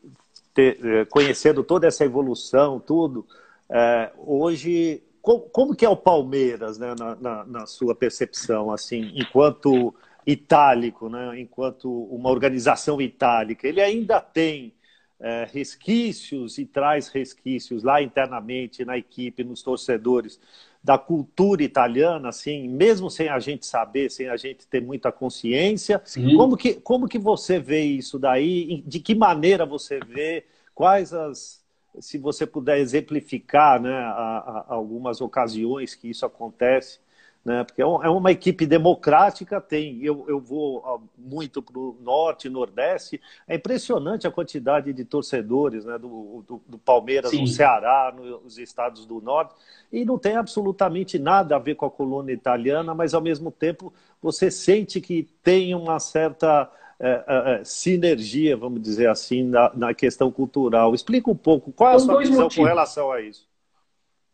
ter, 0.54 0.78
uh, 0.80 1.06
conhecendo 1.10 1.64
toda 1.64 1.88
essa 1.88 2.04
evolução, 2.04 2.80
tudo, 2.80 3.26
uh, 3.70 4.42
hoje 4.42 5.02
como, 5.22 5.42
como 5.42 5.76
que 5.76 5.86
é 5.86 5.90
o 5.90 5.96
Palmeiras, 5.96 6.78
né, 6.78 6.96
na, 6.98 7.16
na, 7.16 7.46
na, 7.46 7.66
sua 7.66 7.94
percepção, 7.94 8.72
assim, 8.72 9.12
enquanto 9.16 9.94
itálico, 10.26 11.10
né, 11.10 11.40
enquanto 11.40 11.90
uma 12.06 12.30
organização 12.30 13.00
itálica? 13.00 13.68
Ele 13.68 13.82
ainda 13.82 14.20
tem 14.20 14.74
é, 15.20 15.48
resquícios 15.52 16.58
e 16.58 16.66
traz 16.66 17.08
resquícios 17.10 17.84
lá 17.84 18.02
internamente 18.02 18.84
na 18.84 18.98
equipe, 18.98 19.44
nos 19.44 19.62
torcedores, 19.62 20.40
da 20.84 20.98
cultura 20.98 21.62
italiana, 21.64 22.30
assim, 22.30 22.68
mesmo 22.68 23.10
sem 23.10 23.30
a 23.30 23.40
gente 23.40 23.66
saber, 23.66 24.10
sem 24.10 24.28
a 24.30 24.38
gente 24.38 24.66
ter 24.66 24.82
muita 24.82 25.12
consciência. 25.12 26.02
Sim. 26.04 26.36
Como 26.36 26.58
que, 26.58 26.74
como 26.76 27.08
que 27.08 27.20
você 27.20 27.60
vê 27.60 27.82
isso 27.82 28.18
daí? 28.18 28.84
De 28.88 29.00
que 29.00 29.14
maneira 29.14 29.66
você 29.66 30.00
vê? 30.00 30.46
Quais 30.74 31.14
as 31.14 31.62
se 32.00 32.18
você 32.18 32.46
puder 32.46 32.78
exemplificar 32.78 33.82
né, 33.82 33.94
a, 33.94 34.66
a 34.70 34.74
algumas 34.74 35.20
ocasiões 35.20 35.94
que 35.96 36.10
isso 36.10 36.26
acontece, 36.26 37.00
né, 37.44 37.64
porque 37.64 37.82
é, 37.82 37.86
é 37.86 38.10
uma 38.10 38.32
equipe 38.32 38.66
democrática, 38.66 39.60
tem, 39.60 40.00
eu, 40.04 40.26
eu 40.28 40.40
vou 40.40 41.02
muito 41.18 41.62
para 41.62 41.78
o 41.80 41.98
norte 42.00 42.48
e 42.48 42.50
nordeste, 42.50 43.20
é 43.48 43.56
impressionante 43.56 44.28
a 44.28 44.32
quantidade 44.32 44.94
de 44.94 45.04
torcedores 45.04 45.84
né, 45.86 45.98
do, 45.98 46.44
do, 46.48 46.62
do 46.68 46.78
Palmeiras 46.78 47.32
Sim. 47.32 47.42
no 47.42 47.48
Ceará, 47.48 48.14
nos 48.16 48.58
estados 48.58 49.06
do 49.06 49.20
norte, 49.20 49.56
e 49.92 50.06
não 50.06 50.20
tem 50.20 50.36
absolutamente 50.36 51.18
nada 51.18 51.56
a 51.56 51.60
ver 51.60 51.76
com 51.76 51.86
a 51.86 51.92
colônia 51.92 52.34
italiana, 52.34 52.94
mas 52.94 53.14
ao 53.14 53.22
mesmo 53.22 53.52
tempo 53.52 53.92
você 54.22 54.52
sente 54.52 55.02
que 55.02 55.28
tem 55.44 55.74
uma 55.74 56.00
certa 56.00 56.70
é, 57.00 57.24
é, 57.28 57.64
sinergia, 57.64 58.56
vamos 58.56 58.80
dizer 58.80 59.10
assim, 59.10 59.44
na, 59.44 59.72
na, 59.74 59.94
questão 59.94 60.32
cultural. 60.32 60.94
Explica 60.94 61.32
um 61.32 61.36
pouco 61.36 61.72
qual 61.72 61.94
é 61.94 61.96
a 61.96 62.00
sua 62.00 62.20
visão 62.20 62.44
motivos. 62.44 62.56
com 62.56 62.64
relação 62.64 63.12
a 63.12 63.20
isso. 63.20 63.51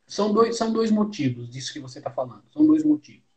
São 0.08 0.34
dois, 0.34 0.58
são 0.58 0.72
dois 0.72 0.90
motivos 0.90 1.50
disso 1.50 1.74
que 1.74 1.80
você 1.80 2.00
está 2.00 2.10
falando. 2.10 2.44
São 2.50 2.66
dois 2.66 2.84
motivos. 2.84 3.28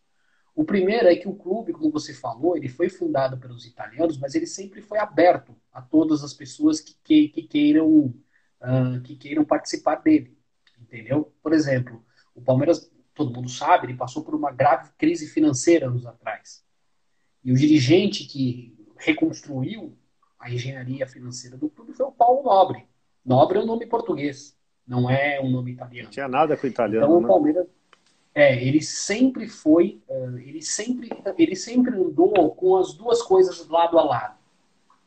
O 0.54 0.64
primeiro 0.64 1.08
é 1.08 1.16
que 1.16 1.28
o 1.28 1.34
clube, 1.34 1.72
como 1.72 1.90
você 1.90 2.14
falou, 2.14 2.56
ele 2.56 2.68
foi 2.68 2.88
fundado 2.88 3.38
pelos 3.38 3.66
italianos, 3.66 4.18
mas 4.18 4.34
ele 4.34 4.46
sempre 4.46 4.80
foi 4.80 4.98
aberto 4.98 5.54
a 5.72 5.82
todas 5.82 6.22
as 6.22 6.32
pessoas 6.32 6.80
que, 6.80 6.94
que, 7.02 7.28
que 7.28 7.42
queiram, 7.42 7.88
uh, 7.88 9.00
que 9.02 9.16
queiram 9.16 9.44
participar 9.44 9.96
dele. 9.96 10.36
Entendeu? 10.80 11.32
Por 11.42 11.52
exemplo, 11.52 12.04
o 12.34 12.40
Palmeiras, 12.40 12.90
todo 13.14 13.32
mundo 13.32 13.48
sabe, 13.48 13.86
ele 13.86 13.96
passou 13.96 14.22
por 14.22 14.34
uma 14.34 14.52
grave 14.52 14.90
crise 14.96 15.26
financeira 15.28 15.88
anos 15.88 16.06
atrás. 16.06 16.64
E 17.42 17.52
o 17.52 17.56
dirigente 17.56 18.24
que 18.24 18.76
reconstruiu 18.96 19.96
a 20.38 20.50
engenharia 20.50 21.06
financeira 21.06 21.56
do 21.56 21.68
clube 21.68 21.94
foi 21.94 22.06
o 22.06 22.12
Paulo 22.12 22.42
Nobre. 22.42 22.86
Nobre 23.24 23.58
é 23.58 23.62
um 23.62 23.66
nome 23.66 23.86
português, 23.86 24.56
não 24.86 25.08
é 25.08 25.40
um 25.40 25.50
nome 25.50 25.72
italiano. 25.72 26.04
Não 26.04 26.10
tinha 26.10 26.28
nada 26.28 26.56
com 26.56 26.66
italiano. 26.66 27.06
Então 27.06 27.20
né? 27.20 27.26
o 27.26 27.28
Palmeiras, 27.28 27.66
é, 28.34 28.62
ele 28.62 28.82
sempre 28.82 29.48
foi, 29.48 30.00
eh, 30.08 30.42
ele 30.44 30.62
sempre, 30.62 31.10
ele 31.36 31.56
sempre 31.56 31.94
andou 31.94 32.54
com 32.54 32.76
as 32.76 32.94
duas 32.94 33.22
coisas 33.22 33.68
lado 33.68 33.98
a 33.98 34.04
lado. 34.04 34.38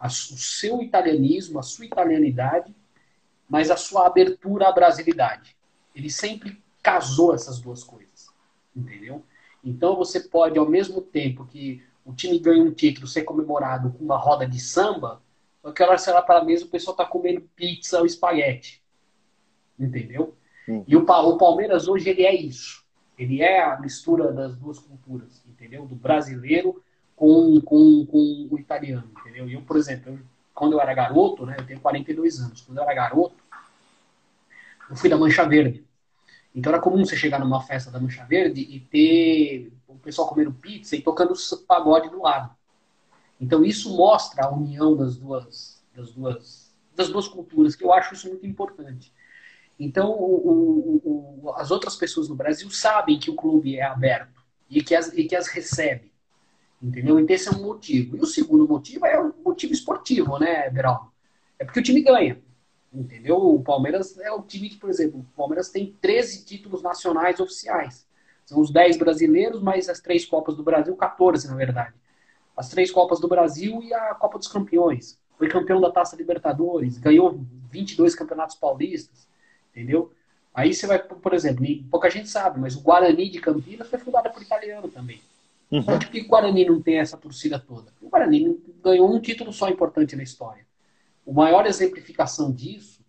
o 0.04 0.10
seu 0.10 0.82
italianismo, 0.82 1.60
a 1.60 1.64
sua 1.64 1.86
italianidade, 1.86 2.76
mas 3.50 3.72
a 3.72 3.78
sua 3.78 4.08
abertura 4.08 4.68
à 4.68 4.72
brasilidade. 4.72 5.56
Ele 5.96 6.10
sempre 6.10 6.62
casou 6.82 7.34
essas 7.34 7.60
duas 7.60 7.84
coisas, 7.84 8.28
entendeu? 8.76 9.24
Então 9.64 9.96
você 9.96 10.20
pode, 10.20 10.60
ao 10.60 10.68
mesmo 10.68 11.02
tempo 11.02 11.46
que 11.46 11.82
o 12.06 12.14
time 12.14 12.38
ganha 12.38 12.62
um 12.62 12.74
título 12.74 13.08
ser 13.08 13.24
comemorado 13.24 13.92
com 13.92 14.04
uma 14.04 14.18
roda 14.18 14.46
de 14.46 14.60
samba, 14.60 15.22
só 15.62 15.72
que 15.72 15.86
você 15.86 16.12
lá 16.12 16.22
para 16.22 16.40
a 16.40 16.44
mesa 16.44 16.66
o 16.66 16.70
pessoal 16.70 16.98
tá 16.98 17.06
comendo 17.06 17.50
pizza 17.56 18.00
ou 18.00 18.06
espaguete. 18.06 18.83
Entendeu? 19.80 20.36
Hum. 20.68 20.84
E 20.88 20.96
o, 20.96 21.02
o 21.04 21.38
Palmeiras 21.38 21.88
hoje 21.88 22.10
ele 22.10 22.24
é 22.24 22.36
isso. 22.36 22.84
Ele 23.18 23.42
é 23.42 23.64
a 23.64 23.80
mistura 23.80 24.32
das 24.32 24.56
duas 24.56 24.80
culturas, 24.80 25.44
entendeu? 25.48 25.86
Do 25.86 25.96
brasileiro 25.96 26.82
com, 27.16 27.62
com, 27.62 28.06
com 28.06 28.48
o 28.50 28.60
italiano, 28.60 29.10
entendeu? 29.20 29.48
E 29.48 29.54
eu, 29.54 29.62
por 29.62 29.78
exemplo, 29.78 30.14
eu, 30.14 30.20
quando 30.54 30.74
eu 30.74 30.82
era 30.82 30.94
garoto, 30.94 31.46
né, 31.46 31.56
eu 31.60 31.66
tenho 31.66 31.80
42 31.80 32.40
anos, 32.40 32.62
quando 32.62 32.78
eu 32.78 32.84
era 32.84 32.94
garoto, 32.94 33.36
eu 34.90 34.96
fui 34.96 35.10
da 35.10 35.18
Mancha 35.18 35.48
Verde. 35.48 35.86
Então 36.56 36.72
era 36.72 36.82
comum 36.82 37.04
você 37.04 37.16
chegar 37.16 37.40
numa 37.40 37.62
festa 37.62 37.90
da 37.90 38.00
Mancha 38.00 38.26
Verde 38.26 38.62
e 38.62 38.80
ter 38.80 39.72
o 39.88 39.96
pessoal 39.96 40.28
comendo 40.28 40.54
pizza 40.54 40.96
e 40.96 41.02
tocando 41.02 41.34
pagode 41.68 42.10
do 42.10 42.22
lado. 42.22 42.56
Então 43.40 43.64
isso 43.64 43.96
mostra 43.96 44.46
a 44.46 44.52
união 44.52 44.96
das 44.96 45.18
duas, 45.18 45.84
das 45.96 46.12
duas, 46.12 46.76
das 46.96 47.10
duas 47.10 47.28
culturas, 47.28 47.76
que 47.76 47.84
eu 47.84 47.92
acho 47.92 48.14
isso 48.14 48.28
muito 48.28 48.46
importante. 48.46 49.12
Então 49.80 50.12
o, 50.12 51.02
o, 51.04 51.42
o, 51.44 51.54
as 51.56 51.72
outras 51.72 51.96
pessoas 51.96 52.30
no 52.30 52.36
Brasil 52.36 52.70
sabem 52.70 53.20
que 53.20 53.30
o 53.30 53.36
clube 53.36 53.78
é 53.78 53.84
aberto 53.84 54.42
e 54.70 54.84
que 54.84 54.96
as, 54.96 55.12
e 55.14 55.26
que 55.26 55.36
as 55.36 55.48
recebe. 55.48 56.12
Entendeu? 56.82 57.20
Então 57.20 57.36
esse 57.36 57.48
é 57.48 57.52
um 57.52 57.64
motivo. 57.64 58.18
E 58.18 58.20
o 58.20 58.26
segundo 58.26 58.68
motivo 58.68 59.06
é 59.06 59.20
o 59.20 59.34
motivo 59.44 59.74
esportivo, 59.74 60.38
né, 60.38 60.70
Beraldo? 60.70 61.12
É 61.58 61.66
porque 61.66 61.80
o 61.80 61.84
time 61.84 62.02
ganha. 62.02 62.42
Entendeu? 62.94 63.38
O 63.38 63.64
Palmeiras 63.64 64.18
é 64.20 64.32
o 64.32 64.42
time 64.44 64.70
que, 64.70 64.78
por 64.78 64.90
exemplo, 64.90 65.22
o 65.22 65.36
Palmeiras 65.36 65.70
tem 65.70 65.98
13 66.00 66.46
títulos 66.46 66.84
nacionais 66.84 67.40
oficiais. 67.40 68.06
São 68.46 68.60
os 68.60 68.72
10 68.72 68.98
brasileiros, 68.98 69.62
mais 69.62 69.90
as 69.90 70.00
três 70.00 70.26
Copas 70.26 70.56
do 70.56 70.64
Brasil, 70.64 70.96
14, 70.96 71.48
na 71.48 71.56
verdade. 71.56 71.94
As 72.56 72.70
três 72.70 72.92
Copas 72.92 73.20
do 73.20 73.28
Brasil 73.28 73.82
e 73.82 73.94
a 73.94 74.14
Copa 74.14 74.38
dos 74.38 74.48
Campeões. 74.48 75.18
Foi 75.38 75.48
campeão 75.48 75.82
da 75.82 75.92
Taça 75.92 76.16
Libertadores, 76.16 77.00
ganhou 77.00 77.40
22 77.72 78.14
campeonatos 78.14 78.56
paulistas, 78.56 79.28
entendeu? 79.74 80.14
Aí 80.54 80.74
você 80.74 80.86
vai, 80.86 81.00
por 81.00 81.34
exemplo, 81.34 81.66
pouca 81.90 82.10
gente 82.10 82.30
sabe, 82.30 82.60
mas 82.60 82.76
o 82.76 82.82
Guarani 82.82 83.30
de 83.30 83.40
Campinas 83.40 83.90
foi 83.90 83.98
fundado 83.98 84.30
por 84.30 84.42
italiano 84.42 84.88
também. 84.88 85.20
Uhum. 85.72 85.80
Então, 85.80 85.98
por 85.98 86.08
que 86.08 86.22
o 86.22 86.28
Guarani 86.28 86.66
não 86.66 86.80
tem 86.80 87.00
essa 87.00 87.18
torcida 87.18 87.58
toda? 87.58 87.92
O 88.00 88.10
Guarani 88.10 88.62
ganhou 88.84 89.12
um 89.12 89.20
título 89.20 89.52
só 89.52 89.68
importante 89.70 90.16
na 90.16 90.22
história. 90.22 90.66
O 91.26 91.34
maior 91.34 91.66
exemplificação 91.66 92.52
disso, 92.52 93.04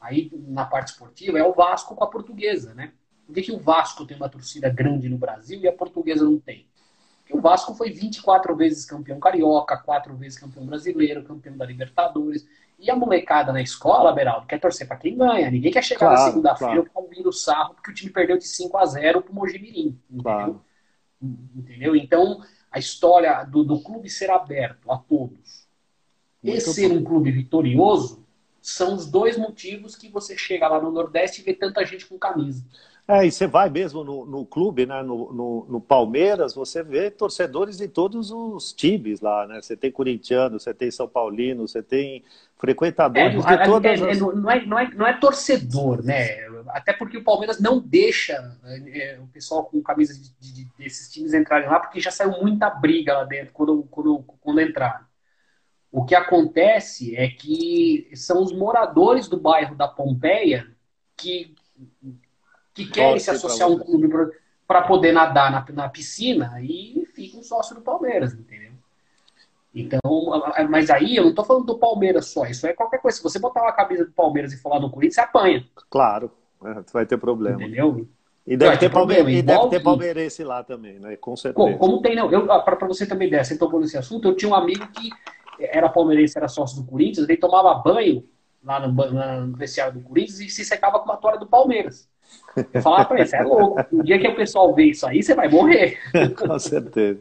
aí 0.00 0.30
na 0.48 0.64
parte 0.64 0.88
esportiva, 0.88 1.38
é 1.38 1.44
o 1.44 1.52
Vasco 1.52 1.94
com 1.94 2.02
a 2.02 2.06
portuguesa, 2.06 2.72
né? 2.72 2.92
Por 3.26 3.34
que, 3.34 3.42
que 3.42 3.52
o 3.52 3.58
Vasco 3.58 4.06
tem 4.06 4.16
uma 4.16 4.28
torcida 4.28 4.70
grande 4.70 5.08
no 5.08 5.18
Brasil 5.18 5.60
e 5.60 5.68
a 5.68 5.72
portuguesa 5.72 6.24
não 6.24 6.38
tem? 6.38 6.66
Porque 7.20 7.36
o 7.36 7.40
Vasco 7.40 7.74
foi 7.74 7.90
24 7.90 8.54
vezes 8.56 8.86
campeão 8.86 9.18
carioca, 9.18 9.76
quatro 9.76 10.16
vezes 10.16 10.38
campeão 10.38 10.64
brasileiro, 10.64 11.24
campeão 11.24 11.56
da 11.56 11.66
Libertadores. 11.66 12.46
E 12.78 12.90
a 12.90 12.96
molecada 12.96 13.52
na 13.52 13.62
escola, 13.62 14.12
Beraldo, 14.12 14.46
quer 14.46 14.60
torcer 14.60 14.86
para 14.86 14.98
quem 14.98 15.16
ganha. 15.16 15.50
Ninguém 15.50 15.72
quer 15.72 15.82
chegar 15.82 16.00
claro, 16.00 16.14
na 16.14 16.26
segunda-feira 16.26 16.82
claro. 16.82 16.90
com 16.92 17.28
o 17.28 17.32
sarro 17.32 17.74
porque 17.74 17.90
o 17.90 17.94
time 17.94 18.10
perdeu 18.10 18.36
de 18.36 18.46
5 18.46 18.76
a 18.76 18.84
0 18.84 19.22
pro 19.22 19.34
Mojimirim. 19.34 19.98
Entendeu? 20.10 20.22
Claro. 20.22 20.64
Entendeu? 21.54 21.96
Então, 21.96 22.42
a 22.70 22.78
história 22.78 23.42
do, 23.44 23.64
do 23.64 23.80
clube 23.80 24.10
ser 24.10 24.30
aberto 24.30 24.92
a 24.92 24.98
todos 24.98 25.66
Muito 26.42 26.58
e 26.58 26.60
ser 26.60 26.90
bom. 26.90 26.96
um 26.96 27.04
clube 27.04 27.30
vitorioso 27.30 28.26
são 28.60 28.94
os 28.94 29.06
dois 29.06 29.38
motivos 29.38 29.96
que 29.96 30.08
você 30.08 30.36
chega 30.36 30.68
lá 30.68 30.80
no 30.80 30.90
Nordeste 30.90 31.40
e 31.40 31.44
vê 31.44 31.54
tanta 31.54 31.86
gente 31.86 32.04
com 32.04 32.18
camisa. 32.18 32.66
É, 33.08 33.24
e 33.24 33.30
você 33.30 33.46
vai 33.46 33.70
mesmo 33.70 34.02
no, 34.02 34.26
no 34.26 34.44
clube, 34.44 34.84
né, 34.84 35.00
no, 35.00 35.32
no, 35.32 35.66
no, 35.68 35.80
Palmeiras, 35.80 36.56
você 36.56 36.82
vê 36.82 37.08
torcedores 37.08 37.76
de 37.76 37.86
todos 37.86 38.32
os 38.32 38.72
times 38.72 39.20
lá, 39.20 39.46
né? 39.46 39.62
Você 39.62 39.76
tem 39.76 39.92
corintiano, 39.92 40.58
você 40.58 40.74
tem 40.74 40.90
São 40.90 41.06
Paulino, 41.06 41.68
você 41.68 41.80
tem 41.80 42.24
frequentadores 42.56 43.44
é, 43.44 43.56
de 43.56 43.64
todas 43.64 44.02
é, 44.02 44.10
as... 44.10 44.18
Não 44.18 44.50
é, 44.50 44.66
não, 44.66 44.78
é, 44.78 44.90
não 44.92 45.06
é 45.06 45.12
torcedor, 45.12 46.02
né? 46.02 46.48
Até 46.70 46.92
porque 46.92 47.16
o 47.16 47.22
Palmeiras 47.22 47.60
não 47.60 47.78
deixa 47.78 48.58
é, 48.64 49.20
o 49.22 49.28
pessoal 49.28 49.64
com 49.66 49.80
camisa 49.80 50.12
de, 50.12 50.34
de, 50.40 50.68
desses 50.76 51.08
times 51.08 51.32
entrarem 51.32 51.68
lá, 51.68 51.78
porque 51.78 52.00
já 52.00 52.10
saiu 52.10 52.32
muita 52.42 52.68
briga 52.68 53.18
lá 53.18 53.24
dentro 53.24 53.52
quando, 53.52 53.84
quando, 53.84 54.24
quando 54.40 54.60
entraram. 54.60 55.06
O 55.92 56.04
que 56.04 56.14
acontece 56.16 57.14
é 57.14 57.28
que 57.28 58.10
são 58.14 58.42
os 58.42 58.52
moradores 58.52 59.28
do 59.28 59.38
bairro 59.38 59.76
da 59.76 59.86
Pompeia 59.86 60.66
que 61.16 61.54
que 62.76 62.86
querem 62.86 63.18
se 63.18 63.30
associar 63.30 63.68
a 63.68 63.72
um 63.72 63.78
clube 63.78 64.08
para 64.68 64.82
poder 64.82 65.12
nadar 65.12 65.50
na, 65.50 65.64
na 65.72 65.88
piscina 65.88 66.60
e 66.60 67.08
fica 67.14 67.38
um 67.38 67.42
sócio 67.42 67.74
do 67.74 67.80
Palmeiras, 67.80 68.34
entendeu? 68.34 68.72
Então, 69.74 70.00
mas 70.70 70.90
aí 70.90 71.16
eu 71.16 71.24
não 71.24 71.30
estou 71.30 71.44
falando 71.44 71.66
do 71.66 71.78
Palmeiras 71.78 72.26
só, 72.26 72.44
isso 72.46 72.66
é 72.66 72.72
qualquer 72.72 72.98
coisa. 72.98 73.16
Se 73.16 73.22
você 73.22 73.38
botar 73.38 73.62
uma 73.62 73.72
camisa 73.72 74.04
do 74.04 74.12
Palmeiras 74.12 74.52
e 74.52 74.60
falar 74.60 74.78
do 74.78 74.90
Corinthians, 74.90 75.14
você 75.14 75.20
apanha. 75.22 75.66
Claro, 75.90 76.30
é, 76.64 76.82
vai 76.92 77.06
ter 77.06 77.16
problema. 77.16 77.62
Entendeu? 77.62 78.06
E 78.46 78.56
deve, 78.56 78.76
ter, 78.76 78.90
problema, 78.90 79.28
e 79.30 79.42
deve 79.42 79.68
ter 79.68 79.82
palmeirense 79.82 80.44
lá 80.44 80.62
também, 80.62 81.00
né? 81.00 81.16
Com 81.16 81.34
certeza. 81.36 81.54
Como, 81.54 81.78
como 81.78 82.00
tem, 82.00 82.14
não. 82.14 82.30
Para 82.62 82.86
você 82.86 83.04
também 83.04 83.26
ideia, 83.26 83.42
você 83.42 83.58
tocou 83.58 83.80
nesse 83.80 83.98
assunto, 83.98 84.28
eu 84.28 84.36
tinha 84.36 84.50
um 84.50 84.54
amigo 84.54 84.86
que 84.88 85.10
era 85.58 85.88
palmeirense, 85.88 86.38
era 86.38 86.46
sócio 86.46 86.80
do 86.80 86.88
Corinthians, 86.88 87.28
ele 87.28 87.38
tomava 87.38 87.74
banho 87.74 88.24
lá 88.62 88.86
no, 88.86 88.92
no 88.92 89.56
vestiário 89.56 89.94
do 89.94 90.00
Corinthians 90.00 90.40
e 90.40 90.48
se 90.48 90.64
secava 90.64 91.00
com 91.00 91.06
uma 91.06 91.16
toalha 91.16 91.38
do 91.38 91.46
Palmeiras. 91.46 92.08
Eu 92.72 92.82
falava 92.82 93.04
pra 93.04 93.18
ele, 93.18 93.26
você 93.26 93.36
é 93.36 93.42
louco. 93.42 93.84
O 93.92 94.02
dia 94.02 94.18
que 94.18 94.28
o 94.28 94.34
pessoal 94.34 94.74
vê 94.74 94.84
isso 94.84 95.06
aí, 95.06 95.22
você 95.22 95.34
vai 95.34 95.48
morrer. 95.48 95.98
Com 96.36 96.58
certeza. 96.58 97.20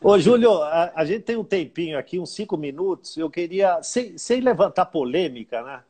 Ô, 0.00 0.18
Júlio, 0.18 0.60
a, 0.62 0.92
a, 0.94 1.04
gente 1.04 1.22
tem 1.22 1.36
um 1.36 1.44
tempinho 1.44 1.96
aqui, 1.96 2.18
uns 2.18 2.34
cinco 2.34 2.56
minutos. 2.56 3.16
Eu 3.16 3.30
queria, 3.30 3.80
sem, 3.82 4.18
sem 4.18 4.40
levantar 4.40 4.86
polêmica, 4.86 5.62
né? 5.62 5.80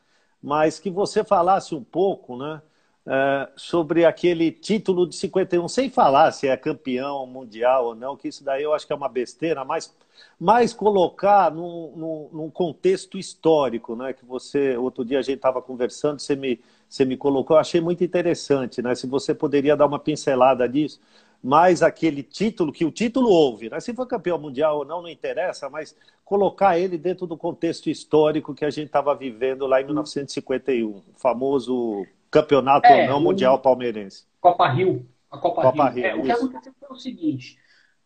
Mas 0.42 0.78
que 0.78 0.90
você 0.90 1.24
falasse 1.24 1.74
um 1.74 1.82
pouco, 1.82 2.36
né? 2.36 2.60
É, 3.04 3.48
sobre 3.56 4.04
aquele 4.04 4.52
título 4.52 5.08
de 5.08 5.16
51, 5.16 5.66
sem 5.66 5.90
falar 5.90 6.30
se 6.30 6.46
é 6.46 6.56
campeão 6.56 7.26
mundial 7.26 7.86
ou 7.86 7.94
não, 7.96 8.16
que 8.16 8.28
isso 8.28 8.44
daí 8.44 8.62
eu 8.62 8.72
acho 8.72 8.86
que 8.86 8.92
é 8.92 8.96
uma 8.96 9.08
besteira, 9.08 9.64
mas, 9.64 9.92
mas 10.38 10.72
colocar 10.72 11.50
num, 11.50 11.92
num, 11.96 12.28
num 12.32 12.50
contexto 12.50 13.18
histórico, 13.18 13.96
né? 13.96 14.12
Que 14.12 14.24
você, 14.24 14.76
outro 14.76 15.04
dia 15.04 15.18
a 15.18 15.22
gente 15.22 15.36
estava 15.36 15.60
conversando, 15.60 16.20
você 16.20 16.36
me, 16.36 16.60
você 16.92 17.06
me 17.06 17.16
colocou, 17.16 17.56
eu 17.56 17.60
achei 17.60 17.80
muito 17.80 18.04
interessante, 18.04 18.82
né? 18.82 18.94
Se 18.94 19.06
você 19.06 19.34
poderia 19.34 19.74
dar 19.74 19.86
uma 19.86 19.98
pincelada 19.98 20.68
disso, 20.68 21.00
mas 21.42 21.82
aquele 21.82 22.22
título, 22.22 22.70
que 22.70 22.84
o 22.84 22.90
título 22.90 23.30
houve, 23.30 23.70
né? 23.70 23.80
Se 23.80 23.94
for 23.94 24.06
campeão 24.06 24.38
mundial 24.38 24.76
ou 24.76 24.84
não, 24.84 25.00
não 25.00 25.08
interessa, 25.08 25.70
mas 25.70 25.96
colocar 26.22 26.78
ele 26.78 26.98
dentro 26.98 27.26
do 27.26 27.34
contexto 27.34 27.88
histórico 27.88 28.54
que 28.54 28.62
a 28.62 28.68
gente 28.68 28.88
estava 28.88 29.14
vivendo 29.14 29.66
lá 29.66 29.80
em 29.80 29.86
1951, 29.86 30.90
o 30.90 31.02
famoso 31.16 32.06
campeonato 32.30 32.86
é, 32.86 33.08
não 33.08 33.22
mundial 33.22 33.58
palmeirense. 33.58 34.26
Copa 34.38 34.68
Rio. 34.68 35.08
A 35.30 35.38
Copa, 35.38 35.62
Copa 35.62 35.88
Rio. 35.88 36.02
Rio 36.02 36.10
é, 36.10 36.14
o 36.14 36.22
que 36.22 36.30
aconteceu 36.30 36.74
foi 36.78 36.88
o 36.94 37.00
seguinte: 37.00 37.58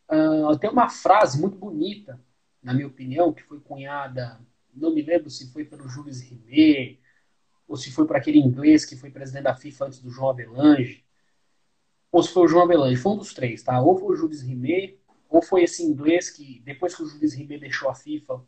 uh, 0.08 0.56
tem 0.58 0.70
uma 0.70 0.88
frase 0.88 1.40
muito 1.40 1.56
bonita, 1.56 2.20
na 2.62 2.72
minha 2.72 2.86
opinião, 2.86 3.32
que 3.32 3.42
foi 3.42 3.58
cunhada, 3.58 4.38
não 4.72 4.94
me 4.94 5.02
lembro 5.02 5.28
se 5.28 5.52
foi 5.52 5.64
pelo 5.64 5.88
Jules 5.88 6.20
Rimet, 6.20 7.00
ou 7.68 7.76
se 7.76 7.90
foi 7.90 8.06
para 8.06 8.18
aquele 8.18 8.38
inglês 8.38 8.84
que 8.84 8.96
foi 8.96 9.10
presidente 9.10 9.44
da 9.44 9.56
FIFA 9.56 9.86
antes 9.86 10.00
do 10.00 10.10
João 10.10 10.30
Avelange, 10.30 11.04
ou 12.10 12.22
se 12.22 12.30
foi 12.30 12.44
o 12.44 12.48
João 12.48 12.64
Avelange, 12.64 12.96
foi 12.96 13.12
um 13.12 13.16
dos 13.16 13.34
três, 13.34 13.62
tá? 13.62 13.80
Ou 13.80 13.98
foi 13.98 14.14
o 14.14 14.16
Jules 14.16 14.42
Rimet, 14.42 14.98
ou 15.28 15.42
foi 15.42 15.64
esse 15.64 15.82
inglês 15.82 16.30
que, 16.30 16.60
depois 16.64 16.94
que 16.94 17.02
o 17.02 17.06
Jules 17.06 17.34
Rimet 17.34 17.60
deixou 17.60 17.90
a 17.90 17.94
FIFA, 17.94 18.42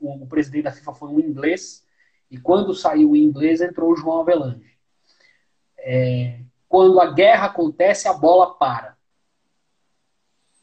o, 0.00 0.24
o 0.24 0.26
presidente 0.26 0.64
da 0.64 0.72
FIFA 0.72 0.94
foi 0.94 1.08
um 1.08 1.20
inglês, 1.20 1.86
e 2.30 2.38
quando 2.38 2.74
saiu 2.74 3.10
o 3.10 3.16
inglês 3.16 3.60
entrou 3.60 3.92
o 3.92 3.96
João 3.96 4.20
Avelange. 4.20 4.78
É, 5.78 6.40
quando 6.68 6.98
a 7.00 7.12
guerra 7.12 7.46
acontece, 7.46 8.08
a 8.08 8.14
bola 8.14 8.54
para. 8.54 8.96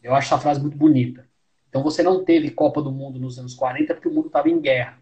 Eu 0.02 0.16
acho 0.16 0.34
essa 0.34 0.42
frase 0.42 0.60
muito 0.60 0.76
bonita. 0.76 1.30
Então 1.68 1.84
você 1.84 2.02
não 2.02 2.26
teve 2.26 2.50
Copa 2.50 2.82
do 2.82 2.92
Mundo 2.92 3.20
nos 3.20 3.38
anos 3.38 3.54
40 3.54 3.94
porque 3.94 4.08
o 4.08 4.14
mundo 4.14 4.28
estava 4.28 4.50
em 4.50 4.60
guerra. 4.60 5.00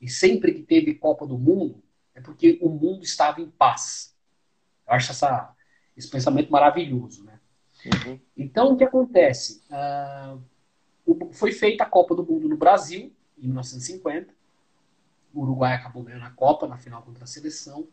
E 0.00 0.08
sempre 0.08 0.52
que 0.52 0.62
teve 0.62 0.94
Copa 0.94 1.26
do 1.26 1.36
Mundo 1.36 1.82
é 2.18 2.20
porque 2.20 2.58
o 2.60 2.68
mundo 2.68 3.04
estava 3.04 3.40
em 3.40 3.48
paz. 3.48 4.14
Eu 4.86 4.94
acho 4.94 5.12
essa, 5.12 5.54
esse 5.96 6.10
pensamento 6.10 6.50
maravilhoso. 6.50 7.24
Né? 7.24 7.38
Uhum. 7.86 8.20
Então 8.36 8.72
o 8.72 8.76
que 8.76 8.84
acontece? 8.84 9.62
Uh, 9.70 11.32
foi 11.32 11.52
feita 11.52 11.84
a 11.84 11.88
Copa 11.88 12.14
do 12.14 12.24
Mundo 12.24 12.48
no 12.48 12.56
Brasil, 12.56 13.12
em 13.38 13.46
1950. 13.46 14.34
O 15.32 15.42
Uruguai 15.42 15.74
acabou 15.74 16.02
ganhando 16.02 16.24
a 16.24 16.30
Copa 16.30 16.66
na 16.66 16.76
final 16.76 17.02
contra 17.02 17.24
a 17.24 17.26
seleção. 17.26 17.86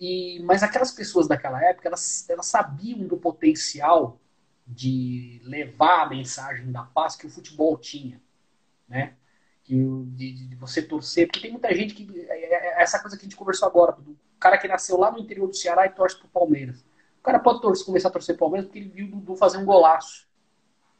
E, 0.00 0.40
mas 0.42 0.62
aquelas 0.62 0.90
pessoas 0.90 1.28
daquela 1.28 1.64
época, 1.64 1.88
elas, 1.88 2.28
elas 2.28 2.46
sabiam 2.46 3.06
do 3.06 3.16
potencial 3.16 4.20
de 4.66 5.40
levar 5.44 6.02
a 6.02 6.08
mensagem 6.08 6.70
da 6.70 6.82
paz 6.82 7.16
que 7.16 7.26
o 7.26 7.30
futebol 7.30 7.76
tinha, 7.78 8.20
né? 8.88 9.14
De, 9.64 10.32
de, 10.32 10.54
você 10.54 10.80
torcer, 10.80 11.26
porque 11.26 11.40
tem 11.40 11.50
muita 11.50 11.74
gente 11.74 11.94
que. 11.94 12.20
É, 12.26 12.67
é 12.67 12.67
essa 12.82 12.98
coisa 12.98 13.16
que 13.16 13.22
a 13.22 13.28
gente 13.28 13.36
conversou 13.36 13.68
agora, 13.68 13.92
do 13.92 14.16
cara 14.38 14.58
que 14.58 14.68
nasceu 14.68 14.98
lá 14.98 15.10
no 15.10 15.18
interior 15.18 15.46
do 15.46 15.56
Ceará 15.56 15.86
e 15.86 15.90
torce 15.90 16.18
pro 16.18 16.28
Palmeiras. 16.28 16.84
O 17.20 17.22
cara 17.22 17.38
pode 17.38 17.60
torcer, 17.60 17.84
começar 17.84 18.08
a 18.08 18.12
torcer 18.12 18.36
pro 18.36 18.46
Palmeiras 18.46 18.66
porque 18.66 18.78
ele 18.78 18.88
viu 18.88 19.06
o 19.06 19.10
Dudu 19.10 19.36
fazer 19.36 19.58
um 19.58 19.64
golaço. 19.64 20.28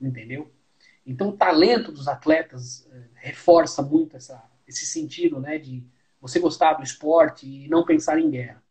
Entendeu? 0.01 0.51
Então 1.07 1.31
o 1.31 1.37
talento 1.37 1.91
dos 1.91 2.07
atletas 2.07 2.89
reforça 3.14 3.83
muito 3.83 4.16
essa, 4.16 4.45
esse 4.66 4.85
sentido, 4.85 5.41
né? 5.41 5.59
De 5.59 5.85
você 6.20 6.39
gostar 6.39 6.74
do 6.74 6.83
esporte 6.83 7.47
e 7.47 7.68
não 7.68 7.85
pensar 7.85 8.18
em 8.18 8.31
guerra. 8.31 8.62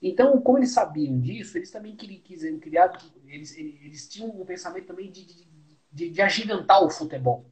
Então, 0.00 0.40
como 0.40 0.58
eles 0.58 0.72
sabiam 0.72 1.18
disso, 1.18 1.58
eles 1.58 1.70
também 1.70 1.96
queriam 1.96 2.58
criar, 2.60 2.96
eles, 3.26 3.56
eles 3.56 4.08
tinham 4.08 4.30
um 4.30 4.44
pensamento 4.44 4.86
também 4.86 5.10
de, 5.10 5.24
de, 5.24 5.48
de, 5.92 6.10
de, 6.10 6.22
agigantar 6.22 6.84
o 6.84 6.90
futebol, 6.90 7.50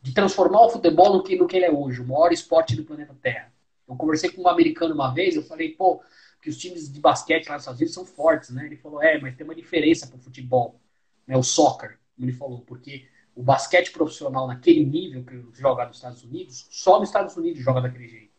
de 0.00 0.12
transformar 0.12 0.66
o 0.66 0.68
futebol 0.68 1.16
no 1.16 1.22
que, 1.22 1.34
no 1.34 1.46
que 1.46 1.56
ele 1.56 1.64
é 1.64 1.72
hoje, 1.72 2.02
o 2.02 2.06
maior 2.06 2.30
esporte 2.30 2.76
do 2.76 2.84
planeta 2.84 3.16
Terra. 3.22 3.51
Eu 3.92 3.96
conversei 3.96 4.30
com 4.30 4.42
um 4.42 4.48
americano 4.48 4.94
uma 4.94 5.12
vez, 5.12 5.36
eu 5.36 5.42
falei, 5.42 5.70
pô, 5.70 6.02
que 6.40 6.50
os 6.50 6.56
times 6.56 6.92
de 6.92 7.00
basquete 7.00 7.46
lá 7.46 7.54
nos 7.54 7.62
Estados 7.62 7.80
Unidos 7.80 7.94
são 7.94 8.04
fortes, 8.04 8.50
né? 8.50 8.66
Ele 8.66 8.76
falou, 8.76 9.02
é, 9.02 9.20
mas 9.20 9.36
tem 9.36 9.44
uma 9.44 9.54
diferença 9.54 10.06
para 10.06 10.16
o 10.16 10.20
futebol, 10.20 10.80
né? 11.26 11.36
O 11.36 11.42
soccer, 11.42 11.98
ele 12.18 12.32
falou, 12.32 12.60
porque 12.62 13.06
o 13.34 13.42
basquete 13.42 13.92
profissional 13.92 14.46
naquele 14.46 14.84
nível 14.84 15.24
que 15.24 15.42
joga 15.60 15.86
nos 15.86 15.96
Estados 15.96 16.22
Unidos, 16.24 16.66
só 16.70 16.98
nos 16.98 17.08
Estados 17.08 17.36
Unidos 17.36 17.62
joga 17.62 17.80
daquele 17.80 18.08
jeito. 18.08 18.32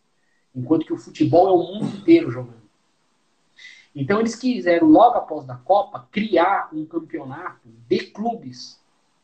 Enquanto 0.56 0.86
que 0.86 0.94
o 0.94 0.98
futebol 0.98 1.48
é 1.48 1.52
o 1.52 1.58
mundo 1.58 1.98
inteiro 1.98 2.30
jogando. 2.30 2.62
Então 3.96 4.20
eles 4.20 4.36
quiseram, 4.36 4.88
logo 4.88 5.18
após 5.18 5.46
da 5.46 5.56
Copa, 5.56 6.08
criar 6.12 6.70
um 6.74 6.86
campeonato 6.86 7.70
de 7.88 8.00
clubes 8.08 8.80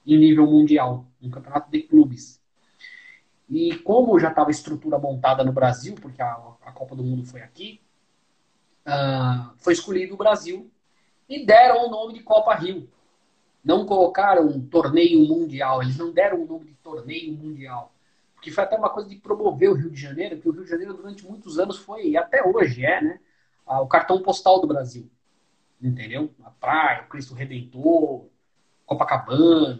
em 0.06 0.18
nível 0.18 0.46
mundial. 0.46 1.06
Um 1.22 1.30
campeonato 1.30 1.70
de 1.72 1.82
clubes. 1.82 2.39
E 3.50 3.76
como 3.80 4.20
já 4.20 4.30
estava 4.30 4.50
a 4.50 4.52
estrutura 4.52 5.00
montada 5.00 5.44
no 5.44 5.52
Brasil, 5.52 5.96
porque 6.00 6.22
a, 6.22 6.40
a 6.64 6.72
Copa 6.72 6.96
do 6.96 7.04
Mundo 7.04 7.26
foi 7.26 7.42
aqui, 7.42 7.82
uh, 8.86 9.52
foi 9.58 9.74
escolhido 9.74 10.14
o 10.14 10.18
Brasil 10.18 10.70
e 11.28 11.46
deram 11.46 11.88
o 11.88 11.90
nome 11.90 12.14
de 12.14 12.22
Copa 12.22 12.54
Rio. 12.54 12.88
Não 13.64 13.86
colocaram 13.86 14.48
um 14.48 14.62
torneio 14.62 15.28
mundial, 15.28 15.82
eles 15.82 15.98
não 15.98 16.12
deram 16.12 16.44
o 16.44 16.48
nome 16.48 16.66
de 16.66 16.74
torneio 16.76 17.34
mundial. 17.34 17.92
Porque 18.36 18.52
foi 18.52 18.64
até 18.64 18.78
uma 18.78 18.90
coisa 18.90 19.10
de 19.10 19.16
promover 19.18 19.70
o 19.70 19.74
Rio 19.74 19.90
de 19.90 20.00
Janeiro, 20.00 20.40
que 20.40 20.48
o 20.48 20.52
Rio 20.52 20.64
de 20.64 20.70
Janeiro 20.70 20.94
durante 20.94 21.26
muitos 21.26 21.60
anos 21.60 21.78
foi, 21.78 22.10
e 22.10 22.18
até 22.18 22.42
hoje 22.46 22.86
é, 22.86 23.02
né? 23.02 23.20
o 23.68 23.88
cartão 23.88 24.22
postal 24.22 24.62
do 24.62 24.68
Brasil. 24.68 25.10
Entendeu? 25.82 26.30
A 26.44 26.50
praia, 26.50 27.04
o 27.04 27.10
Cristo 27.10 27.34
Redentor, 27.34 28.26
Copacabana. 28.86 29.80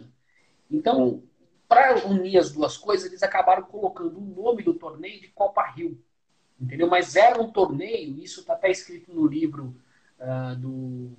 Então, 0.70 1.22
para 1.70 2.04
unir 2.04 2.36
as 2.36 2.50
duas 2.50 2.76
coisas, 2.76 3.06
eles 3.06 3.22
acabaram 3.22 3.62
colocando 3.62 4.18
o 4.18 4.42
nome 4.42 4.60
do 4.64 4.74
torneio 4.74 5.20
de 5.20 5.28
Copa 5.28 5.62
Rio. 5.70 6.02
Entendeu? 6.60 6.88
Mas 6.88 7.14
era 7.14 7.40
um 7.40 7.52
torneio, 7.52 8.18
isso 8.18 8.40
está 8.40 8.54
até 8.54 8.68
escrito 8.72 9.14
no 9.14 9.24
livro 9.24 9.76
uh, 10.18 10.56
do, 10.56 11.12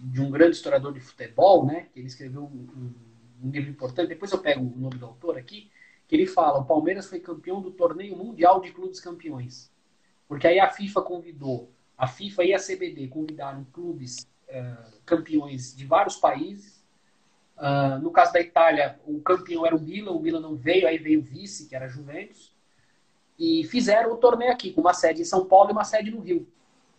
de 0.00 0.20
um 0.20 0.32
grande 0.32 0.56
historiador 0.56 0.92
de 0.92 0.98
futebol, 0.98 1.64
né? 1.64 1.86
Que 1.92 2.00
ele 2.00 2.08
escreveu 2.08 2.42
um, 2.42 2.92
um, 3.40 3.50
livro 3.50 3.70
importante. 3.70 4.08
Depois 4.08 4.32
eu 4.32 4.40
pego 4.40 4.64
o 4.64 4.80
nome 4.80 4.98
do 4.98 5.06
autor 5.06 5.38
aqui, 5.38 5.70
que 6.08 6.16
ele 6.16 6.26
fala: 6.26 6.58
o 6.58 6.64
Palmeiras 6.64 7.08
foi 7.08 7.20
campeão 7.20 7.62
do 7.62 7.70
torneio 7.70 8.16
mundial 8.16 8.60
de 8.60 8.72
clubes 8.72 8.98
campeões. 8.98 9.72
Porque 10.26 10.48
aí 10.48 10.58
a 10.58 10.68
FIFA 10.68 11.02
convidou, 11.02 11.72
a 11.96 12.08
FIFA 12.08 12.44
e 12.44 12.52
a 12.52 12.58
CBD 12.58 13.06
convidaram 13.06 13.64
clubes 13.72 14.26
uh, 14.48 15.00
campeões 15.06 15.72
de 15.74 15.86
vários 15.86 16.16
países 16.16 16.77
Uh, 17.58 18.00
no 18.00 18.10
caso 18.12 18.32
da 18.32 18.40
Itália, 18.40 19.00
o 19.04 19.20
campeão 19.20 19.66
era 19.66 19.74
o 19.74 19.80
Milan, 19.80 20.12
o 20.12 20.20
Milan 20.20 20.40
não 20.40 20.54
veio, 20.54 20.86
aí 20.86 20.96
veio 20.96 21.20
o 21.20 21.22
vice, 21.22 21.68
que 21.68 21.74
era 21.74 21.86
a 21.86 21.88
Juventus. 21.88 22.54
E 23.38 23.64
fizeram 23.64 24.12
o 24.12 24.16
torneio 24.16 24.52
aqui, 24.52 24.72
com 24.72 24.80
uma 24.80 24.94
sede 24.94 25.22
em 25.22 25.24
São 25.24 25.44
Paulo 25.46 25.70
e 25.70 25.72
uma 25.72 25.84
sede 25.84 26.10
no 26.10 26.20
Rio. 26.20 26.46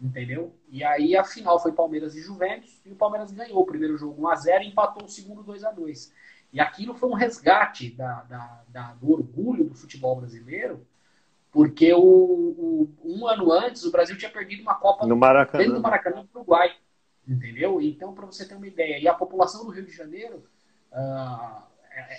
Entendeu? 0.02 0.54
E 0.70 0.84
aí 0.84 1.16
a 1.16 1.24
final 1.24 1.60
foi 1.60 1.72
Palmeiras 1.72 2.16
e 2.16 2.22
Juventus, 2.22 2.82
e 2.86 2.92
o 2.92 2.96
Palmeiras 2.96 3.32
ganhou 3.32 3.60
o 3.60 3.66
primeiro 3.66 3.98
jogo 3.98 4.22
1x0 4.22 4.62
e 4.62 4.68
empatou 4.68 5.06
o 5.06 5.10
segundo 5.10 5.44
2x2. 5.44 6.12
E 6.52 6.60
aquilo 6.60 6.94
foi 6.94 7.10
um 7.10 7.14
resgate 7.14 7.92
da, 7.92 8.24
da, 8.24 8.64
da, 8.70 8.94
do 8.94 9.12
orgulho 9.12 9.66
do 9.66 9.76
futebol 9.76 10.16
brasileiro, 10.16 10.86
porque 11.52 11.94
o, 11.94 12.02
o, 12.02 12.90
um 13.04 13.28
ano 13.28 13.52
antes 13.52 13.84
o 13.84 13.92
Brasil 13.92 14.18
tinha 14.18 14.32
perdido 14.32 14.62
uma 14.62 14.76
Copa 14.76 15.06
no 15.06 15.16
Maracanã. 15.16 15.64
dentro 15.64 15.78
do 15.78 15.82
Maracanã 15.82 16.24
do 16.24 16.30
Uruguai. 16.40 16.76
Entendeu? 17.30 17.80
Então, 17.80 18.12
para 18.16 18.26
você 18.26 18.44
ter 18.44 18.56
uma 18.56 18.66
ideia, 18.66 18.98
e 18.98 19.08
a 19.08 19.14
população 19.14 19.64
do 19.64 19.70
Rio 19.70 19.86
de 19.86 19.92
Janeiro, 19.92 20.44
uh, 20.92 21.62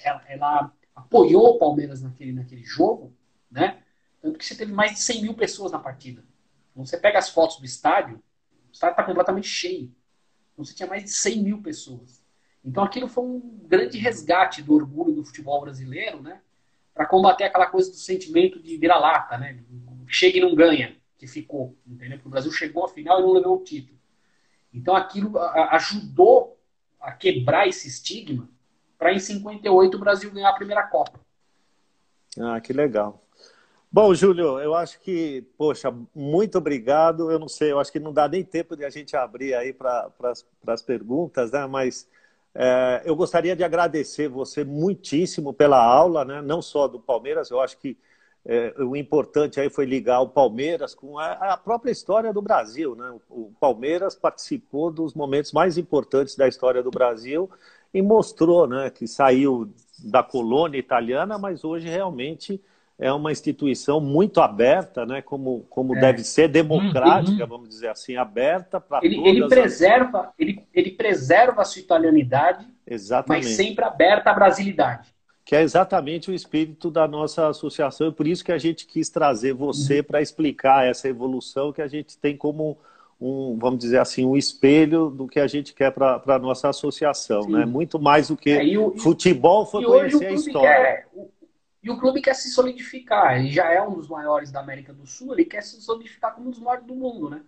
ela, 0.05 0.23
ela, 0.29 0.73
apoiou 0.95 1.57
o 1.57 1.59
Palmeiras 1.59 2.01
naquele, 2.01 2.33
naquele 2.33 2.63
jogo, 2.63 3.13
né? 3.51 3.83
Tanto 4.23 4.39
que 4.39 4.47
você 4.47 4.55
teve 4.55 4.73
mais 4.73 4.93
de 4.93 5.01
100 5.01 5.23
mil 5.23 5.35
pessoas 5.35 5.73
na 5.73 5.81
partida. 5.81 6.23
Você 6.77 6.97
pega 6.97 7.19
as 7.19 7.29
fotos 7.29 7.59
do 7.59 7.65
estádio, 7.65 8.23
o 8.69 8.73
estádio 8.73 8.93
está 8.93 9.03
completamente 9.03 9.49
cheio. 9.49 9.93
Então, 10.53 10.65
você 10.65 10.75
tinha 10.75 10.89
mais 10.89 11.03
de 11.03 11.11
100 11.11 11.43
mil 11.43 11.61
pessoas. 11.61 12.25
Então, 12.65 12.85
aquilo 12.85 13.09
foi 13.09 13.25
um 13.25 13.41
grande 13.67 13.99
resgate 13.99 14.63
do 14.63 14.75
orgulho 14.75 15.13
do 15.13 15.25
futebol 15.25 15.61
brasileiro, 15.61 16.23
né? 16.23 16.41
Para 16.95 17.07
combater 17.07 17.45
aquela 17.45 17.67
coisa 17.67 17.91
do 17.91 17.97
sentimento 17.97 18.63
de 18.63 18.77
vira-lata, 18.77 19.37
né? 19.37 19.61
Chega 20.07 20.39
e 20.39 20.41
não 20.41 20.55
ganha, 20.55 20.97
que 21.19 21.27
ficou, 21.27 21.77
entendeu? 21.85 22.19
Porque 22.19 22.29
o 22.29 22.31
Brasil 22.31 22.53
chegou 22.53 22.85
à 22.85 22.89
final 22.89 23.19
e 23.19 23.23
não 23.23 23.33
levou 23.33 23.57
o 23.57 23.65
título. 23.65 24.00
Então 24.73 24.95
aquilo 24.95 25.39
ajudou 25.39 26.59
a 27.01 27.13
quebrar 27.13 27.67
esse 27.67 27.89
estigma 27.89 28.49
para 28.99 29.13
em 29.13 29.19
58 29.19 29.97
o 29.97 30.01
Brasil 30.01 30.31
ganhar 30.31 30.51
a 30.51 30.55
primeira 30.55 30.83
Copa. 30.85 31.19
Ah, 32.39 32.61
que 32.61 32.73
legal. 32.73 33.23
Bom, 33.93 34.15
Júlio, 34.15 34.61
eu 34.61 34.75
acho 34.75 35.01
que, 35.01 35.43
poxa, 35.59 35.93
muito 36.15 36.59
obrigado. 36.59 37.31
Eu 37.31 37.41
não 37.41 37.49
sei, 37.49 37.73
eu 37.73 37.81
acho 37.81 37.91
que 37.91 37.99
não 37.99 38.13
dá 38.13 38.29
nem 38.29 38.45
tempo 38.45 38.77
de 38.77 38.85
a 38.85 38.91
gente 38.91 39.17
abrir 39.17 39.53
aí 39.55 39.73
para 39.73 40.13
as 40.69 40.83
perguntas, 40.83 41.51
né? 41.51 41.67
Mas 41.67 42.09
é, 42.55 43.03
eu 43.05 43.17
gostaria 43.17 43.57
de 43.57 43.65
agradecer 43.65 44.29
você 44.29 44.63
muitíssimo 44.63 45.53
pela 45.53 45.83
aula, 45.83 46.25
né? 46.25 46.41
Não 46.41 46.63
só 46.63 46.87
do 46.87 47.01
Palmeiras, 47.01 47.51
eu 47.51 47.61
acho 47.61 47.79
que 47.79 47.99
é, 48.45 48.75
o 48.79 48.97
importante 48.97 49.61
aí 49.61 49.69
foi 49.69 49.85
ligar 49.85 50.21
o 50.21 50.29
Palmeiras 50.29 50.95
com 50.95 51.19
a, 51.19 51.33
a, 51.33 51.57
própria 51.57 51.91
história 51.91 52.33
do 52.33 52.41
Brasil. 52.41 52.97
Né? 52.97 53.13
O 53.29 53.53
Palmeiras 53.61 54.15
participou 54.15 54.91
dos 54.91 55.15
momentos 55.15 55.53
mais 55.53 55.77
importantes 55.77 56.37
da 56.37 56.49
história 56.49 56.83
do 56.83 56.91
Brasil 56.91 57.51
e 57.93 58.01
mostrou 58.01 58.67
né, 58.67 58.89
que 58.89 59.07
saiu 59.07 59.71
da 59.99 60.23
colônia 60.23 60.79
italiana, 60.79 61.37
mas 61.37 61.65
hoje 61.65 61.89
realmente 61.89 62.61
é 62.99 63.13
uma 63.13 63.33
instituição 63.33 64.01
muito 64.01 64.41
aberta, 64.41 65.07
né, 65.07 65.23
como, 65.23 65.67
como 65.71 65.97
é. 65.97 66.01
deve 66.01 66.23
ser, 66.23 66.49
democrática, 66.49 67.43
uhum. 67.43 67.49
vamos 67.49 67.69
dizer 67.69 67.89
assim, 67.89 68.17
aberta 68.17 68.79
para 68.79 69.01
ele, 69.03 69.27
ele 69.27 69.49
preserva 69.49 70.21
as... 70.21 70.29
ele, 70.39 70.67
ele 70.73 70.91
preserva 70.91 71.63
a 71.63 71.65
sua 71.65 71.81
italianidade, 71.81 72.67
Exatamente. 72.87 73.47
mas 73.47 73.57
sempre 73.57 73.85
aberta 73.85 74.31
à 74.31 74.35
brasilidade 74.35 75.15
que 75.51 75.57
é 75.57 75.63
exatamente 75.63 76.31
o 76.31 76.33
espírito 76.33 76.93
da 76.93 77.09
nossa 77.09 77.49
associação, 77.49 78.07
e 78.07 78.13
por 78.13 78.25
isso 78.25 78.45
que 78.45 78.53
a 78.53 78.57
gente 78.57 78.87
quis 78.87 79.09
trazer 79.09 79.53
você 79.53 79.99
uhum. 79.99 80.05
para 80.05 80.23
explicar 80.23 80.87
essa 80.87 81.09
evolução 81.09 81.73
que 81.73 81.83
a 81.83 81.89
gente 81.89 82.17
tem 82.17 82.37
como 82.37 82.79
um, 83.21 83.59
vamos 83.59 83.81
dizer 83.81 83.99
assim, 83.99 84.25
um 84.25 84.37
espelho 84.37 85.11
do 85.11 85.27
que 85.27 85.41
a 85.41 85.49
gente 85.49 85.75
quer 85.75 85.91
para 85.91 86.23
a 86.25 86.39
nossa 86.39 86.69
associação, 86.69 87.43
Sim. 87.43 87.51
né? 87.51 87.67
Muito 87.67 87.99
mais 87.99 88.29
do 88.29 88.37
que 88.37 88.51
é, 88.51 88.79
o, 88.79 88.97
futebol 88.97 89.67
foi 89.67 89.85
conhecer 89.85 90.27
a 90.27 90.33
história. 90.33 90.69
Quer, 90.69 91.09
o, 91.13 91.29
e 91.83 91.91
o 91.91 91.99
clube 91.99 92.23
quer 92.23 92.35
se 92.35 92.53
solidificar, 92.53 93.37
ele 93.37 93.51
já 93.51 93.73
é 93.73 93.83
um 93.83 93.95
dos 93.95 94.07
maiores 94.07 94.53
da 94.53 94.61
América 94.61 94.93
do 94.93 95.05
Sul, 95.05 95.33
ele 95.33 95.47
quer 95.47 95.65
se 95.65 95.83
solidificar 95.83 96.33
como 96.33 96.47
um 96.47 96.51
dos 96.53 96.61
maiores 96.61 96.87
do 96.87 96.95
mundo, 96.95 97.29
né? 97.29 97.43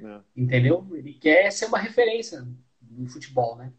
É. 0.00 0.20
Entendeu? 0.36 0.86
Ele 0.92 1.14
quer 1.14 1.50
ser 1.50 1.66
uma 1.66 1.78
referência 1.78 2.46
no 2.80 3.08
futebol, 3.08 3.56
né? 3.56 3.72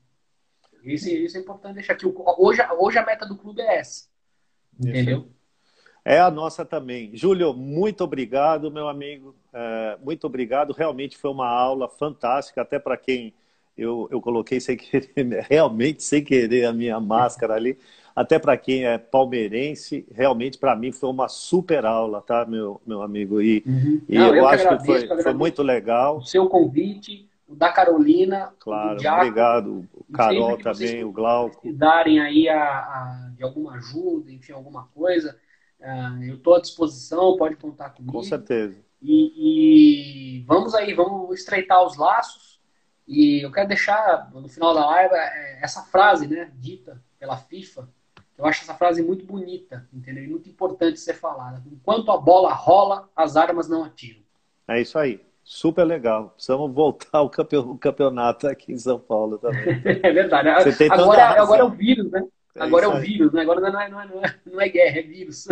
Isso, 0.83 1.09
isso 1.09 1.37
é 1.37 1.39
importante 1.39 1.75
deixar 1.75 1.93
aqui. 1.93 2.05
Hoje, 2.05 2.61
hoje 2.79 2.97
a 2.97 3.05
meta 3.05 3.25
do 3.25 3.37
clube 3.37 3.61
é 3.61 3.77
essa. 3.77 4.05
Entendeu? 4.79 5.27
É 6.03 6.19
a 6.19 6.31
nossa 6.31 6.65
também. 6.65 7.15
Júlio, 7.15 7.53
muito 7.53 8.03
obrigado, 8.03 8.71
meu 8.71 8.87
amigo. 8.87 9.35
É, 9.53 9.97
muito 10.03 10.25
obrigado. 10.25 10.73
Realmente 10.73 11.17
foi 11.17 11.29
uma 11.29 11.47
aula 11.47 11.87
fantástica, 11.87 12.61
até 12.61 12.79
para 12.79 12.97
quem 12.97 13.33
eu, 13.77 14.07
eu 14.11 14.19
coloquei 14.19 14.59
sem 14.59 14.75
querer, 14.75 15.11
realmente 15.49 16.03
sem 16.03 16.23
querer 16.23 16.65
a 16.65 16.73
minha 16.73 16.99
máscara 16.99 17.53
ali. 17.53 17.77
Até 18.15 18.37
para 18.37 18.57
quem 18.57 18.85
é 18.85 18.97
palmeirense, 18.97 20.05
realmente 20.11 20.57
para 20.57 20.75
mim 20.75 20.91
foi 20.91 21.09
uma 21.09 21.29
super 21.29 21.85
aula, 21.85 22.21
tá, 22.21 22.45
meu, 22.45 22.81
meu 22.85 23.01
amigo? 23.01 23.41
E, 23.41 23.63
uhum. 23.65 24.01
e 24.09 24.17
Não, 24.17 24.27
eu, 24.27 24.35
eu 24.35 24.47
acho 24.47 24.67
que, 24.67 24.73
agradeço, 24.73 25.01
que 25.01 25.07
foi, 25.07 25.23
foi 25.23 25.33
muito 25.33 25.63
legal. 25.63 26.17
O 26.17 26.25
seu 26.25 26.49
convite 26.49 27.29
o 27.51 27.55
da 27.55 27.71
Carolina. 27.71 28.53
Claro, 28.59 29.01
do 29.01 29.07
obrigado. 29.07 29.89
O 29.93 30.13
Carol 30.13 30.57
também, 30.57 31.03
o 31.03 31.11
Glauco. 31.11 31.73
darem 31.73 32.19
aí 32.21 32.47
a, 32.47 32.63
a, 32.63 33.31
de 33.35 33.43
alguma 33.43 33.75
ajuda, 33.75 34.31
enfim, 34.31 34.53
alguma 34.53 34.87
coisa, 34.87 35.37
uh, 35.79 36.23
eu 36.23 36.35
estou 36.35 36.55
à 36.55 36.61
disposição, 36.61 37.35
pode 37.35 37.57
contar 37.57 37.89
comigo. 37.89 38.13
Com 38.13 38.23
certeza. 38.23 38.79
E, 39.01 40.37
e, 40.37 40.43
vamos 40.43 40.73
aí, 40.73 40.93
vamos 40.93 41.37
estreitar 41.37 41.83
os 41.83 41.97
laços. 41.97 42.61
E 43.07 43.43
eu 43.43 43.51
quero 43.51 43.67
deixar 43.67 44.31
no 44.31 44.47
final 44.47 44.73
da 44.73 44.85
live 44.85 45.13
é, 45.13 45.59
essa 45.61 45.81
frase, 45.83 46.27
né, 46.27 46.51
dita 46.55 47.03
pela 47.19 47.35
FIFA. 47.35 47.89
Eu 48.37 48.45
acho 48.45 48.61
essa 48.61 48.73
frase 48.73 49.03
muito 49.03 49.25
bonita, 49.25 49.87
entendeu? 49.91 50.23
E 50.23 50.27
muito 50.27 50.49
importante 50.49 50.99
ser 50.99 51.15
falada. 51.15 51.61
Enquanto 51.69 52.11
a 52.11 52.17
bola 52.17 52.53
rola, 52.53 53.09
as 53.15 53.35
armas 53.35 53.67
não 53.67 53.83
atiram. 53.83 54.21
É 54.67 54.79
isso 54.79 54.97
aí. 54.97 55.19
Super 55.53 55.83
legal. 55.83 56.29
Precisamos 56.29 56.73
voltar 56.73 57.09
ao 57.17 57.29
campeonato 57.29 58.47
aqui 58.47 58.71
em 58.71 58.77
São 58.77 58.97
Paulo 58.97 59.37
também. 59.37 59.81
É 60.01 60.13
verdade. 60.13 60.47
Agora, 60.89 61.41
agora 61.41 61.61
é 61.61 61.63
o 61.65 61.69
vírus, 61.69 62.09
né? 62.09 62.23
É 62.55 62.63
agora 62.63 62.85
é 62.85 62.87
o 62.87 62.97
vírus, 63.01 63.33
né? 63.33 63.41
Agora 63.41 63.59
não 63.59 63.81
é, 63.81 63.89
não, 63.89 64.01
é, 64.01 64.07
não, 64.07 64.23
é, 64.23 64.35
não 64.45 64.61
é 64.61 64.69
guerra, 64.69 64.99
é 64.99 65.01
vírus. 65.01 65.49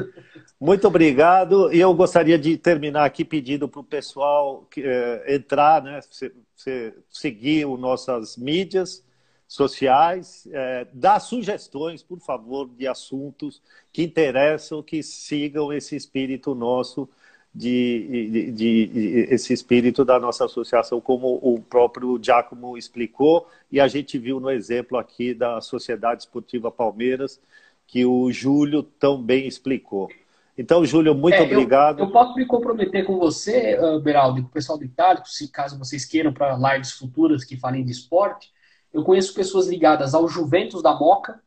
Muito 0.57 0.87
obrigado. 0.87 1.69
E 1.73 1.81
eu 1.81 1.93
gostaria 1.93 2.39
de 2.39 2.55
terminar 2.55 3.03
aqui 3.03 3.25
pedindo 3.25 3.67
para 3.67 3.81
o 3.81 3.83
pessoal 3.83 4.65
que, 4.71 4.81
é, 4.85 5.35
entrar, 5.35 5.83
né? 5.83 5.99
Se, 6.09 6.31
se, 6.55 6.93
seguir 7.09 7.67
as 7.67 7.77
nossas 7.77 8.37
mídias 8.37 9.05
sociais, 9.45 10.47
é, 10.49 10.87
dar 10.93 11.19
sugestões, 11.19 12.01
por 12.01 12.21
favor, 12.21 12.69
de 12.69 12.87
assuntos 12.87 13.61
que 13.91 14.01
interessam, 14.01 14.81
que 14.81 15.03
sigam 15.03 15.73
esse 15.73 15.93
espírito 15.93 16.55
nosso 16.55 17.09
de, 17.53 18.51
de, 18.51 18.51
de, 18.51 19.27
esse 19.29 19.53
espírito 19.53 20.05
da 20.05 20.19
nossa 20.19 20.45
associação, 20.45 21.01
como 21.01 21.39
o 21.41 21.59
próprio 21.59 22.19
Giacomo 22.21 22.77
explicou, 22.77 23.47
e 23.71 23.79
a 23.79 23.87
gente 23.87 24.17
viu 24.17 24.39
no 24.39 24.49
exemplo 24.49 24.97
aqui 24.97 25.33
da 25.33 25.59
Sociedade 25.59 26.21
Esportiva 26.21 26.71
Palmeiras, 26.71 27.39
que 27.87 28.05
o 28.05 28.31
Júlio 28.31 28.83
tão 28.83 29.21
bem 29.21 29.47
explicou. 29.47 30.09
Então, 30.55 30.85
Júlio, 30.85 31.15
muito 31.15 31.35
é, 31.35 31.41
obrigado. 31.41 31.99
Eu, 31.99 32.05
eu, 32.05 32.11
posso 32.11 32.35
me 32.35 32.45
comprometer 32.45 33.05
com 33.05 33.17
você, 33.17 33.79
uh, 33.79 33.99
Beraldo, 33.99 34.39
e 34.39 34.41
com 34.43 34.49
o 34.49 34.51
pessoal 34.51 34.77
do 34.77 34.83
Itálico, 34.83 35.27
se 35.27 35.47
caso 35.47 35.79
vocês 35.79 36.05
queiram 36.05 36.33
para 36.33 36.73
lives 36.73 36.91
futuras 36.91 37.43
que 37.43 37.57
falem 37.57 37.83
de 37.83 37.91
esporte. 37.91 38.51
Eu 38.93 39.03
conheço 39.03 39.33
pessoas 39.33 39.67
ligadas 39.67 40.13
ao 40.13 40.27
Juventus 40.27 40.83
da 40.83 40.93
Moca 40.93 41.41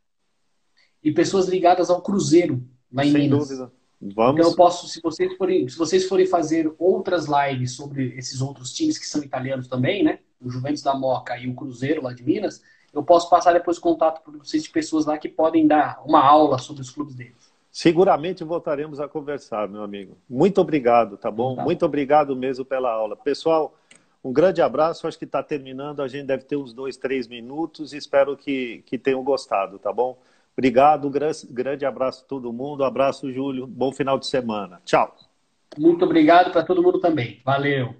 e 1.02 1.12
pessoas 1.12 1.46
ligadas 1.46 1.90
ao 1.90 2.00
Cruzeiro 2.00 2.66
lá 2.92 3.04
em 3.04 3.12
Sem 3.12 3.20
Minas. 3.22 3.48
dúvida. 3.48 3.72
Vamos. 4.02 4.40
Então 4.40 4.50
eu 4.50 4.56
posso, 4.56 4.88
se 4.88 5.00
vocês 5.00 5.32
forem, 5.36 5.68
se 5.68 5.78
vocês 5.78 6.08
forem 6.08 6.26
fazer 6.26 6.72
outras 6.76 7.26
lives 7.26 7.76
sobre 7.76 8.14
esses 8.16 8.40
outros 8.40 8.72
times 8.72 8.98
que 8.98 9.06
são 9.06 9.22
italianos 9.22 9.68
também, 9.68 10.02
né? 10.02 10.18
O 10.44 10.50
Juventus 10.50 10.82
da 10.82 10.92
Moca 10.92 11.38
e 11.38 11.48
o 11.48 11.54
Cruzeiro 11.54 12.02
lá 12.02 12.12
de 12.12 12.24
Minas, 12.24 12.60
eu 12.92 13.04
posso 13.04 13.30
passar 13.30 13.52
depois 13.52 13.78
contato 13.78 14.20
para 14.22 14.36
vocês 14.38 14.64
de 14.64 14.70
pessoas 14.70 15.06
lá 15.06 15.16
que 15.16 15.28
podem 15.28 15.68
dar 15.68 16.02
uma 16.04 16.20
aula 16.20 16.58
sobre 16.58 16.82
os 16.82 16.90
clubes 16.90 17.14
deles. 17.14 17.52
Seguramente 17.70 18.42
voltaremos 18.42 18.98
a 18.98 19.08
conversar, 19.08 19.68
meu 19.68 19.82
amigo. 19.82 20.18
Muito 20.28 20.60
obrigado, 20.60 21.16
tá 21.16 21.30
bom? 21.30 21.54
Tá. 21.54 21.62
Muito 21.62 21.86
obrigado 21.86 22.34
mesmo 22.34 22.64
pela 22.64 22.90
aula. 22.90 23.16
Pessoal, 23.16 23.72
um 24.22 24.32
grande 24.32 24.60
abraço. 24.60 25.06
Acho 25.06 25.18
que 25.18 25.24
está 25.24 25.42
terminando. 25.42 26.02
A 26.02 26.08
gente 26.08 26.26
deve 26.26 26.42
ter 26.42 26.56
uns 26.56 26.74
dois, 26.74 26.96
três 26.96 27.28
minutos. 27.28 27.92
Espero 27.94 28.36
que, 28.36 28.82
que 28.84 28.98
tenham 28.98 29.22
gostado, 29.22 29.78
tá 29.78 29.92
bom? 29.92 30.18
Obrigado. 30.56 31.10
Grande 31.50 31.84
abraço 31.84 32.24
a 32.24 32.28
todo 32.28 32.52
mundo. 32.52 32.84
Abraço, 32.84 33.32
Júlio. 33.32 33.66
Bom 33.66 33.92
final 33.92 34.18
de 34.18 34.26
semana. 34.26 34.80
Tchau. 34.84 35.14
Muito 35.78 36.04
obrigado 36.04 36.52
para 36.52 36.62
todo 36.62 36.82
mundo 36.82 37.00
também. 37.00 37.40
Valeu. 37.44 37.94